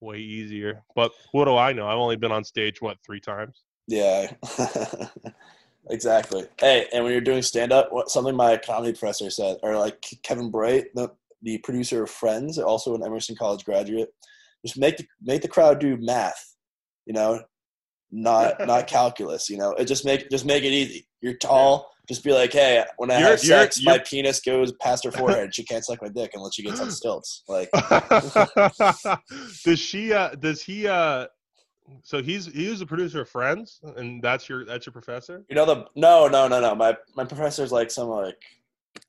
way 0.00 0.18
easier. 0.18 0.82
But 0.94 1.12
what 1.32 1.44
do 1.46 1.56
I 1.56 1.72
know? 1.72 1.86
I've 1.86 1.98
only 1.98 2.16
been 2.16 2.32
on 2.32 2.44
stage 2.44 2.80
what 2.82 2.96
three 3.06 3.20
times. 3.20 3.62
yeah, 3.88 4.30
exactly. 5.90 6.46
Hey, 6.58 6.86
and 6.92 7.02
when 7.04 7.12
you're 7.12 7.20
doing 7.20 7.42
stand 7.42 7.72
up, 7.72 7.92
what 7.92 8.10
something 8.10 8.34
my 8.34 8.56
comedy 8.56 8.92
professor 8.92 9.30
said, 9.30 9.56
or 9.62 9.76
like 9.76 10.00
Kevin 10.22 10.50
Bright, 10.50 10.94
the 10.94 11.10
the 11.42 11.58
producer 11.58 12.04
of 12.04 12.10
Friends, 12.10 12.58
also 12.58 12.94
an 12.94 13.04
Emerson 13.04 13.36
College 13.36 13.64
graduate, 13.64 14.08
just 14.64 14.78
make 14.78 14.96
the 14.96 15.06
make 15.22 15.42
the 15.42 15.48
crowd 15.48 15.80
do 15.80 15.96
math, 16.00 16.54
you 17.06 17.12
know, 17.12 17.40
not 18.10 18.54
not 18.66 18.86
calculus. 18.86 19.48
You 19.50 19.58
know, 19.58 19.72
it 19.72 19.86
just 19.86 20.04
make 20.04 20.30
just 20.30 20.44
make 20.44 20.62
it 20.64 20.72
easy. 20.72 21.06
You're 21.20 21.34
tall. 21.34 21.90
Just 22.08 22.24
be 22.24 22.32
like, 22.32 22.52
hey, 22.52 22.84
when 22.96 23.12
I 23.12 23.18
You're- 23.20 23.30
have 23.30 23.44
you're- 23.44 23.60
sex, 23.62 23.80
my 23.84 23.92
you're- 23.94 24.04
penis 24.04 24.40
goes 24.40 24.72
past 24.80 25.04
her 25.04 25.12
forehead. 25.20 25.54
She 25.54 25.62
can't 25.64 25.84
suck 25.84 26.02
my 26.02 26.08
dick 26.08 26.32
unless 26.34 26.54
she 26.56 26.62
gets 26.64 26.80
on 26.80 26.90
stilts. 26.90 27.44
Like, 27.48 27.70
does 29.64 29.78
she? 29.78 30.12
uh 30.12 30.30
Does 30.34 30.62
he? 30.62 30.86
uh 30.88 31.26
So 32.02 32.22
he's 32.22 32.46
he 32.46 32.68
was 32.68 32.80
a 32.80 32.86
producer 32.86 33.20
of 33.22 33.28
Friends, 33.28 33.80
and 33.96 34.22
that's 34.22 34.48
your 34.48 34.64
that's 34.64 34.84
your 34.86 34.92
professor. 34.92 35.44
You 35.48 35.54
know 35.56 35.64
the 35.64 35.86
no 35.96 36.26
no 36.28 36.48
no 36.48 36.60
no 36.60 36.74
my 36.74 36.96
my 37.16 37.24
professor's 37.24 37.72
like 37.72 37.90
some 37.90 38.08
like 38.08 38.38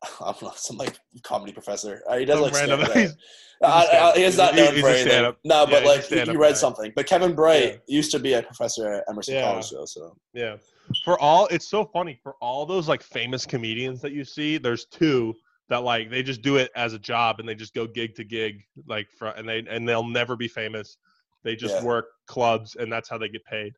I 0.04 0.26
don't 0.26 0.42
know 0.42 0.52
some 0.56 0.78
like 0.78 0.98
comedy 1.24 1.52
professor. 1.54 2.02
Uh, 2.10 2.18
he 2.18 2.26
does 2.26 2.36
Some 2.36 2.44
like 2.44 2.54
random- 2.54 2.80
he's- 2.94 3.16
Uh, 3.62 4.12
I- 4.14 4.18
he's 4.20 4.38
not 4.38 4.54
he's 4.56 4.82
for 4.82 4.88
anything. 4.90 5.34
No, 5.46 5.66
but 5.66 5.84
a 5.84 5.88
like 5.88 6.04
he 6.06 6.16
read 6.20 6.36
guy. 6.38 6.54
something. 6.54 6.92
But 6.96 7.06
Kevin 7.08 7.34
Bright 7.34 7.64
Yeah. 7.88 7.96
used 7.96 8.12
to 8.12 8.20
be 8.20 8.34
a 8.34 8.44
professor 8.44 8.92
at 8.94 9.04
Emerson 9.10 9.36
Yeah. 9.36 9.44
College, 9.52 9.70
though. 9.70 9.86
So 9.86 10.18
Yeah. 10.34 10.58
For 11.06 11.18
all 11.20 11.48
it's 11.48 11.70
so 11.70 11.86
funny 11.86 12.20
for 12.22 12.36
all 12.42 12.66
those 12.66 12.90
like 12.90 13.02
famous 13.02 13.46
comedians 13.46 14.02
that 14.02 14.12
you 14.12 14.26
see, 14.26 14.58
there's 14.58 14.86
two 14.88 15.34
that 15.70 15.84
like 15.84 16.10
they 16.10 16.24
just 16.24 16.42
do 16.42 16.58
it 16.58 16.72
as 16.76 16.92
a 16.94 17.00
job 17.00 17.40
and 17.40 17.48
they 17.48 17.56
just 17.56 17.74
go 17.74 17.88
gig 17.88 18.16
to 18.16 18.26
gig 18.26 18.62
like 18.86 19.08
for 19.18 19.30
and 19.30 19.48
they 19.48 19.64
and 19.70 19.88
they'll 19.88 20.06
never 20.08 20.36
be 20.36 20.50
famous. 20.50 20.98
They 21.44 21.56
just 21.56 21.76
Yeah. 21.76 21.84
work 21.84 22.06
clubs 22.28 22.76
and 22.76 22.92
that's 22.92 23.08
how 23.10 23.18
they 23.18 23.30
get 23.30 23.46
paid. 23.46 23.74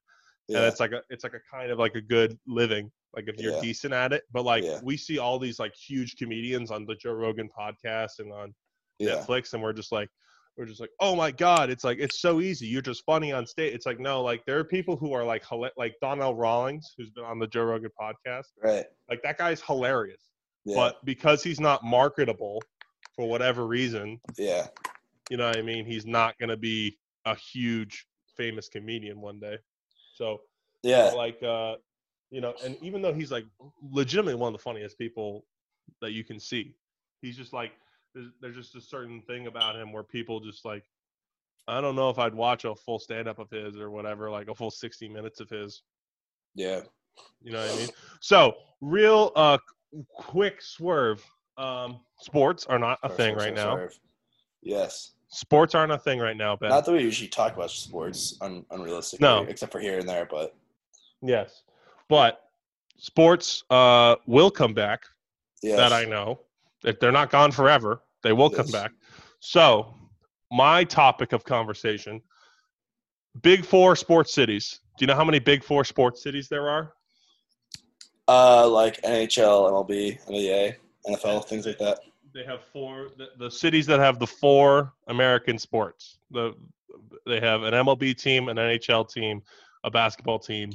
And 0.49 0.57
it's 0.59 0.79
like 0.79 0.91
a 0.91 1.01
it's 1.09 1.23
like 1.23 1.33
a 1.33 1.39
kind 1.55 1.71
of 1.71 1.79
like 1.79 1.95
a 1.95 2.01
good 2.01 2.37
living 2.47 2.91
like 3.15 3.25
if 3.27 3.39
you're 3.39 3.53
Yeah. 3.53 3.61
decent 3.61 3.93
at 3.93 4.13
it 4.13 4.23
but 4.31 4.43
like 4.43 4.63
Yeah. 4.63 4.79
we 4.83 4.95
see 4.97 5.17
all 5.17 5.39
these 5.39 5.59
like 5.59 5.73
huge 5.75 6.15
comedians 6.17 6.69
on 6.71 6.85
the 6.85 6.95
joe 6.95 7.13
rogan 7.13 7.49
podcast 7.57 8.19
and 8.19 8.31
on 8.31 8.53
yeah. 8.99 9.15
netflix 9.15 9.53
and 9.53 9.63
we're 9.63 9.73
just 9.73 9.91
like 9.91 10.09
we're 10.57 10.65
just 10.65 10.79
like 10.79 10.91
oh 10.99 11.15
my 11.15 11.31
god 11.31 11.69
it's 11.69 11.83
like 11.83 11.97
it's 11.99 12.19
so 12.21 12.39
easy 12.41 12.65
you're 12.67 12.81
just 12.81 13.03
funny 13.05 13.31
on 13.31 13.45
stage 13.45 13.73
it's 13.73 13.85
like 13.85 13.99
no 13.99 14.21
like 14.21 14.45
there 14.45 14.57
are 14.59 14.63
people 14.63 14.95
who 14.95 15.13
are 15.13 15.23
like 15.23 15.43
like 15.77 15.95
donnell 16.01 16.35
rawlings 16.35 16.93
who's 16.97 17.09
been 17.09 17.25
on 17.25 17.39
the 17.39 17.47
joe 17.47 17.63
rogan 17.63 17.91
podcast 17.99 18.45
Right. 18.63 18.85
like 19.09 19.21
that 19.23 19.37
guy's 19.37 19.61
hilarious 19.61 20.29
Yeah. 20.63 20.75
but 20.75 21.03
because 21.05 21.43
he's 21.43 21.59
not 21.59 21.83
marketable 21.83 22.61
for 23.15 23.27
whatever 23.27 23.65
reason 23.67 24.19
yeah. 24.37 24.67
you 25.29 25.37
know 25.37 25.47
what 25.47 25.57
I 25.57 25.61
mean? 25.61 25.85
He's 25.85 26.05
not 26.05 26.37
going 26.37 26.49
to 26.49 26.57
be 26.57 26.97
a 27.25 27.33
huge 27.35 28.05
famous 28.37 28.67
comedian 28.67 29.21
one 29.21 29.39
day. 29.39 29.57
So, 30.15 30.41
Yeah. 30.81 31.11
like, 31.11 31.41
uh, 31.43 31.75
you 32.31 32.41
know, 32.41 32.53
and 32.63 32.77
even 32.81 33.01
though 33.01 33.13
he's 33.13 33.31
like 33.31 33.45
legitimately 33.81 34.35
one 34.35 34.53
of 34.53 34.59
the 34.59 34.63
funniest 34.63 34.97
people 34.97 35.45
that 36.01 36.11
you 36.11 36.23
can 36.23 36.39
see, 36.39 36.75
he's 37.21 37.37
just 37.37 37.53
like, 37.53 37.73
there's, 38.13 38.31
there's 38.41 38.55
just 38.55 38.75
a 38.75 38.81
certain 38.81 39.21
thing 39.21 39.47
about 39.47 39.75
him 39.75 39.91
where 39.91 40.03
people 40.03 40.39
just 40.39 40.65
like, 40.65 40.85
I 41.67 41.81
don't 41.81 41.95
know 41.95 42.09
if 42.09 42.17
I'd 42.19 42.33
watch 42.33 42.63
a 42.63 42.75
full 42.75 42.99
stand 42.99 43.27
up 43.27 43.39
of 43.39 43.49
his 43.49 43.77
or 43.77 43.89
whatever, 43.89 44.29
like 44.29 44.47
a 44.47 44.55
full 44.55 44.71
60 44.71 45.09
minutes 45.09 45.39
of 45.39 45.49
his. 45.49 45.83
Yeah. 46.53 46.81
You 47.41 47.51
know 47.51 47.59
what 47.59 47.73
I 47.73 47.75
mean? 47.77 47.89
So, 48.21 48.55
real 48.81 49.31
uh, 49.35 49.57
quick 50.15 50.61
swerve. 50.61 51.23
Um, 51.57 52.01
sports 52.19 52.65
are 52.65 52.79
not 52.79 52.99
a 53.03 53.09
thing 53.09 53.35
right 53.35 53.53
now. 53.53 53.75
swerve. 53.75 53.99
Yes. 54.61 55.14
Sports 55.39 55.75
aren't 55.75 55.91
a 55.91 55.97
thing 55.97 56.19
right 56.19 56.37
now, 56.37 56.55
Ben. 56.55 56.69
Not 56.69 56.85
that 56.85 56.93
we 56.93 57.01
usually 57.01 57.27
talk 57.27 57.53
about 57.57 57.69
sports 57.69 58.37
un- 58.39 58.63
unrealistically, 58.71 59.19
No. 59.19 59.43
except 59.43 59.69
for 59.69 59.81
here 59.81 59.99
and 59.99 60.07
there, 60.07 60.25
but 60.25 60.55
Yes, 61.21 61.63
but 62.07 62.49
sports 62.97 63.65
uh, 63.69 64.15
will 64.27 64.49
come 64.49 64.73
back. 64.73 65.03
yes. 65.61 65.75
That 65.75 65.91
I 65.91 66.05
know. 66.05 66.39
If 66.85 67.01
they're 67.01 67.11
not 67.11 67.31
gone 67.31 67.51
forever, 67.51 68.01
they 68.21 68.31
will 68.31 68.49
come 68.49 68.67
back. 68.67 68.91
So, 69.41 69.93
my 70.51 70.85
topic 70.85 71.33
of 71.33 71.43
conversation: 71.43 72.21
Big 73.41 73.65
Four 73.65 73.97
sports 73.97 74.33
cities. 74.33 74.79
Do 74.97 75.03
you 75.03 75.07
know 75.07 75.15
how 75.15 75.25
many 75.25 75.39
Big 75.39 75.63
Four 75.65 75.83
sports 75.83 76.23
cities 76.23 76.47
there 76.47 76.69
are? 76.69 76.93
uh, 78.29 78.67
like 78.67 79.01
NHL, 79.01 79.69
MLB, 79.69 80.17
NBA, 80.27 80.75
NFL, 81.07 81.45
things 81.45 81.65
like 81.65 81.77
that. 81.79 81.99
They 82.35 82.43
have 82.43 82.61
four. 82.73 83.07
The, 83.17 83.29
the 83.39 83.49
cities 83.49 83.85
that 83.87 83.99
have 84.01 84.19
the 84.19 84.27
four 84.27 84.93
American 85.07 85.57
sports. 85.57 86.17
The 86.31 86.53
they 87.25 87.39
have 87.39 87.63
an 87.63 87.73
MLB 87.73 88.15
team, 88.21 88.49
an 88.49 88.57
NHL 88.57 89.09
team, 89.11 89.41
a 89.85 89.89
basketball 89.89 90.37
team. 90.37 90.71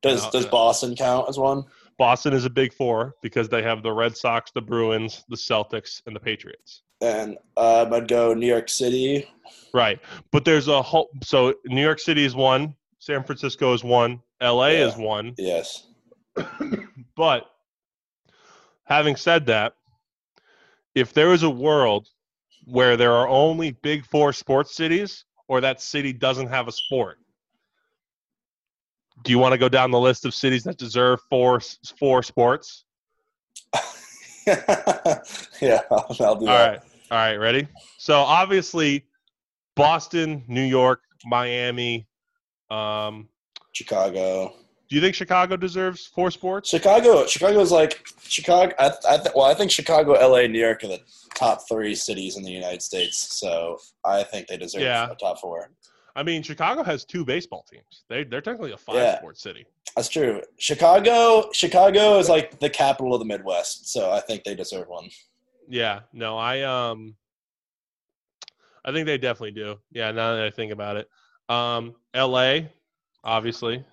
Does 0.00 0.22
No, 0.24 0.30
does. 0.30 0.46
Boston 0.46 0.94
count 0.94 1.28
as 1.28 1.38
one? 1.38 1.64
Boston 1.98 2.32
is 2.32 2.44
a 2.44 2.50
Big 2.50 2.72
Four 2.72 3.16
because 3.20 3.48
they 3.48 3.62
have 3.62 3.82
the 3.82 3.90
Red 3.90 4.16
Sox, 4.16 4.52
the 4.52 4.60
Bruins, 4.60 5.24
the 5.28 5.36
Celtics, 5.36 6.02
and 6.06 6.14
the 6.14 6.20
Patriots. 6.20 6.82
And 7.00 7.36
um, 7.56 7.92
I'd 7.92 8.06
go 8.06 8.32
New 8.32 8.46
York 8.46 8.68
City. 8.68 9.28
Right. 9.74 9.98
But 10.30 10.44
there's 10.44 10.68
a 10.68 10.80
whole 10.80 11.08
so 11.22 11.54
New 11.66 11.82
York 11.82 11.98
City 11.98 12.24
is 12.24 12.36
one, 12.36 12.76
San 13.00 13.24
Francisco 13.24 13.72
is 13.74 13.82
one, 13.82 14.22
LA 14.40 14.68
Yeah. 14.68 14.86
is 14.86 14.96
one. 14.96 15.34
Yes. 15.36 15.88
But 17.16 17.46
having 18.84 19.16
said 19.16 19.46
that, 19.46 19.74
if 20.96 21.12
there 21.12 21.32
is 21.32 21.44
a 21.44 21.50
world 21.50 22.08
where 22.64 22.96
there 22.96 23.12
are 23.12 23.28
only 23.28 23.72
big 23.82 24.04
four 24.04 24.32
sports 24.32 24.74
cities 24.74 25.24
or 25.46 25.60
that 25.60 25.80
city 25.80 26.12
doesn't 26.12 26.48
have 26.48 26.66
a 26.66 26.72
sport, 26.72 27.18
do 29.22 29.30
you 29.30 29.38
want 29.38 29.52
to 29.52 29.58
go 29.58 29.68
down 29.68 29.90
the 29.90 30.00
list 30.00 30.24
of 30.24 30.34
cities 30.34 30.64
that 30.64 30.78
deserve 30.78 31.20
four 31.28 31.60
four 31.98 32.22
sports? 32.22 32.84
yeah, 34.46 35.80
I'll, 35.90 36.16
I'll 36.20 36.36
do 36.36 36.46
All 36.46 36.56
that. 36.56 36.70
right. 36.70 36.80
All 37.10 37.18
right, 37.18 37.36
ready? 37.36 37.68
So 37.98 38.16
obviously 38.16 39.04
Boston, 39.76 40.44
New 40.48 40.64
York, 40.64 41.02
Miami, 41.26 42.06
um, 42.70 43.28
Chicago. 43.72 44.54
Do 44.88 44.94
you 44.94 45.00
think 45.02 45.14
Chicago 45.16 45.56
deserves 45.56 46.06
four 46.06 46.30
sports? 46.30 46.70
Chicago. 46.70 47.26
Chicago 47.26 47.60
is 47.60 47.72
like 47.72 48.06
Chicago. 48.22 48.72
I, 48.78 48.92
I 49.08 49.16
th- 49.18 49.34
well, 49.34 49.46
I 49.46 49.54
think 49.54 49.70
Chicago, 49.72 50.12
LA, 50.12 50.46
New 50.46 50.60
York 50.60 50.84
are 50.84 50.88
the 50.88 51.00
top 51.34 51.68
three 51.68 51.94
cities 51.94 52.36
in 52.36 52.44
the 52.44 52.50
United 52.52 52.82
States. 52.82 53.16
So 53.38 53.78
I 54.04 54.22
think 54.22 54.46
they 54.46 54.56
deserve 54.56 54.82
Yeah. 54.82 55.10
a 55.10 55.16
top 55.16 55.40
four. 55.40 55.70
I 56.14 56.22
mean, 56.22 56.42
Chicago 56.42 56.82
has 56.84 57.04
two 57.04 57.24
baseball 57.24 57.64
teams. 57.70 58.04
They 58.08 58.24
they're 58.24 58.40
technically 58.40 58.72
a 58.72 58.76
five 58.76 58.96
Yeah. 58.96 59.18
sports 59.18 59.42
city. 59.42 59.66
That's 59.96 60.08
true. 60.08 60.40
Chicago. 60.58 61.50
Chicago 61.52 62.18
is 62.18 62.28
like 62.28 62.58
the 62.60 62.70
capital 62.70 63.12
of 63.12 63.18
the 63.18 63.26
Midwest. 63.26 63.92
So 63.92 64.10
I 64.12 64.20
think 64.20 64.44
they 64.44 64.54
deserve 64.54 64.88
one. 64.88 65.08
Yeah. 65.68 66.00
No, 66.12 66.38
I 66.38 66.62
um 66.62 67.16
I 68.84 68.92
think 68.92 69.06
they 69.06 69.18
definitely 69.18 69.50
do. 69.50 69.76
Yeah, 69.90 70.12
now 70.12 70.36
that 70.36 70.44
I 70.44 70.50
think 70.50 70.72
about 70.72 70.96
it. 70.96 71.08
Um 71.48 71.96
LA, 72.14 72.60
obviously. 73.24 73.84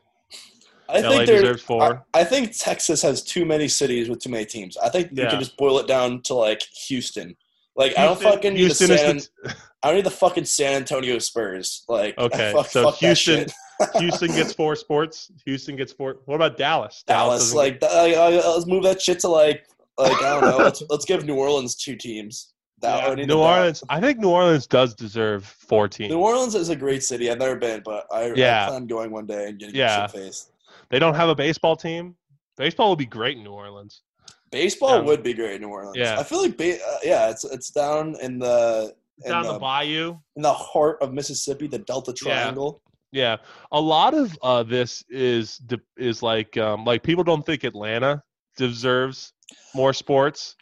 I 0.93 1.01
LA 1.01 1.10
think 1.17 1.25
deserves 1.27 1.62
four. 1.62 2.06
I, 2.13 2.21
I 2.21 2.23
think 2.23 2.58
Texas 2.58 3.01
has 3.01 3.23
too 3.23 3.45
many 3.45 3.67
cities 3.67 4.10
with 4.10 4.19
too 4.19 4.29
many 4.29 4.45
teams. 4.45 4.77
I 4.77 4.89
think 4.89 5.10
you 5.12 5.23
Yeah. 5.23 5.29
can 5.32 5.39
just 5.39 5.58
boil 5.58 5.79
it 5.79 5.88
down 5.88 6.21
to 6.23 6.34
like 6.36 6.62
Houston. 6.88 7.36
Like 7.75 7.97
I 7.97 8.03
don't 8.06 8.17
Houston- 8.17 8.32
fucking 8.32 8.53
need 8.53 8.69
the 8.71 8.75
San, 8.75 9.17
the- 9.17 9.56
I 9.84 9.88
don't 9.88 9.95
need 9.95 10.06
the 10.06 10.12
fucking 10.12 10.45
San 10.45 10.73
Antonio 10.73 11.17
Spurs. 11.19 11.84
Like 11.89 12.15
Okay, 12.19 12.51
fuck, 12.53 12.67
so 12.67 12.84
fuck 12.86 12.95
Houston- 12.95 13.47
Houston 13.99 14.27
gets 14.29 14.53
four 14.53 14.75
sports. 14.75 15.32
Houston 15.45 15.75
gets 15.75 15.91
four. 15.91 16.17
What 16.25 16.36
about 16.36 16.58
Dallas? 16.58 17.03
Dallas, 17.08 17.39
doesn't 17.41 17.58
like 17.58 17.79
th- 17.79 17.91
uh, 17.91 18.19
uh, 18.47 18.53
let's 18.53 18.67
move 18.67 18.84
that 18.84 19.01
shit 19.01 19.19
to 19.21 19.27
like 19.27 19.65
like 19.97 20.12
I 20.21 20.39
don't 20.39 20.41
know. 20.49 20.58
let's 20.63 20.84
let's 20.89 21.06
give 21.06 21.25
New 21.25 21.36
Orleans 21.36 21.75
two 21.75 21.95
teams. 21.95 22.53
That 22.82 23.17
Yeah, 23.17 23.25
New 23.25 23.39
Orleans. 23.39 23.82
I 23.89 23.99
think 24.01 24.19
New 24.19 24.29
Orleans 24.29 24.67
does 24.67 24.93
deserve 24.93 25.45
four 25.45 25.88
teams. 25.88 26.12
New 26.12 26.19
Orleans 26.19 26.53
is 26.53 26.67
a 26.69 26.75
great 26.75 27.01
city. 27.01 27.32
I've 27.32 27.39
never 27.39 27.56
been, 27.56 27.82
but 27.84 28.06
I, 28.12 28.34
Yeah. 28.36 28.65
I 28.65 28.67
plan 28.67 28.82
on 28.82 28.88
going 28.88 29.10
one 29.12 29.25
day 29.25 29.47
and 29.47 29.58
getting 29.58 29.75
Yeah. 29.75 30.06
shit 30.08 30.12
faced. 30.19 30.51
They 30.93 30.99
don't 30.99 31.15
have 31.15 31.27
a 31.29 31.34
baseball 31.34 31.75
team. 31.75 32.15
Baseball 32.56 32.89
would 32.91 32.99
be 32.99 33.08
great 33.08 33.36
in 33.36 33.43
New 33.43 33.49
Orleans. 33.51 34.03
Baseball 34.51 34.97
Yeah. 34.97 35.01
would 35.01 35.23
be 35.23 35.34
great 35.34 35.56
in 35.56 35.62
New 35.62 35.69
Orleans. 35.69 35.97
Yeah. 35.97 36.19
I 36.19 36.23
feel 36.23 36.39
like 36.43 36.56
ba- 36.56 36.77
uh, 36.79 36.97
yeah, 37.03 37.32
it's 37.32 37.43
it's 37.45 37.71
down 37.71 38.15
in 38.21 38.38
the 38.38 38.93
in 39.25 39.32
down 39.32 39.41
the, 39.47 39.53
the 39.53 39.60
bayou. 39.60 40.17
in 40.36 40.43
the 40.43 40.53
heart 40.53 40.99
of 41.01 41.12
Mississippi, 41.12 41.65
the 41.65 41.79
Delta 41.79 42.13
Triangle. 42.13 42.79
Yeah, 43.12 43.38
a 43.71 43.82
lot 43.82 44.13
of 44.13 44.38
uh, 44.43 44.62
this 44.62 45.03
is 45.10 45.60
is 45.97 46.21
like 46.21 46.56
um, 46.58 46.86
like 46.86 47.01
people 47.01 47.23
don't 47.23 47.43
think 47.43 47.63
Atlanta 47.63 48.21
deserves 48.56 49.34
more 49.73 49.93
sports 49.93 50.56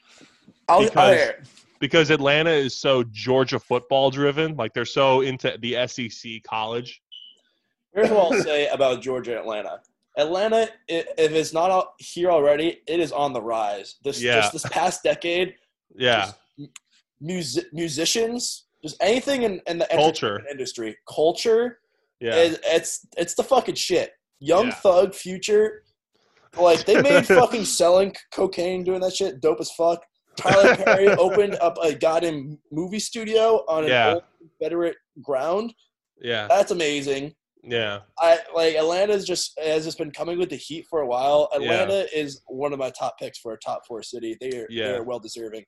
I'll, 0.70 0.84
Because- 0.84 1.20
I- 1.20 1.34
because 1.82 2.10
Atlanta 2.10 2.52
is 2.52 2.74
so 2.78 3.04
Georgia 3.12 3.60
football 3.60 4.12
driven. 4.12 4.56
Like 4.56 4.74
they're 4.74 4.86
so 4.86 5.20
into 5.22 5.58
the 5.62 5.76
SEC 5.88 6.42
college. 6.44 7.02
here's 7.94 8.10
what 8.10 8.32
I'll 8.34 8.42
say 8.44 8.68
about 8.70 9.02
Georgia 9.02 9.38
Atlanta. 9.38 9.82
Atlanta, 10.18 10.70
if 10.88 11.32
it's 11.32 11.54
not 11.54 11.94
here 12.00 12.30
already, 12.30 12.82
it 12.88 13.00
is 13.00 13.12
on 13.12 13.34
the 13.34 13.42
rise. 13.42 13.96
This 14.04 14.22
Yeah. 14.22 14.36
just 14.42 14.54
this 14.54 14.66
past 14.70 15.04
decade, 15.04 15.56
Yeah, 15.96 16.32
music, 17.20 17.66
musicians, 17.74 18.66
just 18.84 18.98
anything 19.02 19.44
in, 19.44 19.62
in 19.68 19.78
the 19.78 19.88
Culture. 19.92 20.44
industry, 20.50 20.98
culture, 21.08 21.80
yeah, 22.20 22.36
is, 22.36 22.60
it's 22.66 23.08
it's 23.18 23.34
the 23.36 23.44
fucking 23.44 23.76
shit. 23.76 24.12
Young 24.40 24.68
Yeah. 24.68 24.74
Thug, 24.76 25.14
Future, 25.14 25.84
like 26.58 26.86
they 26.86 27.02
made 27.02 27.26
fucking 27.40 27.66
selling 27.66 28.14
cocaine 28.34 28.84
doing 28.84 29.02
that 29.02 29.16
shit 29.16 29.40
dope 29.40 29.60
as 29.62 29.72
fuck. 29.72 30.04
Tyler 30.36 30.76
Perry 30.76 31.08
opened 31.26 31.56
up 31.56 31.78
a 31.82 31.94
goddamn 31.94 32.58
movie 32.72 33.00
studio 33.00 33.64
on 33.68 33.84
an 33.84 33.90
Yeah. 33.90 34.14
old 34.16 34.24
Confederate 34.40 34.98
ground. 35.22 35.74
yeah, 36.22 36.48
That's 36.48 36.72
amazing. 36.72 37.36
Yeah. 37.64 38.00
I 38.18 38.40
like 38.56 38.76
Atlanta's 38.76 39.26
just 39.26 39.60
has 39.64 39.86
just 39.86 39.98
been 39.98 40.12
coming 40.12 40.38
with 40.40 40.50
the 40.50 40.56
heat 40.56 40.86
for 40.90 41.02
a 41.02 41.08
while. 41.08 41.50
Atlanta 41.54 42.08
is 42.18 42.42
one 42.48 42.74
of 42.74 42.80
my 42.80 42.90
top 42.90 43.18
picks 43.20 43.40
for 43.40 43.54
a 43.54 43.58
top 43.58 43.82
four 43.88 44.04
city. 44.04 44.38
They 44.40 44.50
are 44.58 44.68
Yeah. 44.70 44.88
they 44.92 44.98
are 44.98 45.04
well 45.04 45.20
deserving. 45.20 45.66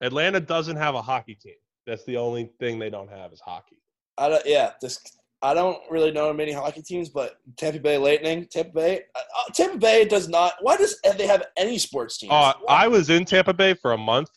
Atlanta 0.00 0.40
doesn't 0.40 0.76
have 0.76 0.94
a 0.94 1.02
hockey 1.02 1.34
team. 1.34 1.54
That's 1.86 2.04
the 2.04 2.16
only 2.16 2.50
thing 2.58 2.78
they 2.78 2.90
don't 2.90 3.10
have 3.10 3.32
is 3.32 3.40
hockey. 3.40 3.76
I 4.16 4.28
don't, 4.28 4.42
yeah, 4.46 4.72
this 4.80 4.98
I 5.42 5.52
don't 5.52 5.78
really 5.90 6.10
know 6.10 6.32
many 6.32 6.52
hockey 6.52 6.80
teams, 6.80 7.10
but 7.10 7.34
Tampa 7.58 7.78
Bay 7.78 7.98
Lightning, 7.98 8.46
Tampa 8.50 8.72
Bay, 8.72 9.02
uh, 9.14 9.18
uh, 9.18 9.52
Tampa 9.52 9.76
Bay 9.76 10.06
does 10.06 10.26
not. 10.26 10.54
Why 10.62 10.78
does 10.78 10.98
they 11.18 11.26
have 11.26 11.44
any 11.58 11.76
sports 11.76 12.16
teams? 12.16 12.32
Uh, 12.32 12.54
I 12.66 12.88
was 12.88 13.10
in 13.10 13.26
Tampa 13.26 13.52
Bay 13.52 13.74
for 13.74 13.92
a 13.92 13.98
month, 13.98 14.30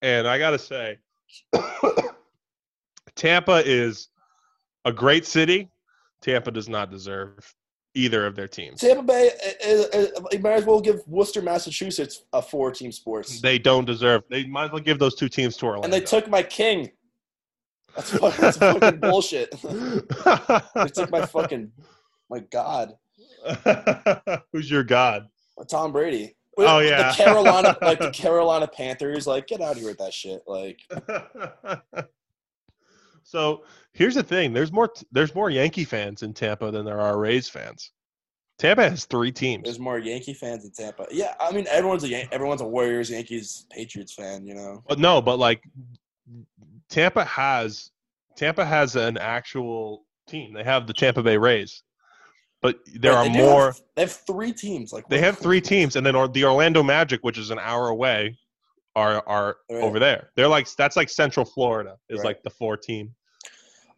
and 0.00 0.26
I 0.26 0.38
gotta 0.38 0.58
say, 0.58 0.96
Tampa 3.14 3.62
is 3.66 4.08
a 4.86 4.92
great 4.92 5.26
city. 5.26 5.68
Tampa 6.24 6.50
does 6.50 6.68
not 6.70 6.90
deserve 6.90 7.54
either 7.94 8.26
of 8.26 8.34
their 8.34 8.48
teams. 8.48 8.80
Tampa 8.80 9.02
Bay, 9.02 9.30
eh, 9.42 9.50
eh, 9.60 9.84
eh, 9.92 9.98
is, 9.98 10.10
is, 10.32 10.42
might 10.42 10.54
as 10.54 10.64
well 10.64 10.80
give 10.80 11.06
Worcester, 11.06 11.42
Massachusetts, 11.42 12.24
a 12.32 12.40
four-team 12.40 12.90
sports, 12.90 13.40
They 13.40 13.58
don't 13.58 13.84
deserve. 13.84 14.22
They 14.30 14.46
might 14.46 14.64
as 14.66 14.72
well 14.72 14.80
give 14.80 14.98
those 14.98 15.14
two 15.14 15.28
teams 15.28 15.56
to 15.58 15.66
Orlando. 15.66 15.84
and 15.84 15.92
they 15.92 16.00
took 16.00 16.28
my 16.28 16.42
king. 16.42 16.90
That's 17.94 18.10
fucking, 18.10 18.40
that's 18.40 18.56
fucking 18.56 19.00
bullshit. 19.00 19.50
they 19.62 20.88
took 20.88 21.10
my 21.10 21.26
fucking, 21.26 21.70
my 22.30 22.40
God. 22.40 22.94
Who's 24.52 24.70
your 24.70 24.82
god? 24.82 25.28
Tom 25.68 25.92
Brady. 25.92 26.34
Oh, 26.56 26.78
yeah. 26.78 27.10
the 27.10 27.16
Carolina 27.16 27.76
like 27.82 28.00
the 28.00 28.10
Carolina 28.12 28.66
Panthers. 28.66 29.26
Like, 29.26 29.46
get 29.46 29.60
out 29.60 29.72
of 29.72 29.78
here 29.78 29.88
with 29.88 29.98
that 29.98 30.14
shit. 30.14 30.42
Like, 30.46 30.80
so 33.24 33.64
here's 33.92 34.14
the 34.14 34.22
thing: 34.22 34.52
there's 34.52 34.72
more 34.72 34.92
there's 35.12 35.34
more 35.34 35.50
Yankee 35.50 35.84
fans 35.84 36.22
in 36.22 36.32
Tampa 36.32 36.70
than 36.70 36.84
there 36.84 37.00
are 37.00 37.18
Rays 37.18 37.48
fans. 37.48 37.90
Tampa 38.58 38.88
has 38.88 39.04
three 39.04 39.32
teams. 39.32 39.64
there's 39.64 39.80
more 39.80 39.98
Yankee 39.98 40.34
fans 40.34 40.64
in 40.64 40.70
Tampa. 40.70 41.06
Yeah, 41.10 41.34
I 41.40 41.50
mean, 41.50 41.66
everyone's 41.68 42.04
a 42.04 42.08
Yan- 42.08 42.28
everyone's 42.30 42.60
a 42.60 42.66
Warriors, 42.66 43.10
Yankees, 43.10 43.66
Patriots 43.70 44.14
fan. 44.14 44.46
You 44.46 44.54
know. 44.54 44.84
But 44.86 44.98
no, 45.00 45.20
but 45.20 45.38
like 45.38 45.64
Tampa 46.88 47.24
has 47.24 47.90
Tampa 48.36 48.64
has 48.64 48.94
an 48.96 49.18
actual 49.18 50.04
team. 50.28 50.52
They 50.52 50.64
have 50.64 50.86
the 50.86 50.92
Tampa 50.92 51.22
Bay 51.22 51.36
Rays, 51.36 51.82
but 52.62 52.78
there 52.94 53.12
are 53.12 53.28
more. 53.28 53.66
have- 53.66 53.80
they 53.96 54.02
have 54.02 54.12
three 54.12 54.52
teams. 54.52 54.92
Like 54.92 55.08
they 55.08 55.18
have 55.18 55.38
three 55.38 55.60
teams, 55.60 55.96
and 55.96 56.06
then 56.06 56.14
or, 56.14 56.28
the 56.28 56.44
Orlando 56.44 56.82
Magic, 56.82 57.24
which 57.24 57.38
is 57.38 57.50
an 57.50 57.58
hour 57.58 57.88
away, 57.88 58.38
are 58.96 59.22
are 59.28 59.56
Right. 59.70 59.82
over 59.82 59.98
there. 59.98 60.30
They're 60.36 60.48
like 60.48 60.68
that's 60.76 60.96
like 60.96 61.08
Central 61.08 61.44
Florida 61.46 61.96
is 62.08 62.18
Right. 62.18 62.26
like 62.26 62.42
the 62.42 62.50
four 62.50 62.76
team. 62.76 63.14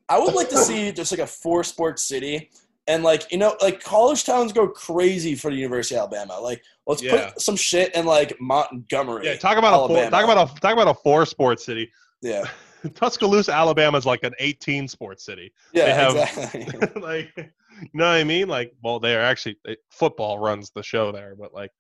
I 0.09 0.19
would 0.19 0.35
like 0.35 0.49
to 0.51 0.59
see 0.59 0.93
just 1.01 1.11
like 1.13 1.21
a 1.21 1.27
four 1.27 1.65
sports 1.65 2.03
city. 2.07 2.51
And 2.89 3.03
like 3.03 3.31
you 3.33 3.39
know, 3.39 3.57
like 3.61 3.83
college 3.83 4.23
towns 4.25 4.53
go 4.53 4.69
crazy 4.69 5.35
for 5.35 5.51
the 5.51 5.57
University 5.57 5.97
of 5.97 6.03
Alabama. 6.13 6.39
Like, 6.41 6.63
let's 6.87 7.03
Yeah. 7.03 7.31
put 7.33 7.41
some 7.41 7.57
shit 7.57 7.93
in 7.97 8.07
like 8.07 8.37
Montgomery. 8.41 9.27
Yeah, 9.27 9.37
talk 9.37 9.59
about 9.59 9.75
a 9.85 9.89
four, 9.89 10.09
talk 10.11 10.23
about 10.25 10.57
a 10.57 10.61
talk 10.61 10.73
about 10.73 10.87
a 10.89 10.95
four 10.95 11.27
sports 11.27 11.65
city. 11.65 11.91
yeah, 12.23 12.45
Tuscaloosa, 12.95 13.53
Alabama 13.53 13.99
is 13.99 14.07
like 14.07 14.23
an 14.23 14.35
18 14.39 14.87
sports 14.87 15.25
city. 15.25 15.53
yeah, 15.73 15.87
They 15.87 15.95
have- 15.95 16.15
exactly. 16.17 17.01
like, 17.03 17.33
you 17.37 17.89
know 17.93 18.05
what 18.05 18.15
I 18.15 18.23
mean? 18.23 18.47
Like, 18.47 18.73
well, 18.85 19.01
they 19.01 19.17
are 19.17 19.21
actually 19.21 19.59
they, 19.65 19.77
football 19.91 20.39
runs 20.39 20.71
the 20.71 20.85
show 20.85 21.11
there, 21.11 21.35
but 21.37 21.53
like, 21.53 21.73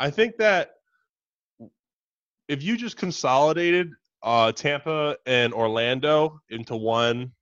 I 0.00 0.08
think 0.10 0.38
that 0.38 0.70
if 2.48 2.62
you 2.62 2.76
just 2.76 2.96
consolidated 2.96 3.92
uh, 4.22 4.52
Tampa 4.52 5.16
and 5.26 5.52
Orlando 5.52 6.40
into 6.50 6.76
one, 6.76 7.32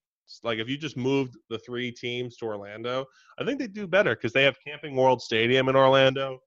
like 0.43 0.59
if 0.59 0.69
you 0.69 0.77
just 0.77 0.97
moved 0.97 1.37
the 1.49 1.59
three 1.59 1.91
teams 1.91 2.37
to 2.39 2.47
Orlando, 2.47 3.07
I 3.39 3.45
think 3.45 3.59
they'd 3.59 3.73
do 3.73 3.87
better 3.87 4.15
because 4.15 4.33
they 4.33 4.43
have 4.43 4.57
Camping 4.67 4.97
World 4.97 5.23
Stadium 5.23 5.69
in 5.69 5.77
Orlando. 5.77 6.41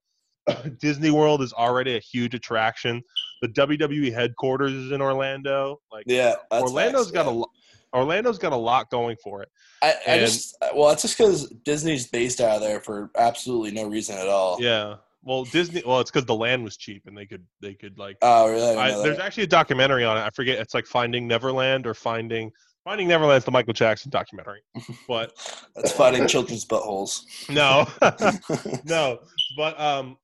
Disney 0.80 1.10
World 1.10 1.42
is 1.42 1.52
already 1.52 1.96
a 1.96 2.00
huge 2.00 2.34
attraction. 2.34 3.02
The 3.42 3.48
WWE 3.48 4.12
headquarters 4.12 4.72
is 4.72 4.92
in 4.92 5.00
Orlando. 5.00 5.80
Like 5.90 6.04
yeah, 6.06 6.34
Orlando's 6.52 7.06
facts, 7.06 7.12
got 7.12 7.26
yeah. 7.26 7.32
a 7.32 7.34
lo- 7.34 7.50
Orlando's 7.94 8.38
got 8.38 8.52
a 8.52 8.56
lot 8.56 8.90
going 8.90 9.16
for 9.22 9.42
it. 9.42 9.48
I, 9.82 9.88
I 9.88 9.94
and- 10.06 10.20
just 10.20 10.56
well, 10.74 10.88
that's 10.88 11.02
just 11.02 11.16
because 11.16 11.48
Disney's 11.64 12.06
based 12.06 12.40
out 12.40 12.56
of 12.56 12.60
there 12.62 12.80
for 12.80 13.10
absolutely 13.16 13.70
no 13.70 13.88
reason 13.88 14.16
at 14.18 14.28
all. 14.28 14.58
Yeah. 14.60 14.96
Well, 15.22 15.44
Disney. 15.44 15.82
Well, 15.86 16.00
it's 16.00 16.10
because 16.10 16.24
the 16.24 16.34
land 16.34 16.64
was 16.64 16.76
cheap 16.76 17.06
and 17.06 17.16
they 17.16 17.26
could 17.26 17.44
they 17.60 17.74
could 17.74 17.98
like. 17.98 18.16
Oh, 18.22 18.48
really? 18.50 18.76
I 18.76 18.98
I, 18.98 19.02
there's 19.02 19.18
actually 19.18 19.44
a 19.44 19.48
documentary 19.48 20.04
on 20.04 20.16
it. 20.16 20.20
I 20.20 20.30
forget. 20.30 20.58
It's 20.58 20.74
like 20.74 20.86
Finding 20.86 21.26
Neverland 21.26 21.86
or 21.86 21.94
Finding 21.94 22.50
Finding 22.84 23.08
Neverland's 23.08 23.44
the 23.44 23.50
Michael 23.50 23.74
Jackson 23.74 24.10
documentary. 24.10 24.62
But 25.06 25.32
That's 25.76 25.92
finding 25.92 26.26
children's 26.26 26.64
buttholes. 26.64 27.22
no, 27.48 27.86
no. 28.84 29.20
But 29.56 29.78
um, 29.80 30.16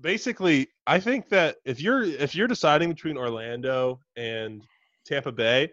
basically, 0.00 0.68
I 0.86 1.00
think 1.00 1.28
that 1.30 1.56
if 1.64 1.80
you're 1.80 2.02
if 2.02 2.34
you're 2.34 2.46
deciding 2.46 2.88
between 2.90 3.16
Orlando 3.16 4.00
and 4.16 4.62
Tampa 5.04 5.32
Bay, 5.32 5.70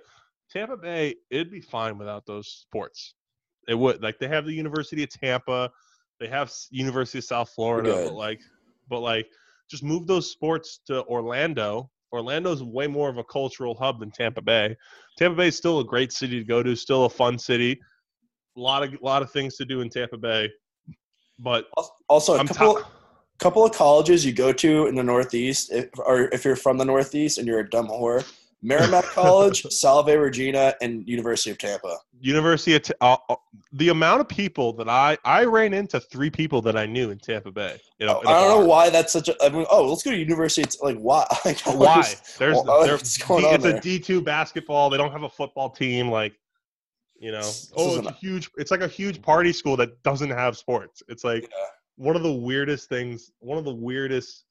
Tampa 0.51 0.75
Bay, 0.75 1.15
it'd 1.29 1.51
be 1.51 1.61
fine 1.61 1.97
without 1.97 2.25
those 2.25 2.47
sports. 2.47 3.13
It 3.67 3.75
would 3.75 4.01
like 4.01 4.17
they 4.17 4.27
have 4.27 4.45
the 4.45 4.53
University 4.53 5.03
of 5.03 5.09
Tampa, 5.09 5.69
they 6.19 6.27
have 6.27 6.51
University 6.71 7.19
of 7.19 7.23
South 7.23 7.49
Florida, 7.49 7.91
but 8.05 8.13
like, 8.13 8.39
but 8.89 9.01
like, 9.01 9.27
just 9.69 9.83
move 9.83 10.07
those 10.07 10.31
sports 10.31 10.79
to 10.87 11.03
Orlando. 11.05 11.89
Orlando's 12.13 12.63
way 12.63 12.87
more 12.87 13.09
of 13.09 13.17
a 13.17 13.23
cultural 13.23 13.75
hub 13.75 13.99
than 13.99 14.11
Tampa 14.11 14.41
Bay. 14.41 14.75
Tampa 15.17 15.35
Bay 15.35 15.47
is 15.49 15.57
still 15.57 15.79
a 15.79 15.83
great 15.83 16.11
city 16.13 16.39
to 16.39 16.45
go 16.45 16.63
to, 16.63 16.75
still 16.75 17.05
a 17.05 17.09
fun 17.09 17.37
city. 17.37 17.79
A 18.55 18.59
lot 18.59 18.81
of 18.81 18.93
lot 19.01 19.21
of 19.21 19.31
things 19.31 19.57
to 19.57 19.65
do 19.65 19.81
in 19.81 19.89
Tampa 19.89 20.17
Bay, 20.17 20.49
but 21.37 21.65
Also, 22.09 22.35
a 22.35 22.39
I'm 22.39 22.47
couple 22.47 22.75
ta- 22.75 22.89
couple 23.39 23.65
of 23.65 23.71
colleges 23.73 24.25
you 24.25 24.33
go 24.33 24.51
to 24.51 24.87
in 24.87 24.95
the 24.95 25.03
Northeast, 25.03 25.71
if, 25.71 25.89
or 25.99 26.29
if 26.33 26.43
you're 26.43 26.55
from 26.55 26.77
the 26.77 26.85
Northeast 26.85 27.37
and 27.37 27.47
you're 27.47 27.59
a 27.59 27.69
dumb 27.69 27.87
whore, 27.87 28.25
Merrimack 28.63 29.03
College, 29.13 29.63
Salve 29.69 30.07
Regina, 30.07 30.73
and 30.81 31.07
University 31.07 31.51
of 31.51 31.57
Tampa. 31.57 31.97
University 32.19 32.75
of 32.75 32.81
uh, 33.01 33.17
uh, 33.29 33.35
the 33.73 33.89
amount 33.89 34.21
of 34.21 34.27
people 34.27 34.73
that 34.73 34.89
I 34.89 35.17
I 35.23 35.43
ran 35.45 35.73
into 35.73 35.99
three 35.99 36.29
people 36.31 36.61
that 36.63 36.75
I 36.75 36.85
knew 36.87 37.11
in 37.11 37.19
Tampa 37.19 37.51
Bay. 37.51 37.79
You 37.99 38.07
know, 38.07 38.19
I 38.25 38.33
don't 38.45 38.61
know 38.61 38.65
why 38.67 38.89
that's 38.89 39.13
such 39.13 39.29
a. 39.29 39.35
I 39.43 39.49
mean, 39.49 39.65
oh, 39.69 39.87
let's 39.87 40.01
go 40.03 40.09
to 40.11 40.17
University. 40.17 40.61
It's 40.63 40.79
like 40.81 40.97
why? 40.97 41.25
Like, 41.45 41.59
why. 41.65 42.03
There's 42.39 42.55
Well, 42.55 42.87
what's 42.87 43.17
going 43.17 43.41
D- 43.43 43.47
on 43.49 43.53
it's 43.55 43.65
a 43.65 43.71
there? 43.73 43.79
D 43.81 43.99
two 43.99 44.21
basketball. 44.21 44.89
They 44.89 44.97
don't 44.97 45.11
have 45.11 45.23
a 45.23 45.29
football 45.29 45.69
team. 45.69 46.09
Like, 46.09 46.33
you 47.19 47.31
know, 47.31 47.37
This 47.41 47.71
oh, 47.77 47.99
it's 47.99 48.07
a 48.07 48.11
huge. 48.13 48.49
It's 48.57 48.71
like 48.71 48.81
a 48.81 48.87
huge 48.87 49.21
party 49.21 49.53
school 49.53 49.77
that 49.77 50.01
doesn't 50.01 50.31
have 50.31 50.57
sports. 50.57 51.03
It's 51.07 51.23
like 51.23 51.43
Yeah. 51.43 51.47
one 51.97 52.15
of 52.15 52.23
the 52.23 52.33
weirdest 52.33 52.89
things. 52.89 53.31
One 53.39 53.59
of 53.59 53.65
the 53.65 53.73
weirdest 53.75 54.45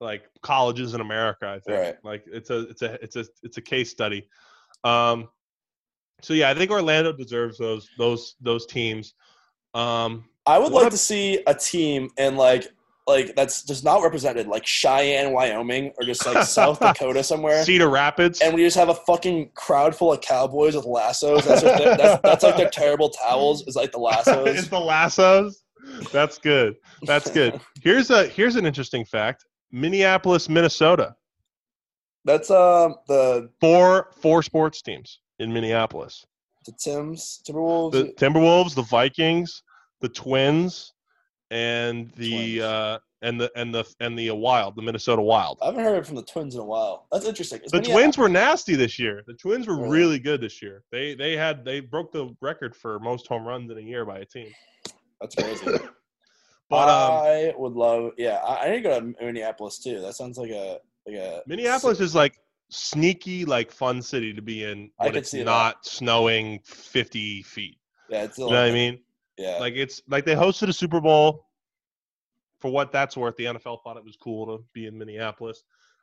like 0.00 0.24
colleges 0.42 0.94
in 0.94 1.00
America. 1.00 1.46
I 1.46 1.60
think. 1.60 1.78
Right. 1.78 1.96
Like 2.04 2.24
it's 2.26 2.50
a 2.50 2.60
it's 2.68 2.82
a 2.82 2.94
it's 3.02 3.16
a 3.16 3.24
it's 3.42 3.56
a 3.56 3.62
case 3.62 3.90
study. 3.90 4.28
Um. 4.84 5.28
So 6.22 6.32
yeah, 6.32 6.50
I 6.50 6.54
think 6.54 6.70
Orlando 6.70 7.12
deserves 7.12 7.58
those 7.58 7.88
those 7.98 8.36
those 8.40 8.66
teams. 8.66 9.14
Um. 9.74 10.24
I 10.48 10.58
would 10.58 10.72
like 10.72 10.90
to 10.90 10.96
see 10.96 11.42
a 11.48 11.54
team 11.54 12.08
and 12.18 12.36
like 12.36 12.68
like 13.06 13.36
that's 13.36 13.62
just 13.62 13.84
not 13.84 14.02
represented, 14.02 14.48
like 14.48 14.66
Cheyenne, 14.66 15.32
Wyoming, 15.32 15.92
or 15.96 16.04
just 16.04 16.26
like 16.26 16.44
South 16.44 16.80
Dakota 16.80 17.22
somewhere. 17.24 17.62
Cedar 17.64 17.88
Rapids. 17.88 18.40
and 18.40 18.54
we 18.54 18.64
just 18.64 18.76
have 18.76 18.88
a 18.88 18.94
fucking 18.94 19.50
crowd 19.54 19.94
full 19.94 20.12
of 20.12 20.20
cowboys 20.20 20.74
with 20.74 20.84
lassos. 20.84 21.44
That's, 21.44 21.62
that's, 21.62 22.22
that's 22.22 22.42
like 22.42 22.56
their 22.56 22.70
terrible 22.70 23.10
towels. 23.10 23.66
Is 23.66 23.76
like 23.76 23.92
the 23.92 23.98
it's 23.98 24.26
lassos. 24.26 24.68
the 24.70 24.80
lassos. 24.80 25.62
That's 26.12 26.38
good. 26.38 26.76
That's 27.02 27.30
good. 27.30 27.60
Here's 27.82 28.10
a 28.10 28.26
here's 28.26 28.56
an 28.56 28.66
interesting 28.66 29.04
fact. 29.04 29.44
Minneapolis, 29.80 30.48
Minnesota. 30.48 31.14
That's 32.24 32.50
um 32.50 32.96
the 33.06 33.50
Four 33.60 34.10
four 34.20 34.42
sports 34.42 34.82
teams 34.82 35.20
in 35.38 35.52
Minneapolis. 35.52 36.24
the 36.64 36.72
Tims 36.72 37.40
Timberwolves. 37.46 37.92
The 37.92 38.04
Timberwolves, 38.16 38.74
the 38.74 38.82
Vikings, 38.82 39.62
the 40.00 40.08
Twins, 40.08 40.92
and 41.50 42.10
the 42.16 42.56
Twins. 42.58 42.60
uh 42.62 42.98
and 43.22 43.40
the 43.40 43.50
and 43.56 43.74
the 43.74 43.84
and 44.00 44.18
the 44.18 44.30
uh, 44.30 44.34
Wild, 44.34 44.76
the 44.76 44.82
Minnesota 44.82 45.22
Wild. 45.22 45.58
I 45.62 45.66
haven't 45.66 45.84
heard 45.84 45.98
it 45.98 46.06
from 46.06 46.16
the 46.16 46.22
Twins 46.22 46.54
in 46.54 46.60
a 46.60 46.64
while. 46.64 47.06
That's 47.12 47.24
interesting. 47.26 47.60
Is 47.64 47.70
The 47.72 47.80
Twins 47.80 48.18
were 48.18 48.28
nasty 48.28 48.74
this 48.76 48.98
year. 48.98 49.22
The 49.26 49.34
Twins 49.34 49.66
were 49.66 49.76
Really? 49.76 49.88
really 49.90 50.18
good 50.18 50.40
this 50.40 50.60
year. 50.62 50.82
They 50.92 51.14
they 51.14 51.36
had 51.36 51.64
they 51.64 51.80
broke 51.80 52.12
the 52.12 52.34
record 52.40 52.74
for 52.76 52.98
most 53.00 53.26
home 53.26 53.46
runs 53.46 53.70
in 53.70 53.78
a 53.78 53.80
year 53.80 54.04
by 54.04 54.18
a 54.18 54.24
team. 54.24 54.48
That's 55.20 55.34
crazy. 55.34 55.66
But 56.68 56.88
um, 56.88 57.12
I 57.12 57.54
would 57.56 57.74
love. 57.74 58.12
Yeah, 58.18 58.36
I, 58.36 58.66
I 58.66 58.70
need 58.70 58.82
to 58.82 58.82
go 58.82 59.00
to 59.00 59.14
Minneapolis 59.24 59.78
too. 59.78 60.00
That 60.00 60.14
sounds 60.14 60.36
like 60.36 60.50
a 60.50 60.78
like 61.06 61.16
a 61.16 61.42
Minneapolis 61.46 62.00
is 62.00 62.14
like 62.14 62.40
sneaky, 62.70 63.44
like 63.44 63.70
fun 63.70 64.02
city 64.02 64.32
to 64.32 64.42
be 64.42 64.64
in 64.64 64.90
I 64.98 65.06
could 65.08 65.18
it's 65.18 65.30
see 65.30 65.38
that. 65.38 65.44
not 65.44 65.86
snowing 65.86 66.60
fifty 66.64 67.42
feet. 67.42 67.78
Yeah, 68.08 68.24
it's 68.24 68.38
You 68.38 68.46
know 68.46 68.50
what 68.50 68.70
I 68.70 68.72
mean? 68.72 68.98
Yeah, 69.38 69.58
Like 69.58 69.74
it's 69.74 70.02
like 70.08 70.24
they 70.24 70.34
hosted 70.34 70.68
a 70.68 70.72
Super 70.72 71.00
Bowl. 71.00 71.44
For 72.60 72.70
what 72.70 72.90
that's 72.90 73.16
worth, 73.18 73.36
the 73.36 73.44
NFL 73.44 73.82
thought 73.84 73.98
it 73.98 74.04
was 74.04 74.16
cool 74.16 74.46
to 74.46 74.64
be 74.72 74.86
in 74.86 74.96
Minneapolis. 74.96 75.62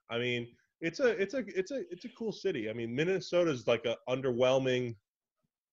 I 0.09 0.19
mean, 0.19 0.47
it's 0.81 0.99
a 0.99 1.07
it's 1.07 1.33
a 1.33 1.43
it's 1.47 1.71
a 1.71 1.81
it's 1.89 2.05
a 2.05 2.09
cool 2.09 2.31
city. 2.31 2.69
I 2.69 2.73
mean, 2.73 2.95
Minnesota 2.95 3.49
is 3.51 3.67
like 3.67 3.85
a 3.85 3.97
underwhelming. 4.07 4.95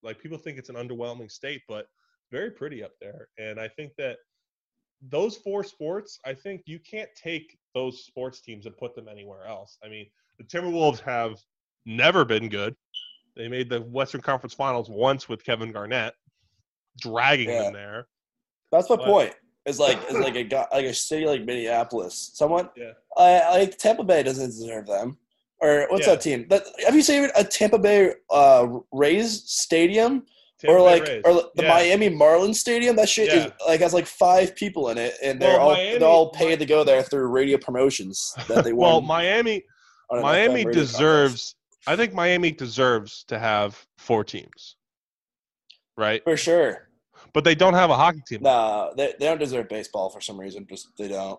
Like 0.03 0.19
people 0.19 0.39
think 0.39 0.59
it's 0.59 0.71
an 0.71 0.77
underwhelming 0.77 1.31
state, 1.31 1.61
but 1.69 1.87
very 2.31 2.51
pretty 2.51 2.83
up 2.83 2.93
there. 3.01 3.29
And 3.39 3.61
I 3.61 3.69
think 3.69 3.93
that 3.99 4.17
those 5.09 5.37
four 5.37 5.65
sports, 5.65 6.19
I 6.27 6.35
think 6.35 6.63
you 6.67 6.79
can't 6.79 7.09
take 7.21 7.57
those 7.75 8.05
sports 8.05 8.41
teams 8.41 8.67
and 8.67 8.77
put 8.77 8.95
them 8.95 9.09
anywhere 9.09 9.47
else. 9.47 9.79
I 9.85 9.89
mean, 9.89 10.07
the 10.39 10.45
Timberwolves 10.45 11.01
have 11.01 11.37
never 11.87 12.25
been 12.25 12.49
good. 12.49 12.75
They 13.37 13.49
made 13.49 13.71
the 13.71 13.81
Western 13.83 14.21
Conference 14.21 14.55
Finals 14.55 14.91
once 14.91 15.29
with 15.29 15.45
Kevin 15.45 15.73
Garnett, 15.73 16.15
dragging 17.01 17.49
Yeah. 17.49 17.65
them 17.65 17.73
there. 17.73 18.09
that's 18.73 18.89
my 18.89 18.97
but- 18.97 19.05
point. 19.07 19.35
It's 19.67 19.79
like 19.79 19.99
it's 20.05 20.13
like 20.19 20.37
a 20.37 20.45
guy- 20.45 20.67
like 20.73 20.87
a 20.87 20.95
city 20.95 21.27
like 21.27 21.45
Minneapolis. 21.45 22.31
Someone 22.35 22.71
Yeah. 22.77 22.93
I 23.17 23.59
like 23.59 23.77
Tampa 23.77 24.05
Bay 24.05 24.23
doesn't 24.23 24.47
deserve 24.51 24.87
them. 24.87 25.19
Or 25.61 25.87
what's 25.91 26.07
Yeah. 26.07 26.15
that 26.15 26.23
team? 26.23 26.47
That 26.49 26.63
have 26.87 26.95
you 26.95 27.03
seen 27.03 27.29
a 27.37 27.45
Tampa 27.45 27.79
Bay 27.79 28.15
uh, 28.31 28.79
Rays 28.93 29.43
stadium 29.51 30.25
Tampa 30.61 30.77
or 30.77 30.83
like 30.83 31.03
Rays. 31.07 31.23
or 31.25 31.35
the 31.55 31.63
Yeah. 31.63 31.69
Miami 31.69 32.11
Marlins 32.11 32.57
stadium? 32.57 32.97
That 32.97 33.09
shit 33.09 33.29
Yeah. 33.29 33.47
is 33.47 33.53
like 33.67 33.81
has 33.81 33.95
like 33.95 34.07
five 34.07 34.55
people 34.55 34.91
in 34.91 34.99
it, 34.99 35.15
and 35.23 35.41
they're 35.41 35.59
Well, 35.59 35.69
all 35.71 35.75
Miami- 35.75 35.99
they're 35.99 36.09
all 36.09 36.31
paid 36.31 36.59
to 36.59 36.67
go 36.67 36.85
there 36.85 37.03
through 37.03 37.27
radio 37.29 37.59
promotions 37.59 38.33
that 38.49 38.65
they 38.65 38.73
well. 38.73 39.01
Miami 39.01 39.65
Miami 40.11 40.65
deserves 40.65 41.55
I 41.87 41.97
think 41.97 42.13
Miami 42.13 42.51
deserves 42.53 43.25
to 43.29 43.39
have 43.39 43.87
four 43.99 44.23
teams. 44.25 44.77
Right? 45.97 46.23
for 46.25 46.37
sure. 46.37 46.89
but 47.35 47.45
they 47.45 47.55
don't 47.55 47.75
have 47.75 47.91
a 47.91 47.97
hockey 47.97 48.21
team. 48.27 48.41
Nah, 48.43 48.93
they, 48.97 49.15
they 49.19 49.27
don't 49.27 49.39
deserve 49.39 49.69
baseball 49.69 50.09
for 50.11 50.21
some 50.21 50.39
reason. 50.41 50.67
Just 50.69 50.89
they 50.99 51.09
don't. 51.09 51.39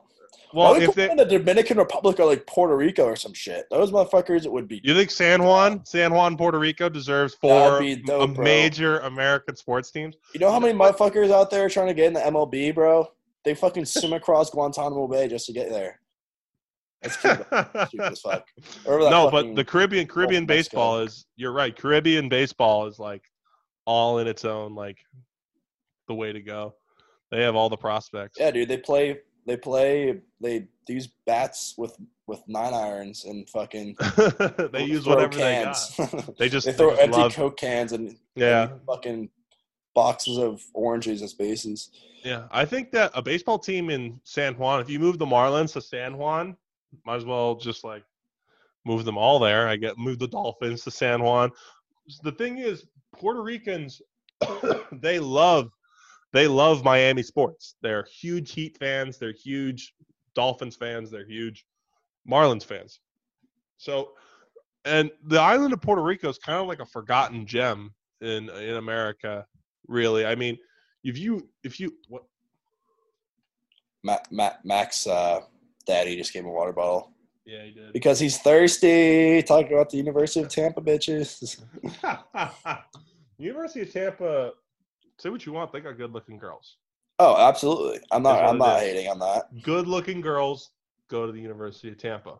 Well, 0.53 0.75
if 0.75 0.93
they 0.95 1.09
in 1.09 1.17
the 1.17 1.25
Dominican 1.25 1.77
Republic 1.77 2.19
or 2.19 2.25
like 2.25 2.45
Puerto 2.45 2.75
Rico 2.75 3.05
or 3.05 3.15
some 3.15 3.33
shit? 3.33 3.65
Those 3.69 3.91
motherfuckers 3.91 4.45
it 4.45 4.51
would 4.51 4.67
be. 4.67 4.81
you 4.83 4.93
think 4.93 5.11
San 5.11 5.43
Juan, 5.43 5.85
San 5.85 6.13
Juan, 6.13 6.37
Puerto 6.37 6.59
Rico 6.59 6.89
deserves 6.89 7.35
four 7.35 7.81
dope, 8.05 8.37
a 8.37 8.41
major 8.41 8.99
American 8.99 9.55
sports 9.55 9.91
teams? 9.91 10.15
You 10.33 10.39
know 10.39 10.51
how 10.51 10.59
many 10.59 10.77
motherfuckers 10.77 11.31
out 11.31 11.49
there 11.49 11.69
trying 11.69 11.87
to 11.87 11.93
get 11.93 12.07
in 12.07 12.13
the 12.13 12.19
MLB, 12.19 12.75
bro? 12.75 13.11
They 13.43 13.55
fucking 13.55 13.85
swim 13.85 14.13
across 14.13 14.49
Guantanamo 14.49 15.07
Bay 15.07 15.27
just 15.27 15.45
to 15.47 15.53
get 15.53 15.69
there. 15.69 15.99
That's 17.01 17.25
as 17.99 18.21
fuck. 18.21 18.47
No, 18.85 19.29
but 19.31 19.55
the 19.55 19.65
Caribbean 19.65 20.07
Caribbean 20.07 20.45
Mexico. 20.45 20.77
baseball 20.77 20.99
is 20.99 21.25
you're 21.35 21.51
right. 21.51 21.75
Caribbean 21.75 22.29
baseball 22.29 22.85
is 22.85 22.99
like 22.99 23.23
all 23.85 24.19
in 24.19 24.27
its 24.27 24.45
own 24.45 24.75
like 24.75 24.99
the 26.07 26.13
way 26.13 26.31
to 26.31 26.41
go. 26.41 26.75
They 27.31 27.41
have 27.41 27.55
all 27.55 27.69
the 27.69 27.77
prospects. 27.77 28.37
yeah, 28.39 28.51
dude, 28.51 28.67
they 28.67 28.77
play. 28.77 29.19
They 29.45 29.57
play. 29.57 30.21
They 30.39 30.67
use 30.87 31.09
bats 31.25 31.75
with 31.77 31.95
with 32.27 32.41
nine 32.47 32.73
irons 32.73 33.25
and 33.25 33.49
fucking. 33.49 33.95
they 34.71 34.83
use 34.83 35.05
whatever 35.05 35.35
they 35.35 35.63
got. 35.63 35.75
cans. 35.97 36.25
They 36.39 36.49
just, 36.49 36.65
they 36.65 36.71
they 36.71 36.77
throw 36.77 36.89
just 36.91 37.01
empty 37.01 37.17
love. 37.19 37.35
Coke 37.35 37.57
cans 37.57 37.91
and 37.91 38.15
Yeah, 38.35 38.69
and 38.71 38.81
fucking 38.85 39.29
boxes 39.93 40.37
of 40.37 40.61
oranges 40.73 41.21
as 41.21 41.33
bases. 41.33 41.89
yeah. 42.23 42.47
I 42.51 42.63
think 42.65 42.91
that 42.91 43.11
a 43.13 43.21
baseball 43.21 43.59
team 43.59 43.89
in 43.89 44.19
San 44.23 44.53
Juan, 44.55 44.79
if 44.79 44.89
you 44.89 44.99
move 44.99 45.17
the 45.17 45.25
Marlins 45.25 45.73
to 45.73 45.81
San 45.81 46.17
Juan, 46.17 46.55
might 47.05 47.17
as 47.17 47.25
well 47.25 47.55
just 47.55 47.83
like 47.83 48.03
move 48.85 49.03
them 49.05 49.17
all 49.17 49.39
there. 49.39 49.67
I 49.67 49.75
get 49.75 49.97
move 49.97 50.19
the 50.19 50.27
Dolphins 50.27 50.83
to 50.83 50.91
San 50.91 51.21
Juan. 51.21 51.51
The 52.23 52.31
thing 52.31 52.59
is, 52.59 52.85
Puerto 53.13 53.41
Ricans, 53.41 54.01
they 54.93 55.19
love 55.19 55.71
they 56.33 56.47
love 56.47 56.83
Miami 56.83 57.23
sports. 57.23 57.75
They're 57.81 58.05
huge 58.05 58.51
Heat 58.53 58.77
fans. 58.77 59.17
They're 59.17 59.33
huge 59.33 59.93
Dolphins 60.35 60.75
fans. 60.75 61.11
They're 61.11 61.25
huge 61.25 61.65
Marlins 62.29 62.63
fans. 62.63 62.99
So, 63.77 64.11
and 64.85 65.11
the 65.25 65.39
island 65.39 65.73
of 65.73 65.81
Puerto 65.81 66.01
Rico 66.01 66.29
is 66.29 66.37
kind 66.37 66.59
of 66.59 66.67
like 66.67 66.79
a 66.79 66.85
forgotten 66.85 67.45
gem 67.45 67.93
in 68.21 68.49
in 68.49 68.75
America. 68.75 69.45
Really, 69.87 70.25
I 70.25 70.35
mean, 70.35 70.57
if 71.03 71.17
you 71.17 71.49
if 71.63 71.79
you 71.79 71.95
what 72.07 72.23
Matt, 74.03 74.31
Matt, 74.31 74.63
Max, 74.63 75.05
uh, 75.05 75.41
daddy 75.85 76.15
just 76.15 76.33
gave 76.33 76.43
him 76.43 76.49
a 76.49 76.53
water 76.53 76.73
bottle 76.73 77.13
yeah, 77.45 77.63
he 77.63 77.71
did. 77.71 77.93
because 77.93 78.19
he's 78.19 78.37
thirsty. 78.37 79.41
Talking 79.43 79.73
about 79.73 79.89
the 79.89 79.97
University 79.97 80.41
of 80.41 80.49
Tampa 80.49 80.81
bitches. 80.81 81.61
University 83.37 83.81
of 83.81 83.91
Tampa. 83.91 84.51
Say 85.21 85.29
what 85.29 85.45
you 85.45 85.51
want. 85.51 85.71
They 85.71 85.81
got 85.81 85.97
good 85.97 86.13
looking 86.13 86.39
girls. 86.39 86.77
Oh, 87.19 87.37
absolutely. 87.37 87.99
I'm 88.11 88.23
not. 88.23 88.43
I'm 88.43 88.57
not 88.57 88.77
is. 88.77 88.89
hating 88.89 89.07
on 89.11 89.19
that. 89.19 89.61
Good 89.61 89.87
looking 89.87 90.19
girls 90.19 90.71
go 91.09 91.27
to 91.27 91.31
the 91.31 91.39
University 91.39 91.89
of 91.89 91.99
Tampa. 91.99 92.39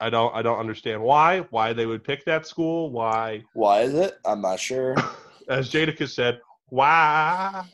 I 0.00 0.10
don't. 0.10 0.34
I 0.34 0.42
don't 0.42 0.58
understand 0.58 1.00
why. 1.00 1.40
Why 1.50 1.72
they 1.72 1.86
would 1.86 2.02
pick 2.02 2.24
that 2.24 2.48
school. 2.48 2.90
Why, 2.90 3.44
Why 3.54 3.82
is 3.82 3.94
it? 3.94 4.18
I'm 4.24 4.40
not 4.40 4.58
sure. 4.58 4.96
as 5.48 5.70
Jadakiss 5.70 6.10
said, 6.10 6.40
why? 6.66 7.64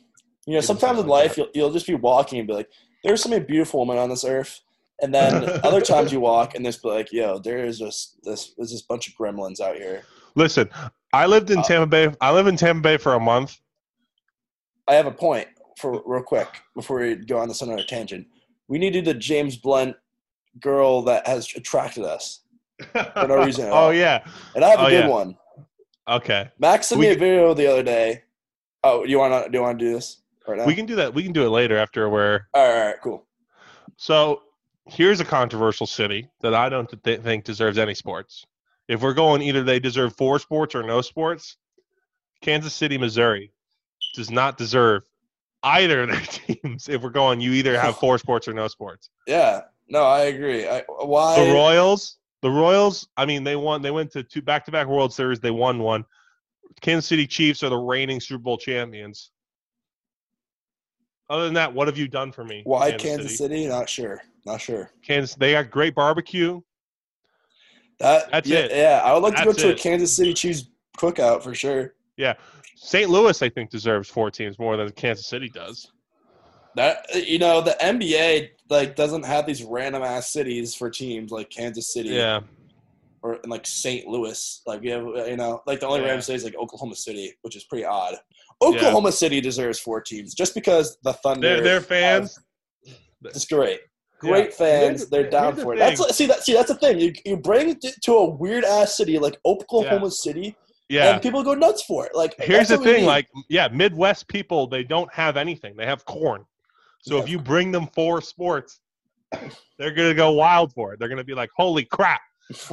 You 0.47 0.55
know, 0.55 0.61
sometimes 0.61 0.99
in 0.99 1.07
life 1.07 1.39
you'll, 1.39 1.49
you'll 1.55 1.73
just 1.73 1.87
be 1.87 1.95
walking 1.95 2.39
and 2.39 2.47
be 2.47 2.53
like, 2.53 2.69
"There's 3.05 3.23
so 3.23 3.31
many 3.31 3.43
beautiful 3.43 3.81
women 3.81 3.97
on 3.97 4.11
this 4.11 4.27
earth," 4.27 4.61
and 5.01 5.15
then 5.15 5.45
other 5.65 5.81
times 5.81 6.13
you 6.13 6.21
walk 6.21 6.55
and 6.55 6.63
there's 6.63 6.77
be 6.77 6.91
like, 6.91 7.11
"Yo, 7.11 7.39
there 7.39 7.65
is 7.65 7.79
just 7.79 8.23
this. 8.23 8.53
There's 8.59 8.71
this 8.71 8.83
bunch 8.83 9.09
of 9.09 9.15
gremlins 9.15 9.61
out 9.61 9.77
here." 9.77 10.03
Listen, 10.35 10.69
I 11.15 11.25
lived 11.25 11.51
in 11.51 11.61
Uh, 11.61 11.63
Tampa 11.63 11.87
Bay. 11.87 12.15
I 12.21 12.33
live 12.33 12.47
in 12.47 12.59
Tampa 12.59 12.83
Bay 12.83 12.97
for 12.99 13.15
a 13.15 13.21
month. 13.21 13.57
I 14.89 14.95
have 14.95 15.07
a 15.07 15.11
point 15.11 15.49
for 15.79 16.03
real 16.07 16.23
quick 16.23 16.49
before 16.75 17.01
we 17.01 17.17
go 17.17 17.39
on 17.39 17.49
this 17.49 17.63
on 17.63 17.71
a 17.71 17.85
tangent. 17.85 18.27
We 18.69 18.79
needed 18.79 19.05
the 19.05 19.15
James 19.15 19.57
Blunt 19.57 19.97
girl 20.61 21.03
that 21.03 21.27
has 21.27 21.49
attracted 21.57 22.05
us, 22.05 22.41
For 22.93 23.27
no 23.29 23.45
reason 23.45 23.67
oh 23.69 23.73
all. 23.73 23.95
yeah. 23.95 24.25
and 24.55 24.65
I 24.65 24.69
have 24.71 24.81
a 24.81 24.83
Oh, 24.85 24.91
good 24.91 25.05
yeah. 25.05 25.09
one. 25.09 25.37
Okay. 26.09 26.51
Max 26.59 26.89
sent 26.89 26.99
We 27.01 27.07
me 27.09 27.13
a 27.13 27.19
video 27.19 27.55
the 27.55 27.67
other 27.67 27.83
day. 27.83 28.23
Oh, 28.83 29.05
do 29.05 29.11
you 29.11 29.19
want 29.19 29.45
to 29.45 29.51
do 29.51 29.57
you 29.59 29.63
want 29.63 29.79
to 29.79 29.85
do 29.85 29.93
this 29.95 30.23
right 30.47 30.59
now? 30.59 30.67
We 30.67 30.75
can 30.75 30.85
do 30.87 30.97
that. 30.97 31.15
We 31.15 31.23
can 31.23 31.33
do 31.33 31.47
it 31.47 31.51
later 31.51 31.77
after 31.79 32.09
we're 32.11 32.47
all 32.53 32.63
right, 32.63 32.79
all 32.81 32.87
right, 32.87 32.97
cool. 33.03 33.27
So 33.97 34.43
here's 34.87 35.21
a 35.21 35.25
controversial 35.25 35.87
city 35.87 36.29
that 36.43 36.55
I 36.55 36.69
don't 36.69 36.91
th- 37.05 37.21
think 37.23 37.45
deserves 37.45 37.79
any 37.79 37.95
sports. 37.95 38.45
If 38.89 39.01
we're 39.01 39.15
going 39.15 39.41
either 39.41 39.63
they 39.63 39.81
deserve 39.81 40.15
four 40.17 40.39
sports 40.39 40.75
or 40.75 40.83
no 40.83 41.01
sports, 41.01 41.57
Kansas 42.43 42.75
City, 42.75 42.99
Missouri 42.99 43.51
does 44.15 44.31
not 44.31 44.57
deserve 44.57 45.03
either 45.63 46.03
of 46.03 46.11
their 46.11 46.21
teams. 46.23 46.89
If 46.89 47.03
we're 47.03 47.11
going, 47.11 47.41
you 47.41 47.53
either 47.53 47.79
have 47.79 47.97
four 47.97 48.19
sports 48.19 48.49
or 48.49 48.53
no 48.53 48.69
sports. 48.69 49.11
Yeah, 49.27 49.63
no, 49.89 50.05
I 50.05 50.25
agree. 50.25 50.69
I, 50.69 50.83
why? 50.89 51.45
The 51.45 51.53
Royals, 51.53 52.19
the 52.43 52.51
Royals. 52.51 53.09
I 53.17 53.27
mean, 53.27 53.45
they 53.45 53.57
won. 53.57 53.83
They 53.83 53.91
went 53.91 54.13
to 54.13 54.23
two 54.23 54.43
back-to-back 54.43 54.87
World 54.87 55.13
Series. 55.13 55.41
They 55.41 55.51
won 55.51 55.79
one. 55.79 56.05
Kansas 56.81 57.07
City 57.07 57.27
Chiefs 57.27 57.63
are 57.63 57.71
the 57.71 57.77
reigning 57.77 58.21
Super 58.21 58.43
Bowl 58.43 58.59
champions. 58.59 59.31
Other 61.31 61.45
than 61.45 61.55
that, 61.55 61.73
what 61.73 61.89
have 61.89 61.97
you 61.97 62.09
done 62.09 62.33
for 62.33 62.45
me? 62.45 62.63
why 62.65 62.93
Kansas 62.93 63.39
City? 63.39 63.67
Not 63.67 63.89
sure. 63.89 64.21
Not 64.45 64.61
sure. 64.61 64.91
Kansas. 65.03 65.35
They 65.35 65.53
got 65.53 65.71
great 65.71 65.95
barbecue. 65.95 66.61
That 67.99 68.31
That's 68.31 68.49
yeah, 68.49 68.59
it. 68.59 68.71
Yeah, 68.73 69.03
I 69.05 69.15
would 69.15 69.23
like 69.23 69.37
to 69.37 69.45
go 69.45 69.53
That's 69.53 69.63
to 69.63 69.73
a. 69.73 69.75
Kansas 69.75 70.15
City 70.15 70.35
Chiefs 70.35 70.65
cookout 70.99 71.43
for 71.43 71.55
sure. 71.55 71.95
St. 72.77 73.09
Louis, 73.11 73.41
I 73.43 73.49
think, 73.49 73.71
deserves 73.71 74.09
four 74.09 74.31
teams 74.31 74.59
more 74.59 74.77
than 74.77 74.91
Kansas 74.93 75.29
City 75.29 75.49
does. 75.49 75.91
That 76.77 77.07
you 77.15 77.39
know, 77.39 77.61
the 77.61 77.77
NBA 77.81 78.49
like 78.69 78.97
doesn't 78.97 79.25
have 79.25 79.47
these 79.47 79.63
random 79.63 80.03
ass 80.03 80.33
cities 80.33 80.75
for 80.75 80.91
teams 80.91 81.31
like 81.31 81.49
Kansas 81.51 81.93
City 81.93 82.09
Yeah, 82.11 82.41
or 83.23 83.35
and, 83.35 83.51
like 83.51 83.65
St. 83.67 84.09
Louis. 84.09 84.61
Like 84.67 84.81
we 84.81 84.91
have, 84.91 85.05
you 85.05 85.37
know, 85.37 85.63
like 85.69 85.79
the 85.81 85.87
only 85.87 86.01
Yeah. 86.01 86.07
random 86.07 86.23
city 86.23 86.37
is 86.37 86.45
like 86.45 86.57
Oklahoma 86.57 86.97
City, 86.97 87.33
which 87.43 87.55
is 87.55 87.63
pretty 87.65 87.85
odd. 87.85 88.17
Oklahoma 88.61 89.13
City 89.13 89.41
deserves 89.41 89.79
four 89.79 90.01
teams 90.01 90.35
just 90.35 90.53
because 90.55 90.97
the 91.05 91.13
Thunder. 91.13 91.47
their 91.55 91.61
their 91.63 91.81
fans. 91.81 92.39
It's 93.25 93.47
great. 93.47 93.81
Great 94.19 94.51
Yeah. 94.51 94.57
fans. 94.57 95.09
They're 95.09 95.31
down 95.31 95.55
the 95.55 95.63
for 95.63 95.75
it. 95.75 95.79
thing. 95.79 95.97
That's 95.97 96.17
see 96.17 96.27
that 96.27 96.43
see 96.43 96.55
that's 96.55 96.69
the 96.69 96.75
thing. 96.77 96.99
You 96.99 97.13
you 97.25 97.37
bring 97.37 97.69
it 97.71 97.81
to 98.03 98.15
a 98.15 98.31
weird 98.31 98.65
ass 98.65 98.97
city 98.97 99.17
like 99.19 99.39
Oklahoma 99.47 100.11
City, 100.11 100.57
Yeah. 100.95 101.13
and 101.15 101.23
people 101.23 101.43
go 101.43 101.55
nuts 101.55 101.83
for 101.85 102.07
it. 102.07 102.15
Like 102.15 102.35
Here's 102.39 102.69
the 102.69 102.79
thing, 102.79 103.05
like, 103.05 103.29
yeah, 103.49 103.69
Midwest 103.69 104.29
people, 104.29 104.67
they 104.67 104.85
don't 104.85 105.13
have 105.13 105.37
anything. 105.37 105.77
They 105.77 105.87
have 105.87 106.05
corn. 106.05 106.45
So 107.03 107.19
if 107.19 107.29
you 107.29 107.39
bring 107.39 107.71
them 107.73 107.87
four 107.95 108.21
sports, 108.23 108.81
they're 109.79 109.91
gonna 109.93 110.15
go 110.15 110.33
wild 110.33 110.73
for 110.73 110.93
it. 110.93 110.99
They're 110.99 111.09
gonna 111.09 111.25
be 111.25 111.35
like, 111.35 111.51
"Holy 111.57 111.85
crap!" 111.85 112.21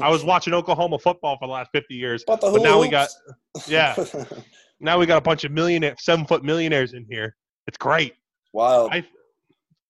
I 0.02 0.10
was 0.10 0.24
watching 0.32 0.54
Oklahoma 0.54 1.00
football 1.00 1.38
for 1.38 1.48
the 1.48 1.52
last 1.54 1.70
50 1.74 1.96
years. 1.96 2.24
but, 2.26 2.40
the 2.42 2.52
but 2.52 2.62
now 2.62 2.80
we 2.80 2.88
got 2.90 3.10
yeah. 3.68 3.96
Now 4.84 4.98
we 4.98 5.06
got 5.06 5.18
a 5.18 5.22
bunch 5.22 5.44
of 5.44 5.52
millionaire, 5.52 5.96
seven 6.00 6.26
foot 6.26 6.44
millionaires 6.44 6.94
in 6.94 7.06
here. 7.08 7.36
It's 7.68 7.78
great. 7.78 8.16
wild. 8.52 8.92
I, 8.92 9.06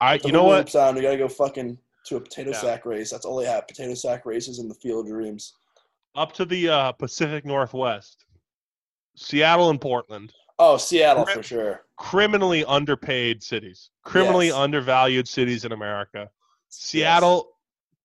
I, 0.01 0.19
you 0.25 0.33
know 0.33 0.43
what? 0.43 0.69
Sound. 0.69 0.97
We 0.97 1.01
gotta 1.01 1.17
go 1.17 1.29
fucking 1.29 1.77
to 2.07 2.15
a 2.17 2.19
potato 2.19 2.49
Yeah. 2.51 2.57
sack 2.59 2.85
race. 2.85 3.09
That's 3.09 3.23
all 3.25 3.37
they 3.37 3.45
have. 3.45 3.67
Potato 3.69 3.93
sack 3.93 4.25
races 4.25 4.59
in 4.59 4.67
the 4.67 4.75
field 4.75 5.05
of 5.05 5.11
dreams. 5.13 5.53
Up 6.15 6.33
to 6.33 6.45
the 6.45 6.69
uh, 6.69 6.91
Pacific 6.93 7.45
Northwest, 7.45 8.25
Seattle 9.15 9.69
and 9.69 9.79
Portland. 9.79 10.33
Oh, 10.59 10.77
Seattle 10.77 11.25
Cri- 11.25 11.33
for 11.35 11.43
sure. 11.43 11.81
criminally 11.97 12.65
underpaid 12.65 13.41
cities, 13.41 13.89
criminally 14.03 14.47
Yes. 14.47 14.55
undervalued 14.55 15.27
cities 15.27 15.65
in 15.65 15.71
America. 15.71 16.29
Seattle, 16.69 17.49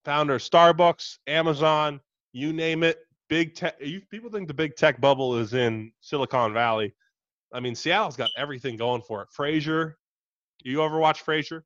founder 0.05 0.37
of 0.37 0.41
Starbucks, 0.41 1.19
Amazon, 1.27 2.01
you 2.33 2.53
name 2.53 2.83
it. 2.83 2.99
Big 3.29 3.55
tech. 3.57 3.75
You, 3.81 4.01
people 4.11 4.31
think 4.31 4.47
the 4.47 4.55
big 4.55 4.77
tech 4.77 5.01
bubble 5.01 5.37
is 5.37 5.53
in 5.53 5.93
Silicon 6.01 6.53
Valley. 6.53 6.95
I 7.53 7.59
mean, 7.61 7.75
Seattle's 7.75 8.17
got 8.17 8.31
everything 8.37 8.77
going 8.77 9.03
for 9.03 9.23
it. 9.23 9.29
Frasier, 9.37 9.95
you 10.63 10.83
ever 10.83 10.99
watch 10.99 11.25
Frasier? 11.27 11.63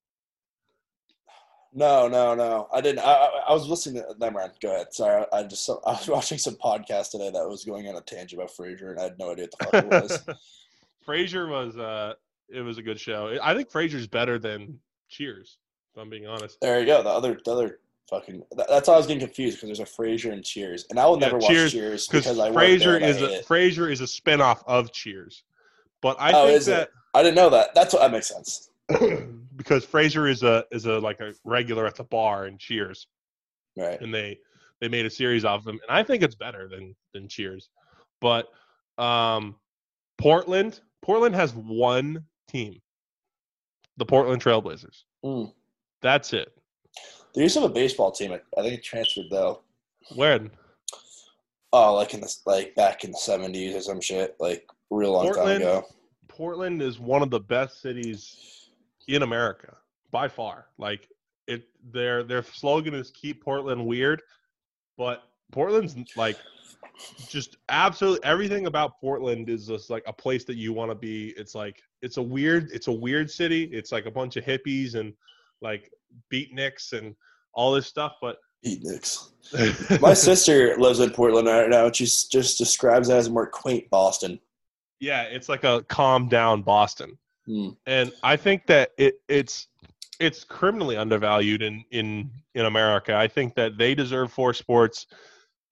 No, 1.72 2.08
no, 2.08 2.34
no. 2.34 2.68
I 2.72 2.80
didn't. 2.80 2.98
I, 3.00 3.12
I, 3.12 3.42
I 3.48 3.52
was 3.52 3.68
listening 3.68 4.02
to 4.02 4.14
them. 4.18 4.36
Ryan. 4.36 4.50
Go 4.60 4.74
ahead. 4.74 4.92
Sorry, 4.92 5.24
I, 5.32 5.38
I 5.38 5.42
just 5.44 5.68
I 5.70 5.74
was 5.92 6.08
watching 6.08 6.38
some 6.38 6.56
podcast 6.56 7.12
today 7.12 7.30
that 7.30 7.48
was 7.48 7.64
going 7.64 7.86
on 7.88 7.94
a 7.96 8.00
tangent 8.00 8.40
about 8.40 8.50
Frasier, 8.54 8.90
and 8.90 8.98
I 8.98 9.04
had 9.04 9.18
no 9.18 9.30
idea 9.32 9.46
what 9.58 9.72
the 9.72 9.80
fuck 9.80 9.84
it 9.84 10.02
was. 10.02 10.36
Frasier 11.06 11.48
was 11.48 11.76
uh, 11.76 12.14
it 12.48 12.62
was 12.62 12.78
a 12.78 12.82
good 12.82 12.98
show. 12.98 13.38
I 13.42 13.54
think 13.54 13.70
Frasier's 13.70 14.06
better 14.08 14.38
than 14.38 14.80
Cheers. 15.08 15.58
If 15.94 16.00
I'm 16.02 16.10
being 16.10 16.26
honest. 16.26 16.58
there 16.60 16.80
you 16.80 16.86
go. 16.86 17.02
The 17.02 17.08
other, 17.08 17.38
the 17.44 17.50
other 17.52 17.78
fucking. 18.08 18.42
That, 18.56 18.66
that's 18.68 18.88
why 18.88 18.94
I 18.94 18.96
was 18.96 19.06
getting 19.06 19.20
confused 19.24 19.60
because 19.60 19.78
there's 19.78 19.88
a 19.88 19.92
Frasier 20.02 20.32
and 20.32 20.44
Cheers, 20.44 20.86
and 20.90 20.98
I 20.98 21.06
will 21.06 21.20
Yeah, 21.20 21.26
never 21.28 21.38
Cheers- 21.40 21.62
watch 21.66 21.72
Cheers 21.72 22.06
Because 22.08 22.24
because 22.24 22.38
I 22.40 22.50
Frasier 22.50 23.00
is 23.00 23.16
hate 23.18 23.28
a 23.28 23.38
it. 23.38 23.46
Frasier 23.46 23.90
is 23.92 24.00
a 24.00 24.04
spinoff 24.04 24.62
of 24.66 24.90
Cheers, 24.92 25.44
but 26.00 26.16
I 26.20 26.32
Oh, 26.32 26.46
think 26.46 26.58
is 26.58 26.66
it? 26.68 26.72
that 26.72 26.90
I 27.14 27.22
didn't 27.22 27.36
know 27.36 27.50
that. 27.50 27.74
That's 27.74 27.92
what 27.94 28.02
that 28.02 28.10
makes 28.12 28.28
sense. 28.28 28.70
because 29.60 29.84
Frasier 29.84 30.26
is 30.30 30.42
a 30.42 30.64
is 30.70 30.86
a 30.86 30.98
like 31.00 31.20
a 31.20 31.34
regular 31.44 31.84
at 31.86 31.94
the 31.94 32.04
bar 32.04 32.46
in 32.46 32.56
Cheers, 32.56 33.06
Right. 33.76 34.00
and 34.00 34.12
they 34.12 34.38
they 34.80 34.88
made 34.88 35.04
a 35.04 35.10
series 35.10 35.44
of 35.44 35.64
them, 35.64 35.78
and 35.86 35.94
I 35.94 36.02
think 36.02 36.22
it's 36.22 36.34
better 36.34 36.66
than 36.66 36.96
than 37.12 37.28
Cheers. 37.28 37.68
But 38.22 38.48
um, 38.96 39.56
Portland 40.16 40.80
Portland 41.02 41.34
has 41.34 41.52
one 41.54 42.24
team. 42.48 42.80
The 43.98 44.06
Portland 44.06 44.42
Trailblazers. 44.42 45.02
Mm. 45.22 45.52
That's 46.00 46.32
it. 46.32 46.56
They 47.34 47.42
used 47.42 47.54
to 47.56 47.60
have 47.60 47.70
a 47.70 47.74
baseball 47.74 48.12
team. 48.12 48.32
I 48.32 48.40
I 48.58 48.62
think 48.62 48.78
it 48.78 48.82
transferred 48.82 49.26
though. 49.30 49.60
When? 50.14 50.50
Oh, 51.74 51.94
like 51.96 52.14
in 52.14 52.22
the 52.22 52.34
like 52.46 52.74
back 52.76 53.04
in 53.04 53.10
the 53.12 53.18
seventies 53.18 53.76
or 53.76 53.82
some 53.82 54.00
shit, 54.00 54.36
like 54.40 54.66
real 54.88 55.12
long 55.12 55.26
Portland? 55.26 55.62
time 55.62 55.68
ago. 55.68 55.86
Portland 56.28 56.80
is 56.80 56.98
one 56.98 57.20
of 57.22 57.28
the 57.28 57.40
best 57.40 57.82
cities 57.82 58.59
in 59.08 59.22
America 59.22 59.76
by 60.10 60.28
far. 60.28 60.66
Like 60.78 61.08
it 61.46 61.64
their 61.92 62.22
their 62.22 62.42
slogan 62.42 62.94
is 62.94 63.10
keep 63.10 63.42
Portland 63.42 63.84
weird, 63.84 64.22
but 64.96 65.22
Portland's 65.52 65.96
like 66.16 66.36
just 67.28 67.56
absolutely 67.68 68.24
everything 68.24 68.66
about 68.66 69.00
Portland 69.00 69.48
is 69.48 69.66
just 69.66 69.90
like 69.90 70.04
a 70.06 70.12
place 70.12 70.44
that 70.44 70.56
you 70.56 70.72
want 70.72 70.90
to 70.90 70.94
be. 70.94 71.34
It's 71.36 71.54
like 71.54 71.82
it's 72.02 72.16
a 72.16 72.22
weird 72.22 72.70
it's 72.72 72.88
a 72.88 72.92
weird 72.92 73.30
city. 73.30 73.64
It's 73.64 73.92
like 73.92 74.06
a 74.06 74.10
bunch 74.10 74.36
of 74.36 74.44
hippies 74.44 74.94
and 74.94 75.12
like 75.60 75.90
beatniks 76.32 76.92
and 76.92 77.14
all 77.52 77.72
this 77.72 77.86
stuff, 77.86 78.16
but 78.20 78.38
Eat 78.62 78.82
Knicks. 78.82 79.32
My 80.00 80.12
sister 80.14 80.76
lives 80.76 81.00
in 81.00 81.10
Portland 81.10 81.48
right 81.48 81.68
now. 81.68 81.86
and 81.86 81.96
She 81.96 82.04
just 82.04 82.58
describes 82.58 83.08
it 83.08 83.14
as 83.14 83.30
more 83.30 83.46
quaint 83.46 83.88
Boston. 83.90 84.38
yeah, 85.00 85.22
it's 85.22 85.48
like 85.48 85.64
a 85.64 85.82
calm 85.88 86.28
down 86.28 86.62
Boston. 86.62 87.16
Hmm. 87.50 87.70
and 87.86 88.12
I 88.22 88.36
think 88.36 88.66
that 88.66 88.92
it 88.96 89.16
it's 89.28 89.66
it's 90.20 90.44
criminally 90.44 90.96
undervalued 90.96 91.62
in 91.62 91.84
in 91.90 92.30
in 92.54 92.66
America. 92.66 93.16
I 93.16 93.26
think 93.26 93.56
that 93.56 93.76
they 93.76 93.94
deserve 93.94 94.32
four 94.32 94.54
sports. 94.54 95.06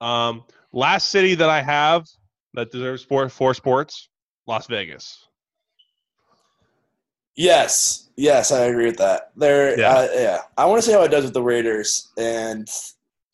Um, 0.01 0.43
last 0.73 1.11
city 1.11 1.37
that 1.37 1.49
I 1.49 1.63
have 1.63 2.09
that 2.55 2.73
deserves 2.73 3.03
sport 3.03 3.31
four 3.31 3.55
sports, 3.55 4.09
Las 4.49 4.67
Vegas. 4.67 5.29
Yes, 7.37 8.09
yes, 8.17 8.51
I 8.51 8.65
agree 8.65 8.87
with 8.87 8.99
that. 8.99 9.31
They're 9.37 9.79
Yeah. 9.79 9.93
yeah, 9.93 9.99
uh, 9.99 10.09
yeah. 10.15 10.39
I 10.57 10.65
want 10.65 10.83
to 10.83 10.87
see 10.87 10.93
how 10.93 11.03
it 11.03 11.11
does 11.11 11.25
with 11.25 11.35
the 11.35 11.43
Raiders, 11.43 12.09
and 12.19 12.69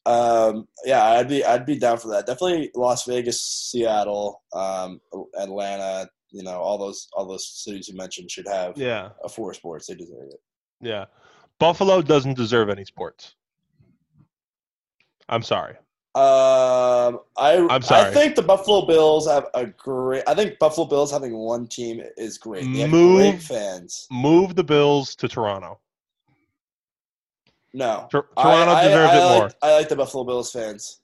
um, 0.05 0.68
yeah, 0.84 1.03
I'd 1.03 1.28
be 1.28 1.42
I'd 1.42 1.64
be 1.64 1.78
down 1.78 1.97
for 1.97 2.09
that. 2.09 2.26
Definitely 2.26 2.70
Las 2.74 3.07
Vegas, 3.07 3.40
Seattle, 3.40 4.42
um, 4.53 5.01
Atlanta. 5.38 6.11
You 6.35 6.43
know, 6.43 6.59
all 6.61 6.76
those 6.78 7.07
all 7.12 7.26
those 7.26 7.47
cities 7.47 7.89
you 7.89 7.95
mentioned 7.97 8.28
should 8.28 8.49
have 8.49 8.76
Yeah, 8.76 9.11
a 9.22 9.28
four 9.28 9.55
sports. 9.55 9.87
They 9.87 9.95
deserve 9.95 10.28
it. 10.32 10.41
yeah. 10.80 11.05
Buffalo 11.61 12.03
doesn't 12.03 12.35
deserve 12.37 12.68
any 12.70 12.85
sports. 12.85 13.37
I'm 15.28 15.43
sorry. 15.43 15.76
Um, 16.16 17.20
I 17.37 17.66
I'm 17.70 17.82
sorry. 17.82 18.11
I 18.11 18.12
think 18.12 18.35
the 18.35 18.43
Buffalo 18.43 18.85
Bills 18.87 19.28
have 19.28 19.47
a 19.55 19.66
great. 19.66 20.24
I 20.26 20.35
think 20.35 20.59
Buffalo 20.59 20.87
Bills 20.89 21.12
having 21.12 21.37
one 21.37 21.68
team 21.68 22.03
is 22.16 22.37
great. 22.39 22.64
They 22.72 22.87
Move- 22.89 23.18
great 23.20 23.43
fans. 23.43 24.07
Move 24.11 24.57
the 24.57 24.64
Bills 24.64 25.14
to 25.16 25.28
Toronto. 25.28 25.78
No, 27.72 28.07
Tor- 28.11 28.28
Toronto 28.39 28.72
I, 28.72 28.85
deserves 28.89 29.12
I 29.12 29.16
it 29.16 29.24
like, 29.24 29.39
more. 29.39 29.51
I 29.62 29.74
like 29.76 29.89
the 29.89 29.97
Buffalo 29.97 30.24
Bills 30.24 30.51
fans. 30.53 31.01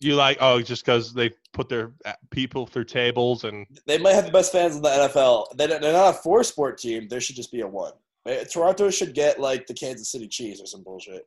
You 0.00 0.14
like 0.14 0.38
oh 0.40 0.60
just 0.62 0.84
because 0.84 1.12
they 1.12 1.30
put 1.58 1.68
their 1.68 1.92
uh, 2.04 2.12
people 2.30 2.66
through 2.68 2.84
tables 2.84 3.42
and 3.42 3.66
They 3.84 3.98
might 3.98 4.14
have 4.14 4.24
the 4.26 4.30
best 4.30 4.52
fans 4.52 4.76
in 4.76 4.82
the 4.82 4.88
NFL. 4.88 5.56
They- 5.56 5.66
They're 5.66 5.92
not 5.92 6.14
a 6.14 6.18
four 6.18 6.44
sport 6.44 6.78
team. 6.78 7.08
There 7.08 7.20
should 7.20 7.34
just 7.34 7.50
be 7.50 7.62
a 7.62 7.66
one. 7.66 7.92
Eh, 8.26 8.44
Toronto 8.44 8.90
should 8.90 9.12
get 9.12 9.40
like 9.40 9.66
the 9.66 9.74
Kansas 9.74 10.08
City 10.10 10.28
Chiefs 10.28 10.60
or 10.60 10.66
some 10.66 10.84
bullshit. 10.84 11.26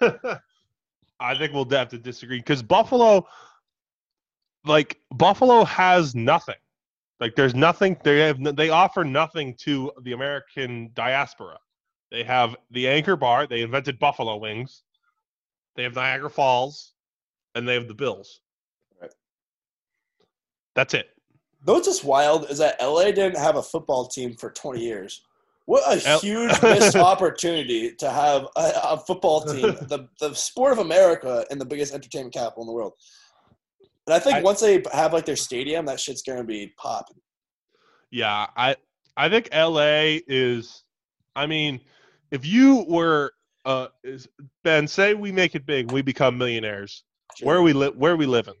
I 1.20 1.36
think 1.36 1.52
we'll 1.52 1.68
have 1.70 1.88
to 1.88 1.98
disagree 1.98 2.38
because 2.38 2.62
Buffalo, 2.62 3.26
like 4.64 4.98
Buffalo, 5.10 5.64
has 5.64 6.14
nothing. 6.14 6.54
Like 7.20 7.34
there's 7.34 7.54
nothing 7.54 7.96
they 8.04 8.20
have. 8.20 8.42
They 8.56 8.70
offer 8.70 9.04
nothing 9.04 9.54
to 9.64 9.92
the 10.02 10.12
American 10.12 10.90
diaspora. 10.94 11.58
They 12.10 12.22
have 12.22 12.56
the 12.70 12.88
Anchor 12.88 13.16
Bar. 13.16 13.46
They 13.46 13.60
invented 13.60 13.98
buffalo 13.98 14.36
wings. 14.38 14.82
They 15.76 15.82
have 15.82 15.94
Niagara 15.94 16.30
Falls, 16.30 16.94
and 17.54 17.68
they 17.68 17.74
have 17.74 17.88
the 17.88 17.94
Bills. 17.94 18.40
That's 20.78 20.94
it. 20.94 21.10
Though 21.64 21.72
what's 21.74 21.88
just 21.88 22.04
wild 22.04 22.48
is 22.50 22.58
that 22.58 22.80
LA 22.80 23.06
didn't 23.06 23.36
have 23.36 23.56
a 23.56 23.62
football 23.64 24.06
team 24.06 24.36
for 24.36 24.52
20 24.52 24.80
years. 24.80 25.22
What 25.66 25.82
a 25.92 26.00
L- 26.06 26.20
huge 26.20 26.62
missed 26.62 26.94
opportunity 27.12 27.96
to 27.96 28.08
have 28.08 28.44
a, 28.54 28.72
a 28.84 28.96
football 28.96 29.40
team, 29.44 29.74
the, 29.88 30.06
the 30.20 30.32
sport 30.34 30.70
of 30.70 30.78
America, 30.78 31.44
and 31.50 31.60
the 31.60 31.64
biggest 31.64 31.92
entertainment 31.92 32.32
capital 32.32 32.62
in 32.62 32.68
the 32.68 32.72
world. 32.72 32.92
And 34.06 34.14
I 34.14 34.20
think 34.20 34.36
I- 34.36 34.42
once 34.42 34.60
they 34.60 34.84
have 34.92 35.12
like 35.12 35.24
their 35.26 35.34
stadium, 35.34 35.84
that 35.86 35.98
shit's 35.98 36.22
gonna 36.22 36.44
be 36.44 36.72
popping. 36.78 37.16
Yeah, 38.12 38.46
I 38.56 38.76
I 39.16 39.28
think 39.28 39.48
LA 39.52 40.20
is. 40.28 40.84
I 41.34 41.46
mean, 41.48 41.80
if 42.30 42.46
you 42.46 42.84
were 42.88 43.32
uh 43.64 43.88
is, 44.04 44.28
Ben, 44.62 44.86
say 44.86 45.14
we 45.14 45.32
make 45.32 45.56
it 45.56 45.66
big, 45.66 45.90
we 45.90 46.02
become 46.02 46.38
millionaires. 46.38 47.02
Where 47.42 47.56
are 47.56 47.62
we 47.62 47.72
li- 47.72 47.94
Where 47.96 48.12
are 48.12 48.16
we 48.16 48.26
living? 48.26 48.54